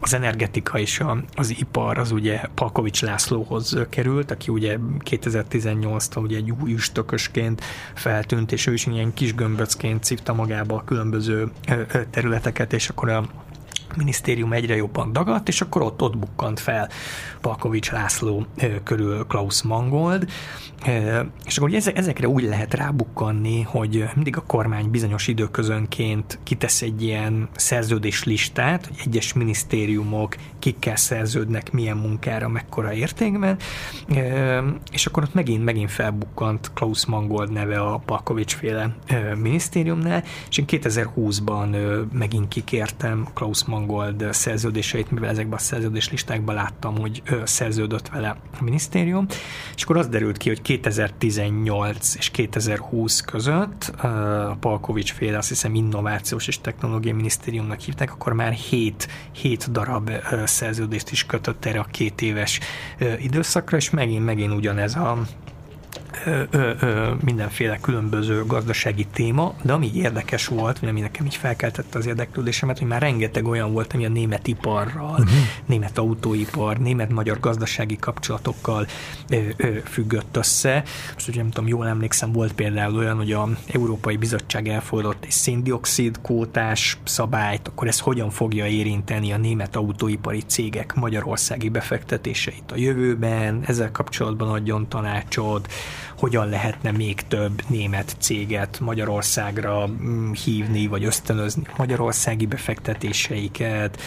az 0.00 0.14
energetika 0.14 0.78
és 0.78 1.02
az 1.34 1.54
ipar 1.58 1.98
az 1.98 2.12
ugye 2.12 2.40
Palkovics 2.54 3.02
Lászlóhoz 3.02 3.78
került, 3.90 4.30
aki 4.30 4.50
ugye 4.50 4.78
2018-tól 5.04 6.22
ugye 6.22 6.36
egy 6.36 6.52
új 6.62 6.72
üstökösként 6.72 7.60
feltűnt, 7.94 8.52
és 8.52 8.66
ő 8.66 8.72
is 8.72 8.86
ilyen 8.86 9.14
kis 9.14 9.34
gömböcként 9.34 10.04
szívta 10.04 10.34
magába 10.34 10.74
a 10.74 10.84
különböző 10.84 11.50
területeket, 12.10 12.72
és 12.72 12.88
akkor 12.88 13.08
a 13.08 13.26
minisztérium 13.96 14.52
egyre 14.52 14.76
jobban 14.76 15.12
dagadt, 15.12 15.48
és 15.48 15.60
akkor 15.60 15.82
ott, 15.82 16.02
ott 16.02 16.18
bukkant 16.18 16.60
fel 16.60 16.88
Palkovics 17.46 17.90
László 17.90 18.46
körül 18.84 19.26
Klaus 19.26 19.62
Mangold, 19.62 20.28
és 21.46 21.58
akkor 21.58 21.74
ezek, 21.74 21.98
ezekre 21.98 22.28
úgy 22.28 22.42
lehet 22.42 22.74
rábukkanni, 22.74 23.62
hogy 23.62 24.04
mindig 24.14 24.36
a 24.36 24.40
kormány 24.40 24.90
bizonyos 24.90 25.28
időközönként 25.28 26.38
kitesz 26.42 26.82
egy 26.82 27.02
ilyen 27.02 27.48
szerződés 27.56 28.24
listát, 28.24 28.86
hogy 28.86 28.96
egyes 29.04 29.32
minisztériumok 29.32 30.36
kikkel 30.58 30.96
szerződnek, 30.96 31.72
milyen 31.72 31.96
munkára, 31.96 32.48
mekkora 32.48 32.92
értékben, 32.92 33.56
és 34.92 35.06
akkor 35.06 35.22
ott 35.22 35.34
megint, 35.34 35.64
megint 35.64 35.90
felbukkant 35.90 36.70
Klaus 36.74 37.06
Mangold 37.06 37.52
neve 37.52 37.80
a 37.80 38.02
Palkovics 38.04 38.54
féle 38.54 38.96
minisztériumnál, 39.36 40.22
és 40.48 40.58
én 40.58 40.64
2020-ban 40.68 41.76
megint 42.12 42.48
kikértem 42.48 43.26
Klaus 43.34 43.64
Mangold 43.64 44.28
szerződéseit, 44.30 45.10
mivel 45.10 45.30
ezekben 45.30 45.58
a 45.58 45.62
szerződés 45.62 46.10
listákban 46.10 46.54
láttam, 46.54 46.98
hogy 46.98 47.22
szerződött 47.44 48.08
vele 48.08 48.36
a 48.58 48.62
minisztérium, 48.62 49.26
és 49.76 49.82
akkor 49.82 49.96
az 49.96 50.08
derült 50.08 50.36
ki, 50.36 50.48
hogy 50.48 50.62
2018 50.62 52.14
és 52.14 52.30
2020 52.30 53.20
között 53.20 53.84
a 53.84 54.56
Palkovics 54.60 55.12
féle, 55.12 55.38
azt 55.38 55.48
hiszem 55.48 55.74
Innovációs 55.74 56.46
és 56.46 56.60
Technológiai 56.60 57.14
Minisztériumnak 57.14 57.80
hívták, 57.80 58.12
akkor 58.12 58.32
már 58.32 58.52
7, 58.52 59.08
7 59.32 59.70
darab 59.72 60.10
szerződést 60.44 61.10
is 61.10 61.26
kötött 61.26 61.64
erre 61.64 61.78
a 61.78 61.86
két 61.90 62.22
éves 62.22 62.60
időszakra, 63.20 63.76
és 63.76 63.90
megint, 63.90 64.24
megint 64.24 64.52
ugyanez 64.52 64.94
a 64.94 65.18
ö, 66.24 66.42
ö, 66.50 66.70
ö, 66.80 67.12
mindenféle 67.24 67.78
különböző 67.80 68.44
gazdasági 68.46 69.06
téma, 69.12 69.54
de 69.62 69.72
ami 69.72 69.90
érdekes 69.94 70.46
volt, 70.46 70.78
ami 70.82 71.00
nekem 71.00 71.26
így 71.26 71.34
felkeltette 71.34 71.98
az 71.98 72.06
érdeklődésemet, 72.06 72.78
hogy 72.78 72.88
már 72.88 73.00
rengeteg 73.00 73.46
olyan 73.46 73.72
volt, 73.72 73.92
ami 73.92 74.04
a 74.04 74.08
német 74.08 74.46
iparral, 74.46 75.10
uh-huh. 75.10 75.28
német 75.66 75.98
autóipar, 75.98 76.78
német-magyar 76.78 77.40
gazdasági 77.40 77.96
kapcsolatokkal 77.96 78.86
ö, 79.28 79.36
ö, 79.56 79.68
függött 79.84 80.36
össze. 80.36 80.82
Most 81.14 81.28
ugye 81.28 81.40
nem 81.40 81.50
tudom, 81.50 81.68
jól 81.68 81.86
emlékszem, 81.86 82.32
volt 82.32 82.52
például 82.52 82.96
olyan, 82.96 83.16
hogy 83.16 83.32
a 83.32 83.48
Európai 83.66 84.16
Bizottság 84.16 84.68
elfogadott 84.68 85.24
egy 85.24 85.30
széndiokszid 85.30 86.20
kótás 86.22 86.98
szabályt, 87.04 87.68
akkor 87.68 87.88
ez 87.88 87.98
hogyan 87.98 88.30
fogja 88.30 88.66
érinteni 88.66 89.32
a 89.32 89.36
német 89.36 89.76
autóipari 89.76 90.42
cégek 90.46 90.94
magyarországi 90.94 91.68
befektetéseit 91.68 92.72
a 92.72 92.76
jövőben, 92.76 93.62
ezzel 93.66 93.90
kapcsolatban 93.90 94.48
adjon 94.48 94.88
tanácsot, 94.88 95.72
hogyan 96.18 96.48
lehetne 96.48 96.90
még 96.90 97.20
több 97.20 97.62
német 97.68 98.16
céget 98.18 98.80
Magyarországra 98.80 99.86
mm, 99.86 100.32
hívni, 100.32 100.86
vagy 100.86 101.04
ösztönözni 101.04 101.62
magyarországi 101.76 102.46
befektetéseiket, 102.46 104.00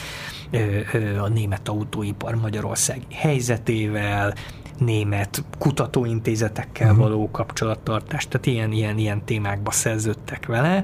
a 1.21 1.27
német 1.27 1.67
autóipar 1.67 2.35
magyarországi 2.35 3.13
helyzetével, 3.13 4.33
német 4.77 5.43
kutatóintézetekkel 5.57 6.89
uh-huh. 6.89 7.03
való 7.03 7.29
kapcsolattartást, 7.31 8.29
tehát 8.29 8.45
ilyen, 8.45 8.71
ilyen, 8.71 8.97
ilyen 8.97 9.25
témákba 9.25 9.71
szerződtek 9.71 10.45
vele, 10.45 10.83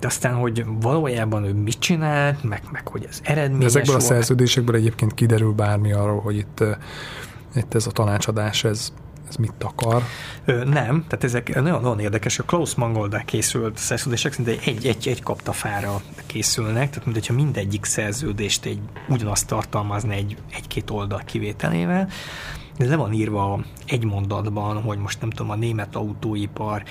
de 0.00 0.06
aztán, 0.06 0.34
hogy 0.34 0.64
valójában 0.80 1.44
ő 1.44 1.52
mit 1.52 1.78
csinált, 1.78 2.44
meg, 2.44 2.62
meg 2.72 2.88
hogy 2.88 3.06
ez 3.08 3.20
eredményes 3.22 3.64
Ezekből 3.64 3.94
volt. 3.94 4.10
a 4.10 4.12
szerződésekből 4.14 4.76
egyébként 4.76 5.14
kiderül 5.14 5.52
bármi 5.52 5.92
arról, 5.92 6.20
hogy 6.20 6.36
itt, 6.36 6.64
itt 7.54 7.74
ez 7.74 7.86
a 7.86 7.90
tanácsadás, 7.90 8.64
ez 8.64 8.92
ez 9.30 9.36
mit 9.36 9.64
akar? 9.64 10.02
Ö, 10.44 10.64
nem, 10.64 11.04
tehát 11.08 11.24
ezek 11.24 11.54
nagyon, 11.54 11.80
nagyon 11.80 12.00
érdekes. 12.00 12.38
A 12.38 12.42
Klaus 12.42 12.74
Mangoldá 12.74 13.22
készült 13.22 13.78
szerződések 13.78 14.32
szinte 14.32 14.50
egy, 14.50 14.86
egy, 14.86 15.08
egy 15.08 15.22
kaptafára 15.22 16.00
készülnek, 16.26 16.90
tehát 16.90 17.06
mintha 17.06 17.32
mindegyik 17.32 17.84
szerződést 17.84 18.64
egy, 18.64 18.80
ugyanazt 19.08 19.46
tartalmazna 19.46 20.12
egy, 20.12 20.36
egy-két 20.52 20.90
oldal 20.90 21.22
kivételével, 21.24 22.08
ez 22.76 22.88
le 22.88 22.96
van 22.96 23.12
írva 23.12 23.60
egy 23.86 24.04
mondatban, 24.04 24.82
hogy 24.82 24.98
most 24.98 25.20
nem 25.20 25.30
tudom, 25.30 25.50
a 25.50 25.54
német 25.54 25.96
autóipar 25.96 26.82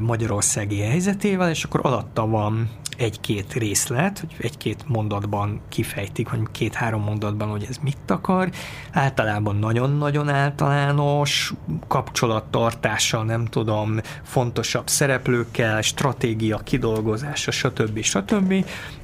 magyarországi 0.00 0.80
helyzetével, 0.80 1.50
és 1.50 1.64
akkor 1.64 1.80
alatta 1.82 2.26
van 2.26 2.70
egy-két 2.98 3.52
részlet, 3.52 4.20
hogy 4.20 4.34
egy-két 4.38 4.84
mondatban 4.86 5.60
kifejtik, 5.68 6.30
vagy 6.30 6.40
két-három 6.52 7.02
mondatban, 7.02 7.48
hogy 7.48 7.66
ez 7.68 7.76
mit 7.76 8.10
akar. 8.10 8.50
Általában 8.92 9.56
nagyon-nagyon 9.56 10.28
általános, 10.28 11.52
kapcsolattartással, 11.88 13.24
nem 13.24 13.44
tudom, 13.44 14.00
fontosabb 14.22 14.88
szereplőkkel, 14.88 15.82
stratégia 15.82 16.58
kidolgozása, 16.58 17.50
stb. 17.50 18.02
stb. 18.02 18.52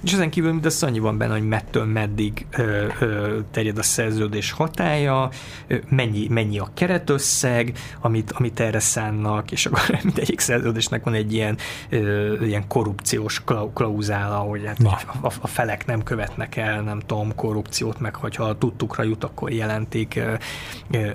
És 0.04 0.12
ezen 0.12 0.30
kívül 0.30 0.52
mindez 0.52 0.82
annyi 0.82 0.98
van 0.98 1.18
benne, 1.18 1.32
hogy 1.32 1.48
mettől 1.48 1.84
meddig 1.84 2.46
ö, 2.50 2.86
ö, 3.00 3.38
terjed 3.50 3.78
a 3.78 3.82
szerződés 3.82 4.52
hatája, 4.52 5.28
ö, 5.66 5.76
mennyi, 5.88 6.28
mennyi 6.28 6.58
a 6.58 6.70
keretösszeg, 6.74 7.78
amit, 8.00 8.32
amit 8.32 8.60
erre 8.60 8.80
szánnak, 8.80 9.52
és 9.52 9.66
akkor 9.66 9.98
mindegyik 10.02 10.40
szerződésnek 10.40 11.04
van 11.04 11.14
egy 11.14 11.32
ilyen, 11.32 11.58
ö, 11.88 12.44
ilyen 12.44 12.68
korrupciós 12.68 13.42
klauzula, 13.44 13.83
klauzála, 13.84 14.36
hogy 14.36 14.66
hát, 14.66 15.06
a, 15.22 15.32
a 15.40 15.46
felek 15.46 15.86
nem 15.86 16.02
követnek 16.02 16.56
el, 16.56 16.82
nem 16.82 17.00
tudom, 17.00 17.34
korrupciót, 17.34 18.00
meg 18.00 18.14
hogyha 18.14 18.58
tudtukra 18.58 19.02
jut, 19.02 19.24
akkor 19.24 19.52
jelentik, 19.52 20.20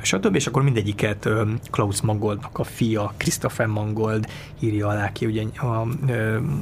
stb. 0.01 0.35
És 0.35 0.47
akkor 0.47 0.63
mindegyiket 0.63 1.29
Klaus 1.71 2.01
Mangoldnak 2.01 2.59
a 2.59 2.63
fia, 2.63 3.13
Christopher 3.17 3.67
Mangold 3.67 4.27
írja 4.59 4.87
alá 4.87 5.11
ki, 5.11 5.25
ugye 5.25 5.43
a, 5.55 5.87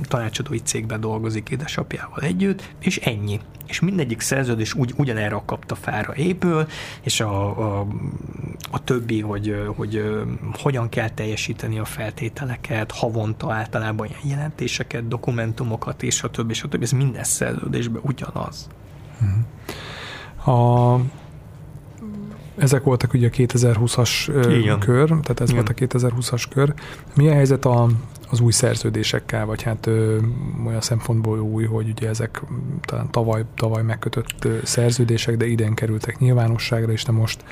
tanácsadói 0.03 0.59
cégben 0.59 0.99
dolgozik 0.99 1.49
édesapjával 1.49 2.21
együtt, 2.21 2.69
és 2.79 2.97
ennyi 2.97 3.39
és 3.67 3.79
mindegyik 3.79 4.19
szerződés 4.19 4.73
úgy, 4.73 4.93
ugyanerre 4.97 5.35
a 5.35 5.45
kapta 5.45 5.75
fára 5.75 6.15
épül, 6.15 6.67
és 7.01 7.19
a, 7.19 7.59
a, 7.79 7.87
a 8.71 8.83
többi, 8.83 9.21
hogy, 9.21 9.65
hogy 9.75 10.03
hogyan 10.53 10.89
kell 10.89 11.09
teljesíteni 11.09 11.79
a 11.79 11.85
feltételeket, 11.85 12.91
havonta 12.91 13.53
általában 13.53 14.07
ilyen 14.07 14.37
jelentéseket, 14.37 15.07
dokumentumokat, 15.07 15.96
és 16.03 16.23
a 16.23 16.29
többi, 16.29 16.51
és 16.51 16.63
a 16.63 16.67
többi, 16.67 16.83
ez 16.83 16.91
minden 16.91 17.23
szerződésben 17.23 18.01
ugyanaz. 18.05 18.67
A, 20.45 20.95
ezek 22.57 22.83
voltak 22.83 23.13
ugye 23.13 23.27
a 23.27 23.29
2020-as 23.29 24.77
kör, 24.79 25.07
tehát 25.07 25.39
ez 25.39 25.49
Igen. 25.49 25.63
volt 25.65 25.93
a 25.93 25.97
2020-as 25.97 26.43
kör. 26.49 26.73
Mi 27.15 27.27
a 27.27 27.33
helyzet 27.33 27.65
a, 27.65 27.87
az 28.29 28.39
új 28.39 28.51
szerződésekkel, 28.51 29.45
vagy 29.45 29.61
hát 29.61 29.85
ö, 29.85 30.17
olyan 30.65 30.81
szempontból 30.81 31.39
új, 31.39 31.65
hogy 31.65 31.89
ugye 31.89 32.09
ezek 32.09 32.41
talán 32.81 33.11
tavaly, 33.11 33.43
tavaly 33.55 33.83
megkötött 33.83 34.45
ö, 34.45 34.57
szerződések, 34.63 35.37
de 35.37 35.45
idén 35.45 35.73
kerültek 35.73 36.19
nyilvánosságra, 36.19 36.91
és 36.91 37.03
te 37.03 37.11
most 37.11 37.43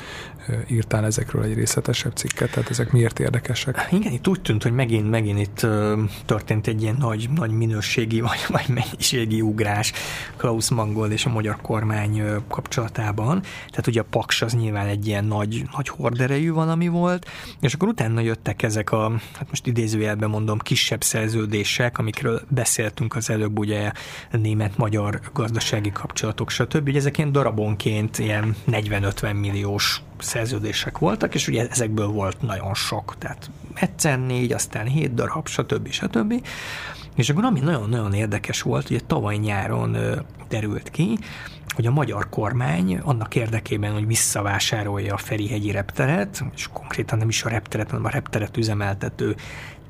ö, 0.47 0.53
írtál 0.67 1.05
ezekről 1.05 1.43
egy 1.43 1.53
részletesebb 1.53 2.15
cikket, 2.15 2.51
tehát 2.51 2.69
ezek 2.69 2.91
miért 2.91 3.19
érdekesek? 3.19 3.87
Igen, 3.91 4.11
itt 4.11 4.27
úgy 4.27 4.41
tűnt, 4.41 4.63
hogy 4.63 4.73
megint, 4.73 5.09
megint 5.09 5.39
itt 5.39 5.61
ö, 5.61 6.01
történt 6.25 6.67
egy 6.67 6.81
ilyen 6.81 6.95
nagy, 6.99 7.29
nagy 7.35 7.51
minőségi 7.51 8.21
vagy, 8.21 8.45
vagy 8.47 8.65
mennyiségi 8.67 9.41
ugrás 9.41 9.93
Klaus 10.37 10.69
Mangold 10.69 11.11
és 11.11 11.25
a 11.25 11.29
magyar 11.29 11.57
kormány 11.61 12.21
kapcsolatában. 12.47 13.41
Tehát 13.41 13.87
ugye 13.87 13.99
a 13.99 14.05
Paks 14.09 14.41
az 14.41 14.53
nyilván 14.53 14.87
egy 14.87 15.07
ilyen 15.07 15.25
nagy, 15.25 15.63
nagy 15.75 15.87
horderejű 15.87 16.51
valami 16.51 16.87
volt, 16.87 17.27
és 17.61 17.73
akkor 17.73 17.87
utána 17.87 18.19
jöttek 18.19 18.63
ezek 18.63 18.91
a, 18.91 19.11
hát 19.33 19.49
most 19.49 19.67
idézőjelben 19.67 20.29
mondom, 20.29 20.57
kisebb 20.65 21.03
szerződések, 21.03 21.97
amikről 21.97 22.41
beszéltünk 22.47 23.15
az 23.15 23.29
előbb, 23.29 23.59
ugye 23.59 23.91
német-magyar 24.31 25.19
gazdasági 25.33 25.91
kapcsolatok, 25.91 26.49
stb. 26.49 26.87
Ugye 26.87 26.97
ezek 26.97 27.17
ilyen 27.17 27.31
darabonként 27.31 28.19
ilyen 28.19 28.55
40-50 28.67 29.39
milliós 29.39 30.01
szerződések 30.17 30.97
voltak, 30.97 31.35
és 31.35 31.47
ugye 31.47 31.67
ezekből 31.69 32.07
volt 32.07 32.41
nagyon 32.41 32.73
sok, 32.73 33.15
tehát 33.17 33.49
egyszer 33.73 34.25
négy, 34.25 34.51
aztán 34.51 34.85
hét 34.85 35.13
darab, 35.13 35.47
stb. 35.47 35.89
stb. 35.89 36.33
És 37.15 37.29
akkor 37.29 37.43
ami 37.43 37.59
nagyon-nagyon 37.59 38.13
érdekes 38.13 38.61
volt, 38.61 38.89
ugye 38.89 38.99
tavaly 39.07 39.35
nyáron 39.35 39.97
derült 40.49 40.89
ki, 40.89 41.17
hogy 41.75 41.85
a 41.85 41.91
magyar 41.91 42.29
kormány 42.29 42.97
annak 42.97 43.35
érdekében, 43.35 43.93
hogy 43.93 44.07
visszavásárolja 44.07 45.13
a 45.13 45.17
Ferihegyi 45.17 45.71
repteret, 45.71 46.43
és 46.55 46.69
konkrétan 46.73 47.17
nem 47.17 47.29
is 47.29 47.43
a 47.43 47.49
repteret, 47.49 47.89
hanem 47.89 48.05
a 48.05 48.09
repteret 48.09 48.57
üzemeltető 48.57 49.35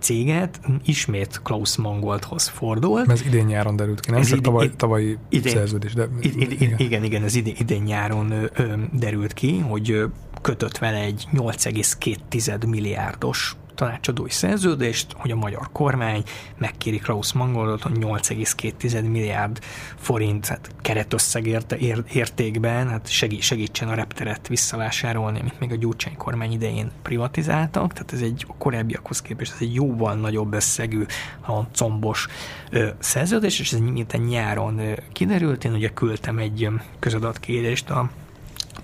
céget 0.06 0.60
ismét 0.86 1.40
Klaus 1.44 1.78
Mangoldhoz 1.78 2.48
fordult. 2.48 3.12
Ez 3.12 3.26
idén 3.26 3.46
nyáron 3.46 3.76
derült 3.76 4.00
ki, 4.00 4.12
nem 4.12 4.20
ez 4.20 4.28
idén, 4.28 4.42
tavaly, 4.42 4.72
tavalyi 4.76 5.18
idén, 5.30 5.54
szerződés. 5.54 5.94
De, 5.94 6.08
idén, 6.22 6.52
igen. 6.52 6.76
igen, 6.78 7.04
igen, 7.04 7.24
ez 7.24 7.36
idén, 7.36 7.56
idén 7.60 7.82
nyáron 7.82 8.32
ö, 8.32 8.46
ö, 8.54 8.74
derült 8.92 9.34
ki, 9.34 9.58
hogy 9.58 10.04
kötött 10.42 10.78
vele 10.78 10.98
egy 10.98 11.28
8,2 11.34 12.68
milliárdos 12.68 13.56
tanácsadói 13.76 14.30
szerződést, 14.30 15.14
hogy 15.16 15.32
a 15.32 15.36
magyar 15.36 15.70
kormány 15.72 16.24
megkéri 16.58 16.98
Klaus 16.98 17.34
Mangoldot, 17.34 17.82
hogy 17.82 17.98
8,2 17.98 19.12
milliárd 19.12 19.60
forint 19.96 20.48
hát 20.48 20.70
keretösszeg 20.82 21.48
érte, 21.48 21.78
értékben 22.12 22.90
hát 22.90 23.10
segít, 23.10 23.42
segítsen 23.42 23.88
a 23.88 23.94
repteret 23.94 24.48
visszavásárolni, 24.48 25.40
amit 25.40 25.60
még 25.60 25.72
a 25.72 25.76
Gyurcsány 25.76 26.18
kormány 26.18 26.52
idején 26.52 26.92
privatizáltak, 27.02 27.94
tehát 27.94 28.14
ez 28.14 28.22
egy 28.22 28.46
a 28.48 28.54
korábbiakhoz 28.58 29.22
képest 29.22 29.52
ez 29.54 29.62
egy 29.62 29.74
jóval 29.74 30.16
nagyobb 30.16 30.54
összegű, 30.54 31.06
a 31.48 31.62
combos 31.62 32.28
ö, 32.70 32.88
szerződés, 33.00 33.60
és 33.60 33.74
ez 33.74 33.80
nyáron 34.28 34.80
ö, 34.80 34.94
kiderült, 35.12 35.64
én 35.64 35.74
ugye 35.74 35.90
küldtem 35.90 36.38
egy 36.38 36.70
közadatkérést 37.00 37.90
a 37.90 38.10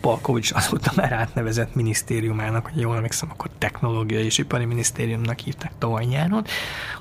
Palkovics 0.01 0.51
azóta 0.53 0.91
már 0.95 1.11
átnevezett 1.11 1.75
minisztériumának, 1.75 2.65
hogy 2.65 2.81
jól 2.81 2.95
emlékszem, 2.95 3.29
akkor 3.31 3.49
technológiai 3.57 4.25
és 4.25 4.37
ipari 4.37 4.65
minisztériumnak 4.65 5.39
hívták 5.39 5.71
tavaly 5.77 6.05
nyáron, 6.05 6.45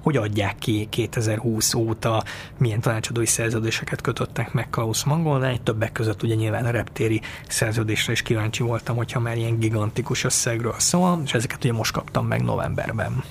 hogy 0.02 0.16
adják 0.16 0.58
ki 0.58 0.86
2020 0.90 1.74
óta 1.74 2.24
milyen 2.58 2.80
tanácsadói 2.80 3.26
szerződéseket 3.26 4.00
kötöttek 4.00 4.52
meg 4.52 4.70
Klaus 4.70 5.04
Mangolnál, 5.04 5.62
többek 5.62 5.92
között 5.92 6.22
ugye 6.22 6.34
nyilván 6.34 6.64
a 6.64 6.70
reptéri 6.70 7.20
szerződésre 7.48 8.12
is 8.12 8.22
kíváncsi 8.22 8.62
voltam, 8.62 8.96
hogyha 8.96 9.20
már 9.20 9.36
ilyen 9.36 9.58
gigantikus 9.58 10.24
összegről 10.24 10.74
szól, 10.78 11.20
és 11.24 11.34
ezeket 11.34 11.64
ugye 11.64 11.72
most 11.72 11.92
kaptam 11.92 12.26
meg 12.26 12.42
novemberben. 12.42 13.24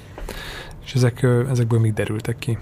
És 0.86 0.93
ezek, 0.93 1.24
ezekből 1.49 1.80
még 1.80 1.93
derültek 1.93 2.39
ki? 2.39 2.57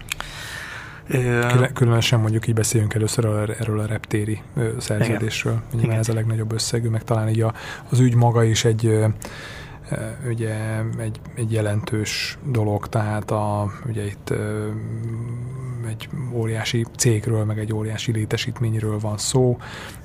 Különösen 1.74 2.20
mondjuk 2.20 2.47
így 2.47 2.55
beszéljünk 2.55 2.93
először 2.93 3.26
erről 3.60 3.80
a 3.80 3.86
reptéri 3.86 4.41
szerződésről. 4.78 5.62
Nyilván 5.74 5.97
ez 5.97 6.10
a 6.10 6.14
legnagyobb 6.14 6.53
összegű, 6.53 6.89
meg 6.89 7.03
talán 7.03 7.30
így 7.30 7.41
a, 7.41 7.53
az 7.89 7.99
ügy 7.99 8.16
maga 8.16 8.43
is 8.43 8.66
egy 8.66 9.05
ugye 10.28 10.82
egy, 10.97 11.20
egy 11.36 11.51
jelentős 11.51 12.38
dolog, 12.43 12.88
tehát 12.88 13.32
a, 13.32 13.72
ugye 13.86 14.05
itt 14.05 14.34
egy 15.88 16.10
óriási 16.32 16.86
cégről, 16.97 17.45
meg 17.45 17.60
egy 17.60 17.74
óriási 17.74 18.12
létesítményről 18.12 18.99
van 18.99 19.18
szó, 19.18 19.58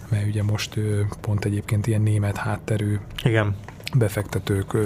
mert 0.09 0.27
ugye 0.27 0.43
most 0.43 0.81
pont 1.21 1.45
egyébként 1.45 1.87
ilyen 1.87 2.03
német 2.03 2.37
hátterű 2.37 2.99
Igen. 3.25 3.57
befektetők 3.95 4.77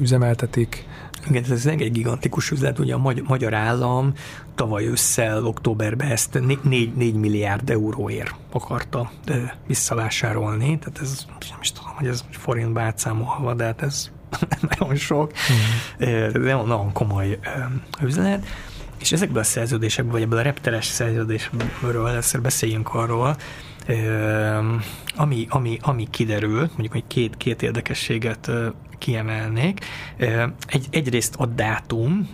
üzemeltetik. 0.00 0.86
Igen, 1.28 1.44
ez 1.50 1.66
egy 1.66 1.92
gigantikus 1.92 2.50
üzlet, 2.50 2.78
ugye 2.78 2.94
a 2.94 3.12
magyar 3.26 3.54
állam 3.54 4.12
tavaly 4.54 4.86
ősszel, 4.86 5.46
októberben 5.46 6.08
ezt 6.08 6.40
4, 6.62 6.94
4 6.94 7.14
milliárd 7.14 7.70
euróért 7.70 8.34
akarta 8.52 9.10
visszavásárolni, 9.66 10.78
tehát 10.78 10.98
ez 11.00 11.24
nem 11.50 11.58
is 11.60 11.72
tudom, 11.72 11.92
hogy 11.94 12.06
ez 12.06 12.24
forintba 12.30 12.80
átszámolva, 12.80 13.54
de 13.54 13.64
hát 13.64 13.82
ez 13.82 14.10
nagyon 14.68 14.94
sok, 14.96 15.32
mm. 15.32 16.42
de 16.42 16.54
nagyon 16.54 16.92
komoly 16.92 17.38
üzlet. 18.02 18.46
És 18.98 19.12
ezekből 19.12 19.40
a 19.40 19.44
szerződésekből, 19.44 20.12
vagy 20.12 20.22
ebből 20.22 20.38
a 20.38 20.42
repteres 20.42 20.86
szerződésből 20.86 22.06
először 22.06 22.40
beszéljünk 22.40 22.94
arról, 22.94 23.36
ami, 25.16 25.46
ami, 25.48 25.78
ami 25.82 26.08
kiderült, 26.10 26.68
mondjuk, 26.68 26.92
hogy 26.92 27.04
két, 27.06 27.36
két 27.36 27.62
érdekességet 27.62 28.50
kiemelnék. 29.04 29.80
Egy, 30.66 30.86
egyrészt 30.90 31.34
a 31.36 31.46
dátum 31.46 32.28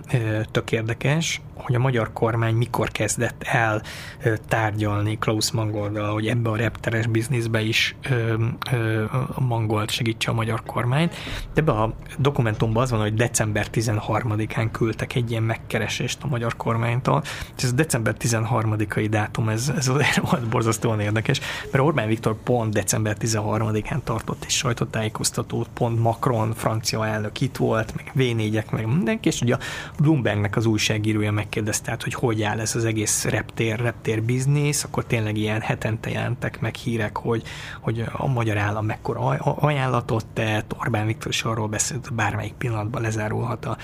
tök 0.51 0.73
érdekes, 0.73 1.41
hogy 1.64 1.75
a 1.75 1.79
magyar 1.79 2.12
kormány 2.12 2.55
mikor 2.55 2.91
kezdett 2.91 3.43
el 3.43 3.83
tárgyalni 4.49 5.18
Klaus 5.18 5.51
Mangolddal, 5.51 6.12
hogy 6.12 6.27
ebbe 6.27 6.51
a 6.51 6.57
repteres 6.57 7.07
bizniszbe 7.07 7.61
is 7.61 7.97
a 9.35 9.41
Mangold 9.41 9.91
segítse 9.91 10.31
a 10.31 10.35
magyar 10.35 10.62
kormányt. 10.66 11.14
De 11.55 11.61
ebbe 11.61 11.73
a 11.73 11.95
dokumentumban 12.18 12.83
az 12.83 12.91
van, 12.91 13.01
hogy 13.01 13.14
december 13.14 13.66
13-án 13.73 14.68
küldtek 14.73 15.14
egy 15.14 15.31
ilyen 15.31 15.43
megkeresést 15.43 16.18
a 16.23 16.27
magyar 16.27 16.57
kormánytól. 16.57 17.23
És 17.57 17.62
ez 17.62 17.71
a 17.71 17.75
december 17.75 18.14
13-ai 18.18 19.07
dátum, 19.11 19.49
ez, 19.49 19.73
ez 19.77 19.91
volt 20.31 20.49
borzasztóan 20.49 21.01
érdekes, 21.01 21.41
mert 21.71 21.85
Orbán 21.85 22.09
Viktor 22.09 22.37
pont 22.43 22.73
december 22.73 23.16
13-án 23.21 24.01
tartott 24.05 24.43
egy 24.45 24.51
sajtótájékoztatót, 24.51 25.68
pont 25.75 26.01
Macron, 26.01 26.53
francia 26.61 27.07
elnök 27.07 27.41
itt 27.41 27.57
volt, 27.57 27.95
meg 27.97 28.13
V4-ek, 28.17 28.71
meg 28.71 28.87
mindenki, 28.87 29.29
és 29.29 29.41
ugye 29.41 29.55
a 29.55 29.59
Bloombergnek 29.99 30.57
az 30.57 30.67
újságírója 30.67 31.33
meg 31.33 31.49
megkérdezte, 31.51 31.85
tehát, 31.85 32.03
hogy 32.03 32.15
hogy 32.15 32.43
áll 32.43 32.61
ez 32.61 32.75
az 32.75 32.85
egész 32.85 33.25
reptér, 33.25 33.81
reptér 33.81 34.23
biznisz, 34.23 34.85
akkor 34.85 35.05
tényleg 35.05 35.37
ilyen 35.37 35.61
hetente 35.61 36.11
jelentek 36.11 36.61
meg 36.61 36.75
hírek, 36.75 37.17
hogy, 37.17 37.43
hogy 37.81 38.05
a 38.13 38.27
magyar 38.27 38.57
állam 38.57 38.87
mekkora 38.87 39.21
ajánlatot 39.61 40.27
tett, 40.27 40.75
Orbán 40.79 41.07
Viktor 41.07 41.31
is 41.31 41.43
arról 41.43 41.69
beszélt, 41.69 42.07
hogy 42.07 42.17
bármelyik 42.17 42.53
pillanatban 42.53 43.03
lezárulhat 43.03 43.65
a, 43.65 43.77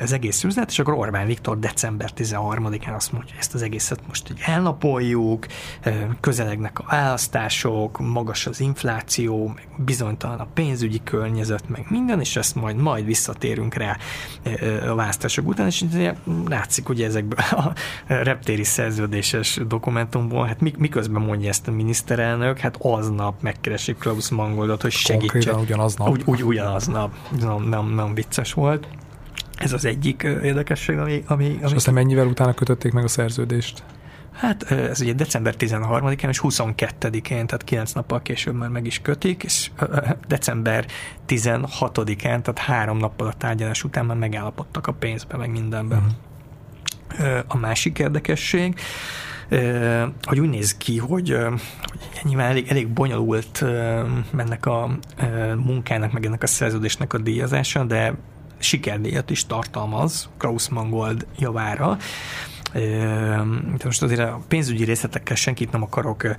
az 0.00 0.12
egész 0.12 0.44
üzlet, 0.44 0.70
és 0.70 0.78
akkor 0.78 0.94
Orbán 0.94 1.26
Viktor 1.26 1.58
december 1.58 2.10
13-án 2.16 2.94
azt 2.94 3.12
mondja, 3.12 3.30
hogy 3.30 3.38
ezt 3.38 3.54
az 3.54 3.62
egészet 3.62 4.00
most 4.06 4.30
így 4.30 4.40
elnapoljuk, 4.44 5.46
közelegnek 6.20 6.78
a 6.78 6.84
választások, 6.88 7.98
magas 7.98 8.46
az 8.46 8.60
infláció, 8.60 9.46
meg 9.46 9.68
bizonytalan 9.76 10.40
a 10.40 10.46
pénzügyi 10.54 11.00
környezet, 11.04 11.68
meg 11.68 11.86
minden, 11.88 12.07
és 12.20 12.36
ezt 12.36 12.54
majd, 12.54 12.76
majd 12.76 13.04
visszatérünk 13.04 13.74
rá 13.74 13.96
a 14.88 14.94
választások 14.94 15.48
után, 15.48 15.66
és 15.66 15.84
látszik, 16.48 16.86
hogy 16.86 17.02
ezekből 17.02 17.38
a 17.50 17.72
reptéri 18.06 18.64
szerződéses 18.64 19.60
dokumentumból, 19.68 20.46
hát 20.46 20.60
miközben 20.78 21.22
mondja 21.22 21.48
ezt 21.48 21.68
a 21.68 21.70
miniszterelnök, 21.70 22.58
hát 22.58 22.76
aznap 22.78 23.42
megkeresik 23.42 23.98
Klaus 23.98 24.28
Mangoldot, 24.28 24.82
hogy 24.82 24.90
segítsen. 24.90 25.28
Konkrétan 25.28 25.60
ugyanaznap. 25.60 26.08
Úgy, 26.08 26.22
úgy 26.24 26.42
ugyanaznap. 26.42 27.12
Nem, 27.40 27.62
nem, 27.62 27.94
nem 27.94 28.14
vicces 28.14 28.52
volt. 28.52 28.88
Ez 29.56 29.72
az 29.72 29.84
egyik 29.84 30.22
érdekesség, 30.22 30.98
ami... 30.98 31.22
ami, 31.26 31.44
ami... 31.60 31.68
És 31.68 31.72
aztán 31.72 31.94
mennyivel 31.94 32.26
utána 32.26 32.54
kötötték 32.54 32.92
meg 32.92 33.04
a 33.04 33.08
szerződést? 33.08 33.82
Hát 34.38 34.70
ez 34.70 35.00
ugye 35.00 35.12
december 35.12 35.54
13-án 35.58 36.28
és 36.28 36.40
22-én, 36.42 37.46
tehát 37.46 37.64
9 37.64 37.92
nappal 37.92 38.22
később 38.22 38.54
már 38.54 38.68
meg 38.68 38.86
is 38.86 39.00
kötik, 39.02 39.42
és 39.42 39.70
december 40.28 40.86
16-án, 41.28 42.22
tehát 42.22 42.58
három 42.58 42.98
nappal 42.98 43.26
a 43.26 43.32
tárgyalás 43.32 43.84
után 43.84 44.06
már 44.06 44.16
megállapodtak 44.16 44.86
a 44.86 44.92
pénzbe, 44.92 45.36
meg 45.36 45.50
mindenben. 45.50 45.98
Uh-huh. 45.98 47.44
A 47.46 47.56
másik 47.56 47.98
érdekesség, 47.98 48.80
hogy 50.22 50.40
úgy 50.40 50.48
néz 50.48 50.76
ki, 50.76 50.98
hogy, 50.98 51.36
hogy 51.38 52.22
nyilván 52.22 52.50
elég, 52.50 52.66
elég 52.68 52.88
bonyolult 52.88 53.64
ennek 54.36 54.66
a 54.66 54.98
munkának, 55.56 56.12
meg 56.12 56.26
ennek 56.26 56.42
a 56.42 56.46
szerződésnek 56.46 57.12
a 57.12 57.18
díjazása, 57.18 57.84
de 57.84 58.14
sikerdíjat 58.58 59.30
is 59.30 59.46
tartalmaz 59.46 60.28
Krauss 60.36 60.68
Mangold 60.68 61.26
javára. 61.38 61.96
De 62.72 63.84
most 63.84 64.02
azért 64.02 64.20
a 64.20 64.40
pénzügyi 64.48 64.84
részletekkel 64.84 65.36
senkit 65.36 65.72
nem 65.72 65.82
akarok 65.82 66.34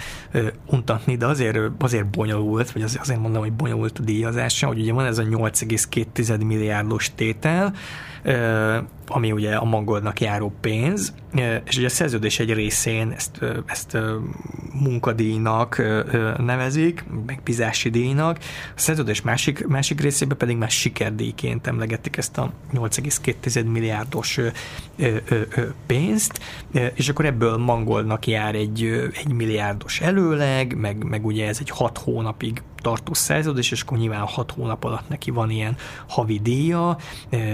untatni, 0.66 1.18
de 1.18 1.26
azért, 1.26 1.58
azért 1.80 2.08
bonyolult, 2.08 2.72
vagy 2.72 2.82
azért 2.82 3.20
mondom, 3.20 3.42
hogy 3.42 3.54
bonyolult 3.54 4.00
a 4.00 4.04
díjazása, 4.04 4.68
hogy 4.68 4.80
ugye 4.80 4.94
van 4.94 5.06
ez 5.06 5.18
a 5.18 5.24
8,2 5.24 6.46
milliárdos 6.46 7.12
tétel, 7.16 7.74
ami 9.08 9.32
ugye 9.32 9.56
a 9.56 9.66
mangoldnak 9.66 10.22
járó 10.22 10.54
pénz, 10.62 11.14
és 11.66 11.78
ugye 11.78 11.86
a 11.86 11.90
szerződés 11.90 12.40
egy 12.40 12.54
részén 12.54 13.12
ezt, 13.12 13.46
ezt 13.66 13.98
munkadíjnak 14.74 15.82
nevezik, 16.38 17.06
meg 17.26 17.40
bizási 17.44 17.90
díjnak, 17.90 18.38
a 18.76 18.80
szerződés 18.80 19.22
másik, 19.22 19.68
másik 19.68 20.02
részében 20.02 20.38
pedig 20.38 20.58
már 20.58 20.70
sikerdíjként 20.70 21.68
emlegetik 21.68 22.18
ezt 22.18 22.38
a 22.38 22.52
8,2 22.74 23.72
milliárdos 23.72 24.40
pénzt, 25.86 26.40
és 26.94 27.10
akkor 27.10 27.26
ebből 27.26 27.58
mangoldnak 27.58 28.28
jár 28.28 28.56
egy, 28.56 28.84
egy 29.14 29.34
milliárdos 29.34 30.02
előleg, 30.02 30.78
meg, 30.78 31.04
meg 31.04 31.26
ugye 31.26 31.48
ez 31.48 31.58
egy 31.60 31.70
hat 31.70 31.98
hónapig 31.98 32.62
tartó 32.82 33.14
szerződés, 33.14 33.72
és 33.72 33.82
akkor 33.82 33.98
nyilván 33.98 34.20
hat 34.20 34.52
hónap 34.52 34.84
alatt 34.84 35.10
neki 35.10 35.32
van 35.32 35.50
ilyen 35.50 35.78
havi 36.08 36.40
díja, 36.40 36.98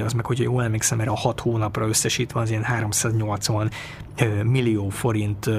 az 0.05 0.13
meg, 0.13 0.25
hogyha 0.25 0.43
jól 0.43 0.63
emlékszem, 0.63 0.99
erre 0.99 1.11
a 1.11 1.15
hat 1.15 1.39
hónapra 1.39 1.87
összesítve 1.87 2.39
az 2.39 2.49
ilyen 2.49 2.63
380 2.63 3.71
millió 4.43 4.89
forint 4.89 5.49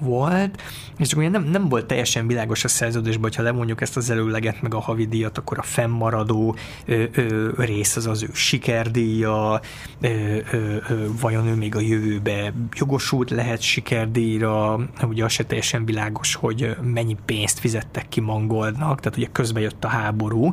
volt, 0.00 0.62
és 0.98 1.14
ugye 1.14 1.28
nem, 1.28 1.44
nem 1.44 1.68
volt 1.68 1.86
teljesen 1.86 2.26
világos 2.26 2.64
a 2.64 2.68
szerződésben, 2.68 3.22
hogyha 3.22 3.42
lemondjuk 3.42 3.80
ezt 3.80 3.96
az 3.96 4.10
előleget, 4.10 4.62
meg 4.62 4.74
a 4.74 4.80
havidíjat, 4.80 5.38
akkor 5.38 5.58
a 5.58 5.62
fennmaradó 5.62 6.56
rész 7.56 7.96
az 7.96 8.06
az 8.06 8.22
ő 8.22 8.28
sikerdíja, 8.32 9.60
vajon 11.20 11.46
ő 11.46 11.54
még 11.54 11.74
a 11.74 11.80
jövőbe 11.80 12.52
jogosult 12.72 13.30
lehet 13.30 13.60
sikerdíjra, 13.60 14.80
ugye 15.02 15.24
az 15.24 15.32
se 15.32 15.44
teljesen 15.44 15.84
világos, 15.84 16.34
hogy 16.34 16.76
mennyi 16.82 17.16
pénzt 17.24 17.58
fizettek 17.58 18.08
ki 18.08 18.20
Mangoldnak, 18.20 19.00
tehát 19.00 19.18
ugye 19.18 19.28
közbe 19.32 19.60
jött 19.60 19.84
a 19.84 19.88
háború, 19.88 20.52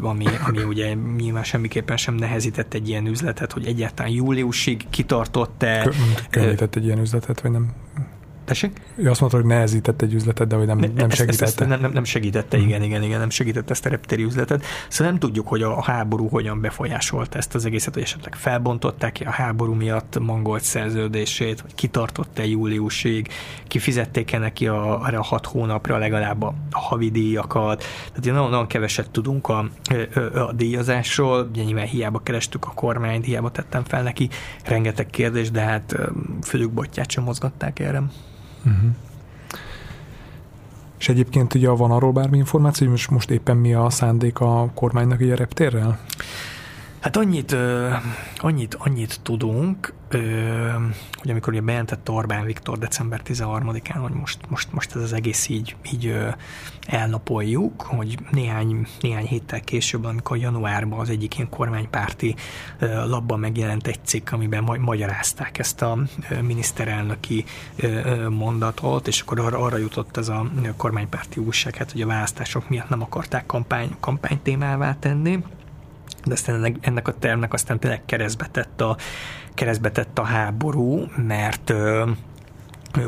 ami, 0.00 0.24
ami 0.46 0.62
ugye 0.62 0.94
nyilván 1.16 1.44
semmiképpen 1.44 1.96
sem 1.96 2.14
nehezített 2.14 2.74
egy 2.74 2.88
ilyen 2.88 3.06
üzletet, 3.06 3.52
hogy 3.52 3.66
egyáltalán 3.66 4.12
júliusig 4.12 4.86
tartott-e... 5.38 5.90
Könnyített 6.30 6.74
egy 6.74 6.84
ilyen 6.84 6.98
üzletet, 6.98 7.40
vagy 7.40 7.50
nem? 7.50 7.72
Tessék? 8.48 8.80
Ő 8.94 9.10
azt 9.10 9.20
mondta, 9.20 9.38
hogy 9.38 9.46
nehezített 9.46 10.02
egy 10.02 10.14
üzletet, 10.14 10.46
de 10.46 10.56
hogy 10.56 10.66
nem, 10.66 10.78
nem 10.78 11.10
segítette. 11.10 11.44
Ezt, 11.44 11.60
ezt, 11.60 11.80
nem, 11.80 11.90
nem 11.92 12.04
segítette, 12.04 12.56
hmm. 12.56 12.66
igen, 12.66 12.82
igen, 12.82 13.02
igen, 13.02 13.18
nem 13.18 13.30
segítette 13.30 13.70
ezt 13.70 13.86
a 13.86 13.88
reptéri 13.88 14.22
üzletet. 14.22 14.64
Szóval 14.88 15.12
nem 15.12 15.20
tudjuk, 15.20 15.48
hogy 15.48 15.62
a 15.62 15.82
háború 15.82 16.28
hogyan 16.28 16.60
befolyásolta 16.60 17.38
ezt 17.38 17.54
az 17.54 17.64
egészet, 17.64 17.94
hogy 17.94 18.02
esetleg 18.02 18.34
felbontották 18.34 19.12
ki 19.12 19.24
a 19.24 19.30
háború 19.30 19.72
miatt 19.72 20.18
mangolt 20.18 20.62
szerződését, 20.62 21.60
vagy 21.60 21.74
kitartott-e 21.74 22.46
júliusig, 22.46 23.28
kifizették-e 23.66 24.38
neki 24.38 24.66
a, 24.66 25.02
arra 25.02 25.18
a 25.18 25.22
hat 25.22 25.46
hónapra 25.46 25.98
legalább 25.98 26.42
a, 26.42 26.54
havidíjakat. 26.70 27.78
Tehát 28.08 28.24
nagyon, 28.24 28.50
nagyon 28.50 28.66
keveset 28.66 29.10
tudunk 29.10 29.48
a, 29.48 29.58
a, 30.14 30.38
a 30.38 30.52
díjazásról, 30.52 31.48
ugye 31.52 31.62
nyilván 31.62 31.86
hiába 31.86 32.18
kerestük 32.18 32.64
a 32.64 32.72
kormányt, 32.74 33.24
hiába 33.24 33.50
tettem 33.50 33.84
fel 33.84 34.02
neki 34.02 34.28
rengeteg 34.64 35.06
kérdést, 35.06 35.52
de 35.52 35.60
hát 35.60 35.96
fülük 36.42 36.70
botját 36.70 37.10
sem 37.10 37.24
mozgatták 37.24 37.78
erre. 37.78 38.02
Uh-huh. 38.64 38.90
És 40.98 41.08
egyébként 41.08 41.54
ugye 41.54 41.68
van 41.68 41.90
arról 41.90 42.12
bármi 42.12 42.36
információ, 42.36 42.86
hogy 42.86 42.96
most, 42.96 43.10
most 43.10 43.30
éppen 43.30 43.56
mi 43.56 43.74
a 43.74 43.90
szándék 43.90 44.40
a 44.40 44.70
kormánynak 44.74 45.22
így 45.22 45.30
a 45.30 45.36
reptérrel? 45.36 45.98
Hát 47.08 47.16
annyit, 47.16 47.56
annyit, 48.36 48.74
annyit 48.74 49.20
tudunk, 49.22 49.92
hogy 51.12 51.30
amikor 51.30 51.52
ugye 51.52 51.62
bejelentette 51.62 52.12
Orbán 52.12 52.44
Viktor 52.44 52.78
december 52.78 53.20
13-án, 53.24 53.98
hogy 54.00 54.12
most, 54.12 54.38
most, 54.48 54.72
most 54.72 54.96
ez 54.96 55.02
az 55.02 55.12
egész 55.12 55.48
így, 55.48 55.76
így 55.92 56.18
elnapoljuk, 56.86 57.82
hogy 57.82 58.18
néhány, 58.30 58.86
néhány 59.00 59.26
héttel 59.26 59.60
később, 59.60 60.04
amikor 60.04 60.36
januárban 60.36 60.98
az 60.98 61.10
egyik 61.10 61.36
ilyen 61.36 61.48
kormánypárti 61.48 62.34
labban 63.06 63.38
megjelent 63.38 63.86
egy 63.86 64.00
cikk, 64.04 64.32
amiben 64.32 64.62
ma- 64.62 64.78
magyarázták 64.78 65.58
ezt 65.58 65.82
a 65.82 65.98
miniszterelnöki 66.42 67.44
mondatot, 68.28 69.06
és 69.06 69.20
akkor 69.20 69.40
arra, 69.40 69.58
arra 69.58 69.76
jutott 69.76 70.16
ez 70.16 70.28
a 70.28 70.50
kormánypárti 70.76 71.40
újság, 71.40 71.76
hát, 71.76 71.92
hogy 71.92 72.02
a 72.02 72.06
választások 72.06 72.68
miatt 72.68 72.88
nem 72.88 73.02
akarták 73.02 73.46
kampány, 73.46 73.96
kampánytémává 74.00 74.96
tenni, 74.98 75.42
de 76.24 76.32
aztán 76.32 76.54
ennek, 76.54 76.76
ennek 76.80 77.08
a 77.08 77.18
tervnek 77.18 77.52
aztán 77.52 77.78
tényleg 77.78 78.04
keresztbe 78.04 78.46
tett 78.46 78.80
a, 78.80 78.96
keresztbe 79.54 79.90
tett 79.90 80.18
a 80.18 80.22
háború, 80.22 81.04
mert 81.16 81.72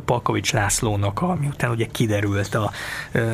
Palkovics 0.05 0.53
Lászlónak, 0.53 1.23
a, 1.23 1.35
miután 1.35 1.71
ugye 1.71 1.87
kiderült 1.87 2.55
a, 2.55 2.71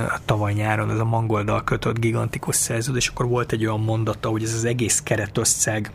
a 0.08 0.18
tavaly 0.24 0.52
nyáron 0.52 0.90
ez 0.90 0.98
a 0.98 1.04
mangoldal 1.04 1.64
kötött 1.64 1.98
gigantikus 1.98 2.56
szerződés, 2.56 3.08
akkor 3.08 3.28
volt 3.28 3.52
egy 3.52 3.66
olyan 3.66 3.80
mondata, 3.80 4.28
hogy 4.28 4.42
ez 4.42 4.54
az 4.54 4.64
egész 4.64 5.00
keretösszeg 5.00 5.92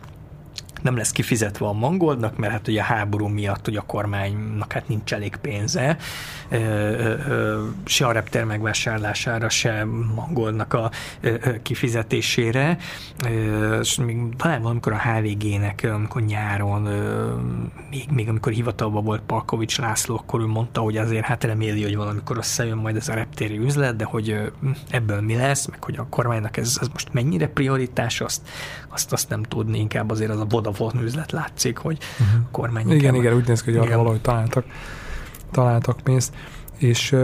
nem 0.82 0.96
lesz 0.96 1.10
kifizetve 1.10 1.66
a 1.66 1.72
mangoldnak, 1.72 2.36
mert 2.36 2.52
hát 2.52 2.68
ugye 2.68 2.80
a 2.80 2.84
háború 2.84 3.26
miatt 3.26 3.68
ugye 3.68 3.78
a 3.78 3.82
kormánynak 3.86 4.72
hát 4.72 4.88
nincs 4.88 5.14
elég 5.14 5.36
pénze, 5.36 5.96
se 7.84 8.06
a 8.06 8.12
reptér 8.12 8.44
megvásárlására, 8.44 9.48
se 9.48 9.84
mangoldnak 10.14 10.72
a 10.72 10.90
kifizetésére, 11.62 12.78
és 13.80 13.96
még 13.96 14.36
talán 14.36 14.62
valamikor 14.62 14.92
a 14.92 15.00
HVG-nek, 15.00 15.88
amikor 15.94 16.22
nyáron, 16.22 16.82
még, 17.90 18.08
még 18.10 18.28
amikor 18.28 18.52
hivatalban 18.52 19.04
volt 19.04 19.22
Palkovics 19.26 19.78
László, 19.78 20.16
akkor 20.16 20.40
ő 20.40 20.46
mondta, 20.46 20.80
hogy 20.80 20.96
azért 20.96 21.24
hát 21.24 21.44
reméli, 21.44 21.82
hogy 21.82 21.96
valamikor 21.96 22.36
összejön 22.36 22.78
majd 22.78 22.96
ez 22.96 23.08
a 23.08 23.14
reptéri 23.14 23.58
üzlet, 23.58 23.96
de 23.96 24.04
hogy 24.04 24.52
ebből 24.90 25.20
mi 25.20 25.34
lesz, 25.34 25.66
meg 25.66 25.84
hogy 25.84 25.96
a 25.96 26.06
kormánynak 26.10 26.56
ez, 26.56 26.78
ez 26.80 26.88
most 26.88 27.12
mennyire 27.12 27.48
prioritás, 27.48 28.20
azt, 28.20 28.48
azt, 28.88 29.12
azt 29.12 29.28
nem 29.28 29.42
tudni, 29.42 29.78
inkább 29.78 30.10
azért 30.10 30.30
az 30.30 30.40
a 30.40 30.44
Vodafone 30.44 30.71
üzlet 31.02 31.32
látszik, 31.32 31.78
hogy 31.78 31.98
uh-huh. 32.20 32.40
a 32.44 32.48
kormány... 32.50 32.90
Igen, 32.90 33.14
igen, 33.14 33.34
úgy 33.34 33.46
néz 33.46 33.62
ki, 33.62 33.70
hogy 33.70 33.86
arra 33.86 33.96
valahogy 33.96 34.20
találtak, 34.20 34.64
találtak 35.50 36.00
pénzt 36.00 36.34
és 36.82 37.16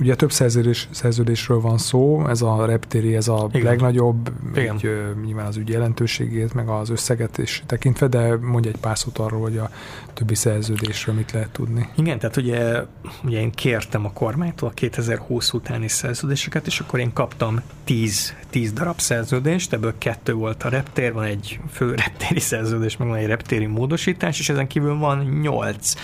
ugye 0.00 0.14
több 0.14 0.32
szerződés, 0.32 0.88
szerződésről 0.90 1.60
van 1.60 1.78
szó, 1.78 2.26
ez 2.28 2.42
a 2.42 2.66
reptéri, 2.66 3.16
ez 3.16 3.28
a 3.28 3.48
Igen. 3.52 3.66
legnagyobb, 3.66 4.32
Igen. 4.54 4.74
Így, 4.74 4.86
uh, 4.86 5.24
nyilván 5.24 5.46
az 5.46 5.56
ügy 5.56 5.68
jelentőségét, 5.68 6.54
meg 6.54 6.68
az 6.68 6.90
összeget 6.90 7.38
is 7.38 7.62
tekintve, 7.66 8.06
de 8.06 8.36
mondj 8.36 8.68
egy 8.68 8.76
pár 8.76 8.98
szót 8.98 9.18
arról, 9.18 9.40
hogy 9.40 9.58
a 9.58 9.70
többi 10.14 10.34
szerződésről 10.34 11.14
mit 11.14 11.32
lehet 11.32 11.50
tudni. 11.50 11.88
Igen, 11.96 12.18
tehát 12.18 12.36
ugye, 12.36 12.84
ugye 13.24 13.40
én 13.40 13.50
kértem 13.50 14.04
a 14.04 14.12
kormánytól 14.12 14.68
a 14.68 14.72
2020 14.72 15.52
utáni 15.52 15.88
szerződéseket, 15.88 16.66
és 16.66 16.80
akkor 16.80 16.98
én 16.98 17.12
kaptam 17.12 17.60
10, 17.84 18.34
10 18.50 18.72
darab 18.72 18.98
szerződést, 18.98 19.72
ebből 19.72 19.94
kettő 19.98 20.32
volt 20.32 20.62
a 20.62 20.68
reptér, 20.68 21.12
van 21.12 21.24
egy 21.24 21.60
fő 21.70 21.94
reptéri 21.94 22.40
szerződés, 22.40 22.96
meg 22.96 23.08
van 23.08 23.16
egy 23.16 23.26
reptéri 23.26 23.66
módosítás, 23.66 24.38
és 24.38 24.48
ezen 24.48 24.66
kívül 24.66 24.98
van 24.98 25.38
8 25.42 25.94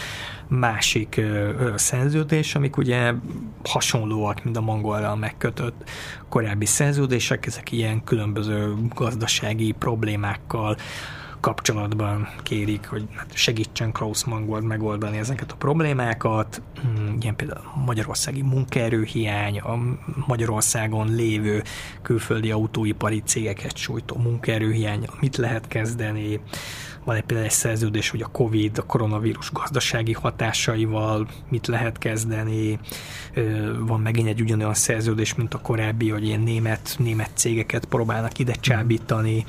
másik 0.49 1.16
ö, 1.16 1.72
szerződés, 1.76 2.55
amik 2.55 2.76
ugye 2.76 3.12
hasonlóak, 3.64 4.44
mint 4.44 4.57
a 4.57 4.61
mangolral 4.61 5.16
megkötött 5.16 5.90
korábbi 6.28 6.66
szerződések, 6.66 7.46
ezek 7.46 7.72
ilyen 7.72 8.05
különböző 8.05 8.74
gazdasági 8.94 9.72
problémákkal 9.72 10.76
kapcsolatban 11.40 12.28
kérik, 12.42 12.86
hogy 12.86 13.05
hát 13.16 13.26
segítsen 13.34 13.92
Klaus 13.92 14.24
Mangold 14.24 14.64
megoldani 14.64 15.18
ezeket 15.18 15.53
a 15.53 15.57
problémákat. 15.57 16.62
Hmm, 16.80 17.16
ilyen 17.20 17.36
például 17.36 17.61
a 17.74 17.78
magyarországi 17.78 18.42
munkaerőhiány, 18.42 19.59
a 19.59 19.78
Magyarországon 20.26 21.14
lévő 21.14 21.62
külföldi 22.03 22.51
autóipari 22.51 23.22
cégeket 23.24 23.76
sújtó 23.76 24.16
munkaerőhiány, 24.16 25.07
mit 25.20 25.36
lehet 25.36 25.68
kezdeni, 25.68 26.40
van 27.09 27.16
egy 27.16 27.22
például 27.22 27.48
egy 27.48 27.54
szerződés, 27.54 28.11
hogy 28.11 28.22
a 28.22 28.26
Covid, 28.26 28.78
a 28.78 28.82
koronavírus 28.82 29.52
gazdasági 29.52 30.12
hatásaival 30.12 31.28
mit 31.48 31.66
lehet 31.66 31.98
kezdeni, 31.98 32.78
van 33.78 34.00
megint 34.00 34.28
egy 34.28 34.40
ugyanolyan 34.40 34.74
szerződés, 34.74 35.34
mint 35.34 35.54
a 35.54 35.59
korábbi, 35.59 36.11
hogy 36.11 36.24
ilyen 36.24 36.40
német, 36.40 36.96
német 36.98 37.30
cégeket 37.34 37.84
próbálnak 37.84 38.38
ide 38.38 38.52
csábítani, 38.52 39.44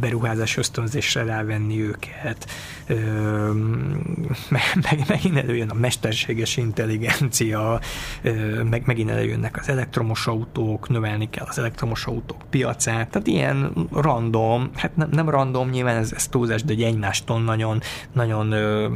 beruházás 0.00 0.56
ösztönzésre 0.56 1.24
rávenni 1.24 1.80
őket, 1.80 2.50
meg, 4.88 5.04
megint 5.08 5.36
előjön 5.36 5.68
a 5.68 5.74
mesterséges 5.74 6.56
intelligencia, 6.56 7.80
meg, 8.70 8.82
megint 8.86 9.10
előjönnek 9.10 9.56
az 9.60 9.68
elektromos 9.68 10.26
autók, 10.26 10.88
növelni 10.88 11.30
kell 11.30 11.46
az 11.48 11.58
elektromos 11.58 12.04
autók 12.06 12.42
piacát, 12.50 13.10
tehát 13.10 13.26
ilyen 13.26 13.72
random, 13.92 14.70
hát 14.74 14.96
nem, 14.96 15.08
nem 15.10 15.28
random, 15.28 15.72
nyilván 15.74 15.96
ez, 15.96 16.12
ez 16.12 16.28
túlzás, 16.28 16.62
de 16.62 16.72
egy 16.72 16.82
egymástól 16.82 17.42
nagyon, 17.42 17.80
nagyon 18.12 18.52
ö, 18.52 18.88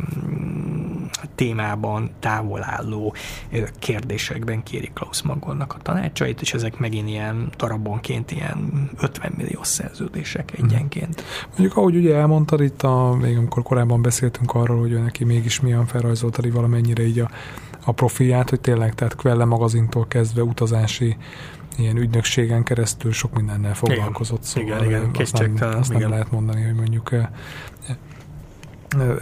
témában 1.34 2.10
távol 2.20 2.64
álló 2.64 3.14
ö, 3.52 3.62
kérdésekben 3.78 4.62
kéri 4.62 4.90
Klaus 4.94 5.22
Magolnak 5.22 5.74
a 5.74 5.82
tanácsait, 5.82 6.40
és 6.40 6.54
ezek 6.54 6.78
megint 6.78 7.08
ilyen 7.08 7.50
darabonként 7.56 8.30
ilyen 8.30 8.90
50 9.00 9.32
millió 9.36 9.62
szerződések 9.62 10.52
mhm. 10.56 10.64
egyenként. 10.64 11.24
Mondjuk 11.48 11.76
ahogy 11.76 11.96
ugye 11.96 12.14
elmondtad 12.14 12.60
itt, 12.60 12.82
a, 12.82 13.16
még 13.20 13.36
amikor 13.36 13.62
korábban 13.62 14.02
beszéltünk 14.02 14.54
arról, 14.54 14.78
hogy 14.80 14.92
ő 14.92 14.98
neki 14.98 15.24
mégis 15.24 15.60
milyen 15.60 15.86
felrajzoltad 15.86 16.52
valamennyire 16.52 17.06
így 17.06 17.18
a, 17.18 17.30
a 17.84 17.92
profilját, 17.92 18.50
hogy 18.50 18.60
tényleg, 18.60 18.94
tehát 18.94 19.14
Quelle 19.14 19.44
magazintól 19.44 20.06
kezdve 20.08 20.42
utazási 20.42 21.16
ilyen 21.78 21.96
ügynökségen 21.96 22.62
keresztül 22.62 23.12
sok 23.12 23.34
mindennel 23.34 23.74
foglalkozott, 23.74 24.46
igen, 24.54 24.68
szóval 24.68 24.84
igen, 24.84 25.10
igen, 25.10 25.22
azt, 25.22 25.58
nem, 25.58 25.78
azt 25.78 25.92
nem 25.92 26.10
lehet 26.10 26.30
mondani, 26.30 26.62
hogy 26.62 26.74
mondjuk 26.74 27.10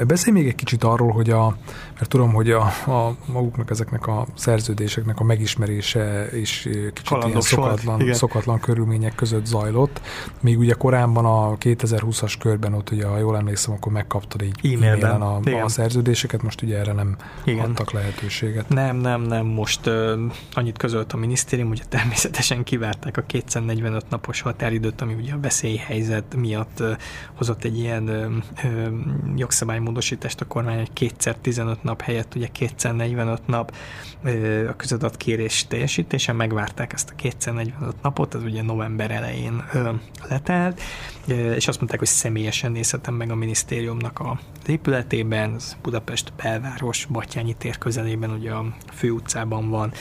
Beszélj 0.06 0.36
még 0.36 0.46
egy 0.46 0.54
kicsit 0.54 0.84
arról, 0.84 1.12
hogy 1.12 1.30
a, 1.30 1.56
mert 1.98 2.10
tudom, 2.10 2.32
hogy 2.32 2.50
a, 2.50 2.60
a 2.86 3.16
maguknak 3.26 3.70
ezeknek 3.70 4.06
a 4.06 4.26
szerződéseknek 4.34 5.20
a 5.20 5.24
megismerése 5.24 6.28
is 6.32 6.60
kicsit 6.62 7.02
Kalandos 7.08 7.30
ilyen 7.52 7.62
szokatlan, 7.62 7.98
volt, 7.98 8.14
szokatlan 8.14 8.60
körülmények 8.60 9.14
között 9.14 9.46
zajlott. 9.46 10.00
Még 10.40 10.58
ugye 10.58 10.72
korábban 10.72 11.24
a 11.24 11.56
2020-as 11.56 12.34
körben 12.38 12.74
ott 12.74 12.90
ugye, 12.90 13.06
ha 13.06 13.18
jól 13.18 13.36
emlékszem, 13.36 13.74
akkor 13.74 13.92
megkaptad 13.92 14.42
így 14.42 14.74
e-mailen 14.74 15.22
a, 15.22 15.40
a 15.64 15.68
szerződéseket, 15.68 16.42
most 16.42 16.62
ugye 16.62 16.78
erre 16.78 16.92
nem 16.92 17.16
Igen. 17.44 17.70
adtak 17.70 17.92
lehetőséget. 17.92 18.68
Nem, 18.68 18.96
nem, 18.96 19.22
nem, 19.22 19.46
most 19.46 19.86
uh, 19.86 20.12
annyit 20.52 20.78
közölt 20.78 21.12
a 21.12 21.16
minisztérium, 21.16 21.68
hogy 21.68 21.82
természetesen 21.88 22.64
kivárták 22.64 23.16
a 23.16 23.22
245 23.22 24.04
napos 24.08 24.40
határidőt, 24.40 25.00
ami 25.00 25.14
ugye 25.14 25.32
a 25.32 25.40
veszélyhelyzet 25.40 26.34
miatt 26.34 26.80
uh, 26.80 26.90
hozott 27.34 27.64
egy 27.64 27.78
ilyen 27.78 28.08
uh, 28.08 28.26
uh, 28.64 28.88
jogszabálymódosítást 29.36 30.40
a 30.40 30.44
kormány, 30.44 30.76
hogy 30.76 30.92
kétszer 30.92 31.36
15 31.36 31.84
nap 31.86 32.02
helyett 32.02 32.34
ugye 32.34 32.46
kétszer 32.46 32.94
45 32.94 33.46
nap 33.46 33.74
a 34.68 34.76
közadatkérés 34.76 35.66
teljesítése, 35.66 36.32
megvárták 36.32 36.92
ezt 36.92 37.10
a 37.10 37.14
kétszer 37.14 37.54
45 37.54 37.94
napot, 38.02 38.34
ez 38.34 38.42
ugye 38.42 38.62
november 38.62 39.10
elején 39.10 39.64
letelt, 40.28 40.80
és 41.26 41.68
azt 41.68 41.78
mondták, 41.78 41.98
hogy 41.98 42.08
személyesen 42.08 42.72
nézhetem 42.72 43.14
meg 43.14 43.30
a 43.30 43.34
minisztériumnak 43.34 44.18
a 44.18 44.40
épületében, 44.66 45.54
ez 45.54 45.76
Budapest 45.82 46.32
belváros, 46.42 47.04
Batyányi 47.04 47.54
tér 47.54 47.78
közelében, 47.78 48.30
ugye 48.30 48.52
a 48.52 48.64
főutcában 48.92 49.70
van, 49.70 49.92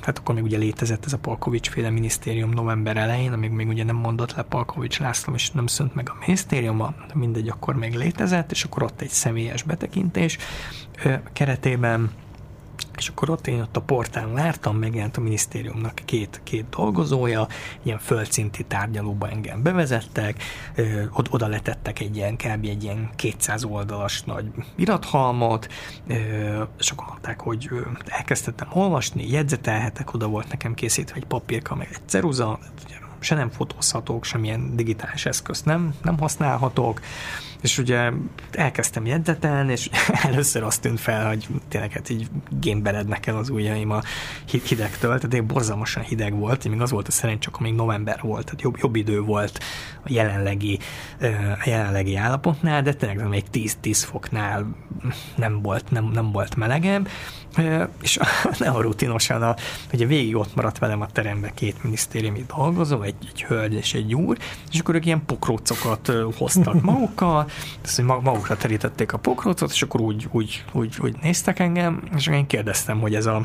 hát 0.00 0.18
akkor 0.18 0.34
még 0.34 0.44
ugye 0.44 0.58
létezett 0.58 1.04
ez 1.04 1.12
a 1.12 1.18
Palkovics 1.18 1.68
féle 1.68 1.90
minisztérium 1.90 2.50
november 2.50 2.96
elején, 2.96 3.32
amíg 3.32 3.50
még 3.50 3.68
ugye 3.68 3.84
nem 3.84 3.96
mondott 3.96 4.34
le 4.34 4.42
Palkovics 4.42 4.98
László, 4.98 5.34
és 5.34 5.50
nem 5.50 5.66
szönt 5.66 5.94
meg 5.94 6.10
a 6.10 6.16
minisztérium, 6.20 6.94
mindegy, 7.14 7.48
akkor 7.48 7.74
még 7.74 7.94
létezett, 7.94 8.50
és 8.50 8.64
akkor 8.64 8.82
ott 8.82 9.00
egy 9.00 9.08
személyes 9.08 9.62
betekintés 9.62 10.38
keretében 11.32 12.10
és 12.96 13.08
akkor 13.08 13.30
ott 13.30 13.46
én 13.46 13.60
ott 13.60 13.76
a 13.76 13.80
portálon 13.80 14.32
láttam, 14.32 14.76
megjelent 14.76 15.16
a 15.16 15.20
minisztériumnak 15.20 15.94
két, 16.04 16.40
két 16.44 16.68
dolgozója, 16.68 17.46
ilyen 17.82 17.98
földszinti 17.98 18.64
tárgyalóba 18.64 19.28
engem 19.28 19.62
bevezettek, 19.62 20.42
ö, 20.74 21.02
oda 21.30 21.46
letettek 21.46 22.00
egy 22.00 22.16
ilyen, 22.16 22.36
kb. 22.36 22.64
egy 22.64 22.82
ilyen 22.82 23.10
200 23.16 23.64
oldalas 23.64 24.22
nagy 24.22 24.46
irathalmot, 24.76 25.68
ö, 26.06 26.14
és 26.78 26.90
akkor 26.90 27.06
mondták, 27.08 27.40
hogy 27.40 27.68
ö, 27.70 27.80
elkezdtem 28.06 28.68
olvasni, 28.72 29.30
jegyzetelhetek, 29.30 30.14
oda 30.14 30.26
volt 30.26 30.48
nekem 30.48 30.74
készítve 30.74 31.16
egy 31.16 31.26
papírka, 31.26 31.74
meg 31.74 31.88
egy 31.90 32.08
ceruza, 32.08 32.58
se 33.18 33.34
nem 33.34 33.50
fotózhatók, 33.50 34.24
semmilyen 34.24 34.76
digitális 34.76 35.26
eszközt 35.26 35.64
nem, 35.64 35.94
nem 36.02 36.18
használhatók, 36.18 37.00
és 37.60 37.78
ugye 37.78 38.10
elkezdtem 38.52 39.06
jegyzetelni, 39.06 39.72
és 39.72 39.90
először 40.28 40.62
azt 40.62 40.80
tűnt 40.80 41.00
fel, 41.00 41.28
hogy 41.28 41.46
tényleg 41.68 41.92
hát 41.92 42.08
így 42.08 42.28
gémberednek 42.60 43.26
el 43.26 43.36
az 43.36 43.50
ujjaim 43.50 43.90
a 43.90 44.02
hidegtől, 44.46 45.16
tehát 45.16 45.34
én 45.34 45.46
borzalmasan 45.46 46.02
hideg 46.02 46.38
volt, 46.38 46.68
még 46.68 46.80
az 46.80 46.90
volt 46.90 47.08
a 47.08 47.10
szerint, 47.10 47.40
csak 47.40 47.60
még 47.60 47.74
november 47.74 48.20
volt, 48.22 48.44
tehát 48.44 48.62
jobb, 48.62 48.76
jobb 48.80 48.96
idő 48.96 49.20
volt 49.20 49.64
a 50.04 50.08
jelenlegi, 50.08 50.78
a 51.58 51.64
jelenlegi 51.64 52.16
állapotnál, 52.16 52.82
de 52.82 52.94
tényleg 52.94 53.28
még 53.28 53.44
10-10 53.52 54.02
foknál 54.06 54.76
nem 55.36 55.62
volt, 55.62 55.90
nem, 55.90 56.04
nem 56.04 56.32
volt 56.32 56.56
melegebb, 56.56 57.08
és 58.02 58.18
a 58.74 58.80
rutinosan, 58.80 59.42
a, 59.42 59.54
ugye 59.92 60.06
végig 60.06 60.36
ott 60.36 60.54
maradt 60.54 60.78
velem 60.78 61.00
a 61.00 61.06
teremben 61.06 61.50
két 61.54 61.82
minisztériumi 61.82 62.44
dolgozó, 62.56 63.02
egy, 63.02 63.14
egy 63.32 63.42
hölgy 63.42 63.74
és 63.74 63.94
egy 63.94 64.14
úr, 64.14 64.36
és 64.72 64.78
akkor 64.78 64.94
ők 64.94 65.06
ilyen 65.06 65.24
pokrócokat 65.26 66.12
hoztak 66.36 66.82
magukkal, 66.90 67.48
ezt, 67.84 67.96
hogy 67.96 68.04
magukra 68.04 68.56
terítették 68.56 69.12
a 69.12 69.18
pokrócot, 69.18 69.70
és 69.70 69.82
akkor 69.82 70.00
úgy, 70.00 70.28
úgy, 70.30 70.64
úgy, 70.72 70.96
úgy 71.02 71.16
néztek 71.22 71.58
engem, 71.58 72.02
és 72.16 72.26
én 72.26 72.46
kérdeztem, 72.46 73.00
hogy 73.00 73.14
ez 73.14 73.26
a 73.26 73.42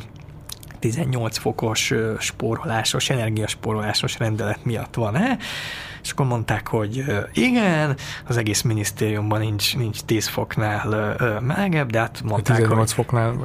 18 0.80 1.38
fokos 1.38 1.94
spórolásos, 2.20 3.10
energiaspórolásos 3.10 4.18
rendelet 4.18 4.66
miatt 4.66 4.96
van-e, 4.96 5.38
és 6.04 6.12
akkor 6.12 6.26
mondták, 6.26 6.68
hogy 6.68 7.04
igen, 7.34 7.96
az 8.28 8.38
egész 8.38 8.62
minisztériumban 8.62 9.40
nincs, 9.40 9.78
nincs 9.78 10.00
10 10.00 10.28
foknál 10.28 11.16
melegebb, 11.42 11.90
de 11.90 12.00
hát 12.00 12.22
mondták, 12.24 12.56
18 12.56 12.92
hogy 12.92 13.06
foknál, 13.06 13.36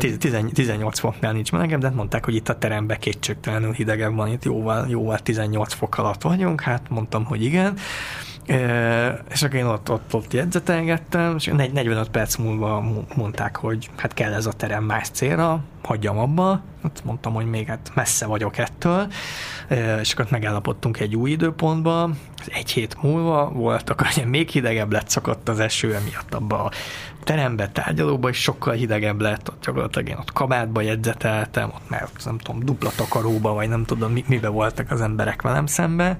18 0.52 0.98
foknál 0.98 1.32
nincs 1.32 1.52
melegebb, 1.52 1.80
de 1.80 1.86
hát 1.86 1.96
mondták, 1.96 2.24
hogy 2.24 2.34
itt 2.34 2.48
a 2.48 2.58
teremben 2.58 2.98
kétségtelenül 2.98 3.72
hidegebb 3.72 4.14
van, 4.14 4.28
itt 4.28 4.44
jóval, 4.44 4.86
jóval 4.88 5.18
18 5.18 5.72
fok 5.72 5.98
alatt 5.98 6.22
vagyunk, 6.22 6.60
hát 6.60 6.82
mondtam, 6.88 7.24
hogy 7.24 7.44
igen, 7.44 7.76
és 9.30 9.42
akkor 9.42 9.54
én 9.54 9.64
ott, 9.64 9.90
ott, 9.90 10.14
ott 10.14 10.32
jegyzetelgettem, 10.32 11.34
és 11.36 11.44
45 11.44 12.08
perc 12.08 12.36
múlva 12.36 12.84
mondták, 13.16 13.56
hogy 13.56 13.90
hát 13.96 14.14
kell 14.14 14.32
ez 14.32 14.46
a 14.46 14.52
terem 14.52 14.84
más 14.84 15.08
célra, 15.08 15.60
hagyjam 15.82 16.18
abba, 16.18 16.60
hát 16.82 17.02
mondtam, 17.04 17.32
hogy 17.32 17.46
még 17.46 17.66
hát 17.66 17.90
messze 17.94 18.26
vagyok 18.26 18.58
ettől, 18.58 19.06
és 20.00 20.12
akkor 20.12 20.26
megállapodtunk 20.30 21.00
egy 21.00 21.16
új 21.16 21.30
időpontba, 21.30 22.10
egy 22.46 22.70
hét 22.70 23.02
múlva 23.02 23.50
voltak, 23.50 24.00
hogy 24.00 24.26
még 24.26 24.48
hidegebb 24.48 24.92
lett, 24.92 25.08
szakadt 25.08 25.48
az 25.48 25.60
eső 25.60 25.94
emiatt 25.94 26.34
abba 26.34 26.64
a 26.64 26.70
terembe, 27.24 27.68
tárgyalóba 27.68 28.28
is 28.28 28.42
sokkal 28.42 28.74
hidegebb 28.74 29.20
lett, 29.20 29.48
ott 29.48 29.64
gyakorlatilag 29.64 30.08
én 30.08 30.16
ott 30.16 30.32
kabátba 30.32 30.80
jegyzeteltem, 30.80 31.70
ott 31.74 31.88
már 31.88 32.08
nem 32.24 32.38
tudom, 32.38 32.64
dupla 32.64 32.90
takaróba, 32.96 33.52
vagy 33.52 33.68
nem 33.68 33.84
tudom, 33.84 34.12
mi, 34.12 34.24
mibe 34.28 34.48
voltak 34.48 34.90
az 34.90 35.00
emberek 35.00 35.42
velem 35.42 35.66
szembe, 35.66 36.16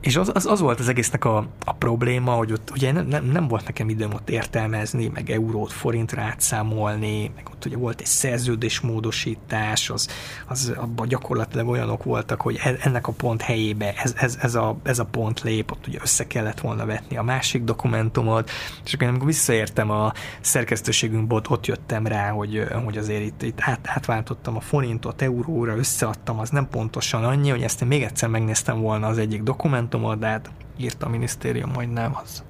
és 0.00 0.16
az, 0.16 0.30
az, 0.34 0.46
az 0.46 0.60
volt 0.60 0.80
az 0.80 0.88
egésznek 0.88 1.24
a, 1.24 1.46
a 1.64 1.72
probléma, 1.72 2.32
hogy 2.32 2.52
ott 2.52 2.70
ugye 2.70 2.92
nem, 2.92 3.24
nem, 3.24 3.48
volt 3.48 3.64
nekem 3.64 3.88
időm 3.88 4.12
ott 4.12 4.30
értelmezni, 4.30 5.10
meg 5.14 5.30
eurót 5.30 5.72
forintra 5.72 6.22
átszámolni, 6.22 7.30
meg 7.34 7.48
ott 7.52 7.64
ugye 7.64 7.76
volt 7.76 8.00
egy 8.00 8.06
szerződésmódosítás, 8.06 9.90
az, 9.90 10.08
az 10.46 10.72
abban 10.76 11.08
gyakorlatilag 11.08 11.68
olyanok 11.68 12.04
voltak, 12.04 12.40
hogy 12.40 12.58
e, 12.62 12.76
ennek 12.80 13.06
a 13.06 13.12
pont 13.12 13.42
helyébe 13.42 13.94
ez, 14.02 14.14
ez, 14.16 14.38
ez, 14.40 14.54
a, 14.54 14.76
ez 14.82 14.98
a 14.98 15.04
pont 15.04 15.40
lép, 15.40 15.70
ott 15.70 15.86
ugye 15.86 15.98
össze 16.02 16.26
kellett 16.26 16.60
volna 16.60 16.86
vetni 16.86 17.16
a 17.16 17.22
másik 17.22 17.64
dokumentumot, 17.64 18.50
és 18.84 18.94
akkor 18.94 19.06
amikor 19.06 19.26
visszaértem 19.26 19.90
a 19.90 20.12
szerkesztőségünkbe, 20.40 21.34
ott, 21.34 21.50
ott 21.50 21.66
jöttem 21.66 22.06
rá, 22.06 22.30
hogy, 22.30 22.66
hogy 22.84 22.98
azért 22.98 23.22
itt, 23.22 23.42
itt 23.42 23.58
át, 23.60 23.80
átváltottam 23.82 24.56
a 24.56 24.60
forintot 24.60 25.22
euróra, 25.22 25.76
összeadtam, 25.76 26.38
az 26.38 26.50
nem 26.50 26.68
pontosan 26.68 27.24
annyi, 27.24 27.50
hogy 27.50 27.62
ezt 27.62 27.82
én 27.82 27.88
még 27.88 28.02
egyszer 28.02 28.28
megnéztem 28.28 28.86
volna 28.88 29.06
az 29.06 29.18
egyik 29.18 29.42
dokumentumot, 29.42 30.18
de 30.18 30.26
hát 30.26 30.50
írta 30.76 31.06
a 31.06 31.08
minisztérium, 31.08 31.74
hogy 31.74 31.88
nem 31.88 32.16
az. 32.22 32.42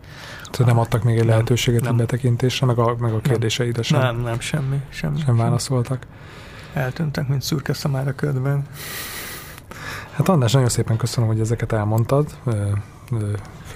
Tehát 0.50 0.72
nem 0.72 0.78
adtak 0.78 1.02
még 1.02 1.14
egy 1.14 1.20
nem, 1.20 1.28
lehetőséget 1.28 1.82
nem. 1.82 1.96
betekintésre, 1.96 2.66
meg 2.66 2.78
a, 2.78 2.96
meg 2.98 3.12
a 3.12 3.20
kérdéseidre 3.20 3.82
sem? 3.82 4.00
Nem, 4.00 4.20
nem, 4.20 4.40
semmi. 4.40 4.80
semmi 4.88 5.20
sem 5.20 5.36
válaszoltak? 5.36 6.06
Eltűntek, 6.72 7.28
mint 7.28 7.42
szürke 7.42 7.72
szamára 7.72 8.14
ködben. 8.14 8.66
Hát 10.12 10.28
András, 10.28 10.52
nagyon 10.52 10.68
szépen 10.68 10.96
köszönöm, 10.96 11.28
hogy 11.28 11.40
ezeket 11.40 11.72
elmondtad 11.72 12.36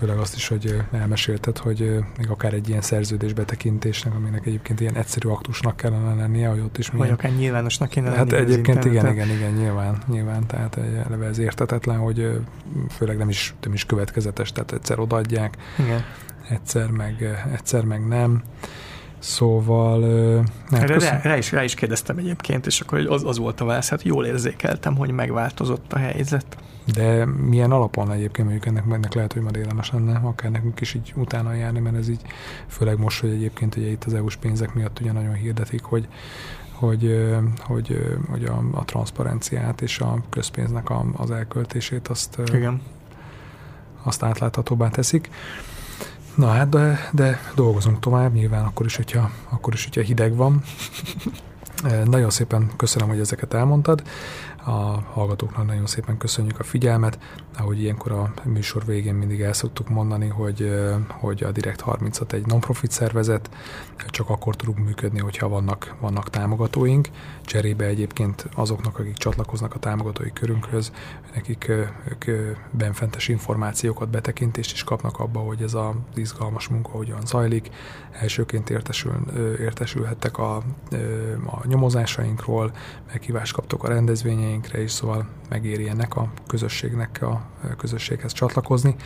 főleg 0.03 0.19
azt 0.19 0.35
is, 0.37 0.49
hogy 0.49 0.83
elmesélted, 0.93 1.59
hogy 1.59 1.99
még 2.17 2.31
akár 2.31 2.53
egy 2.53 2.69
ilyen 2.69 2.81
szerződésbetekintésnek, 2.81 4.15
aminek 4.15 4.47
egyébként 4.47 4.81
ilyen 4.81 4.95
egyszerű 4.95 5.29
aktusnak 5.29 5.77
kellene 5.77 6.15
lennie, 6.15 6.49
hogy 6.49 6.61
ott 6.61 6.79
is 6.79 6.91
milyen... 6.91 7.07
Vagy 7.07 7.17
akár 7.19 7.33
nyilvánosnak 7.39 7.89
kéne 7.89 8.11
lennie. 8.11 8.19
Hát 8.19 8.33
egyébként 8.33 8.85
igen, 8.85 9.13
igen, 9.13 9.29
igen, 9.29 9.53
nyilván, 9.53 10.03
nyilván, 10.07 10.47
tehát 10.47 10.77
eleve 11.07 11.27
ez 11.27 11.39
értetetlen, 11.39 11.99
hogy 11.99 12.41
főleg 12.91 13.17
nem 13.17 13.29
is, 13.29 13.55
nem 13.63 13.73
is 13.73 13.85
következetes, 13.85 14.53
tehát 14.53 14.73
egyszer 14.73 14.99
odaadják, 14.99 15.57
igen. 15.79 16.05
egyszer 16.49 16.91
meg, 16.91 17.45
egyszer 17.53 17.85
meg 17.85 18.07
nem. 18.07 18.43
Szóval... 19.23 19.99
Nem, 20.71 20.87
rá, 20.87 21.21
rá, 21.23 21.37
is, 21.37 21.53
rá 21.53 21.65
is 21.65 21.75
kérdeztem 21.75 22.19
egyébként, 22.19 22.67
és 22.67 22.81
akkor 22.81 22.99
az, 22.99 23.25
az 23.25 23.39
volt 23.39 23.61
a 23.61 23.65
válasz, 23.65 23.89
hát 23.89 24.03
jól 24.03 24.27
érzékeltem, 24.27 24.97
hogy 24.97 25.11
megváltozott 25.11 25.93
a 25.93 25.99
helyzet. 25.99 26.57
De 26.95 27.25
milyen 27.25 27.71
alapon 27.71 28.13
egyébként 28.13 28.49
mondjuk 28.49 28.67
ennek, 28.67 28.85
ennek 28.93 29.15
lehet, 29.15 29.33
hogy 29.33 29.43
majd 29.43 29.57
érdemes 29.57 29.91
lenne 29.91 30.21
akár 30.23 30.51
nekünk 30.51 30.81
is 30.81 30.95
így 30.95 31.13
utána 31.17 31.53
járni, 31.53 31.79
mert 31.79 31.97
ez 31.97 32.09
így, 32.09 32.23
főleg 32.67 32.99
most, 32.99 33.21
hogy 33.21 33.31
egyébként 33.31 33.77
ugye 33.77 33.91
itt 33.91 34.05
az 34.05 34.15
EU-s 34.15 34.37
pénzek 34.37 34.75
miatt 34.75 35.01
ugye 35.01 35.13
nagyon 35.13 35.35
hirdetik, 35.35 35.83
hogy 35.83 36.09
hogy, 36.73 37.29
hogy, 37.59 38.19
hogy 38.31 38.45
a, 38.45 38.63
a 38.73 38.85
transzparenciát 38.85 39.81
és 39.81 39.99
a 39.99 40.23
közpénznek 40.31 40.91
a, 40.91 41.05
az 41.17 41.31
elköltését 41.31 42.09
azt, 42.09 42.39
Igen. 42.53 42.83
azt 44.03 44.23
átláthatóbbá 44.23 44.89
teszik. 44.89 45.31
Na 46.35 46.47
hát, 46.47 46.69
de, 46.69 47.11
de 47.13 47.39
dolgozunk 47.55 48.01
tovább, 48.01 48.33
nyilván 48.33 48.65
akkor 48.65 48.87
is, 48.87 48.97
hogyha, 48.97 49.31
akkor 49.49 49.73
is, 49.73 49.85
hogyha 49.85 50.01
hideg 50.01 50.37
van. 50.37 50.63
Nagyon 52.05 52.31
szépen 52.31 52.71
köszönöm, 52.77 53.09
hogy 53.09 53.21
ezeket 53.21 53.55
elmondtad. 53.55 54.03
A 54.65 55.01
hallgatóknak 55.13 55.67
nagyon 55.67 55.87
szépen 55.87 56.17
köszönjük 56.17 56.59
a 56.59 56.63
figyelmet. 56.63 57.19
Ahogy 57.59 57.81
ilyenkor 57.81 58.13
a 58.13 58.33
műsor 58.45 58.85
végén 58.85 59.15
mindig 59.15 59.41
el 59.41 59.53
szoktuk 59.53 59.89
mondani, 59.89 60.29
hogy, 60.29 60.73
hogy 61.09 61.43
a 61.43 61.53
Direkt 61.53 61.81
36 61.81 62.33
egy 62.33 62.47
non-profit 62.47 62.91
szervezet, 62.91 63.51
csak 64.09 64.31
akkor 64.31 64.57
tudunk 64.57 64.79
működni, 64.79 65.21
hogyha 65.21 65.49
vannak, 65.49 65.95
vannak 66.01 66.31
támogatóink. 66.31 67.09
Cserébe 67.45 67.85
egyébként 67.85 68.49
azoknak, 68.55 68.99
akik 68.99 69.17
csatlakoznak 69.17 69.75
a 69.75 69.79
támogatói 69.79 70.33
körünkhöz, 70.33 70.93
nekik 71.35 71.69
ők 71.69 72.25
benfentes 72.71 73.29
információkat, 73.29 74.09
betekintést 74.09 74.73
is 74.73 74.85
kapnak 74.85 75.19
abba, 75.19 75.41
hogy 75.41 75.63
ez 75.63 75.75
az 75.75 75.95
izgalmas 76.15 76.69
munka 76.69 76.91
hogyan 76.91 77.27
zajlik. 77.27 77.71
Elsőként 78.11 78.71
értesül, 78.71 79.13
értesülhettek 79.61 80.39
a, 80.39 80.57
a 81.47 81.67
nyomozásainkról, 81.67 82.73
meghívást 83.13 83.53
kaptok 83.53 83.85
a 83.85 83.89
rendezvényeinkre 83.89 84.83
is, 84.83 84.91
szóval 84.91 85.29
megéri 85.49 85.89
ennek 85.89 86.17
a 86.17 86.33
közösségnek 86.47 87.23
a 87.23 87.51
közösséghez 87.77 88.33
csatlakozni. 88.33 88.97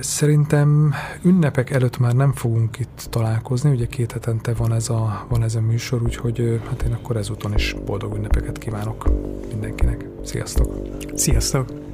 Szerintem 0.00 0.94
ünnepek 1.22 1.70
előtt 1.70 1.98
már 1.98 2.14
nem 2.14 2.32
fogunk 2.32 2.78
itt 2.78 3.06
találkozni, 3.10 3.70
ugye 3.70 3.86
két 3.86 4.12
hetente 4.12 4.52
van 4.52 4.72
ez 4.72 4.88
a, 4.88 5.26
van 5.28 5.42
ez 5.42 5.54
a 5.54 5.60
műsor, 5.60 6.02
úgyhogy 6.02 6.60
hát 6.68 6.82
én 6.82 6.92
akkor 6.92 7.16
ezúton 7.16 7.54
is 7.54 7.76
boldog 7.84 8.16
ünnepeket 8.16 8.58
kívánok 8.58 9.08
mindenkinek. 9.50 10.04
Sziasztok! 10.24 10.74
Sziasztok! 11.14 11.87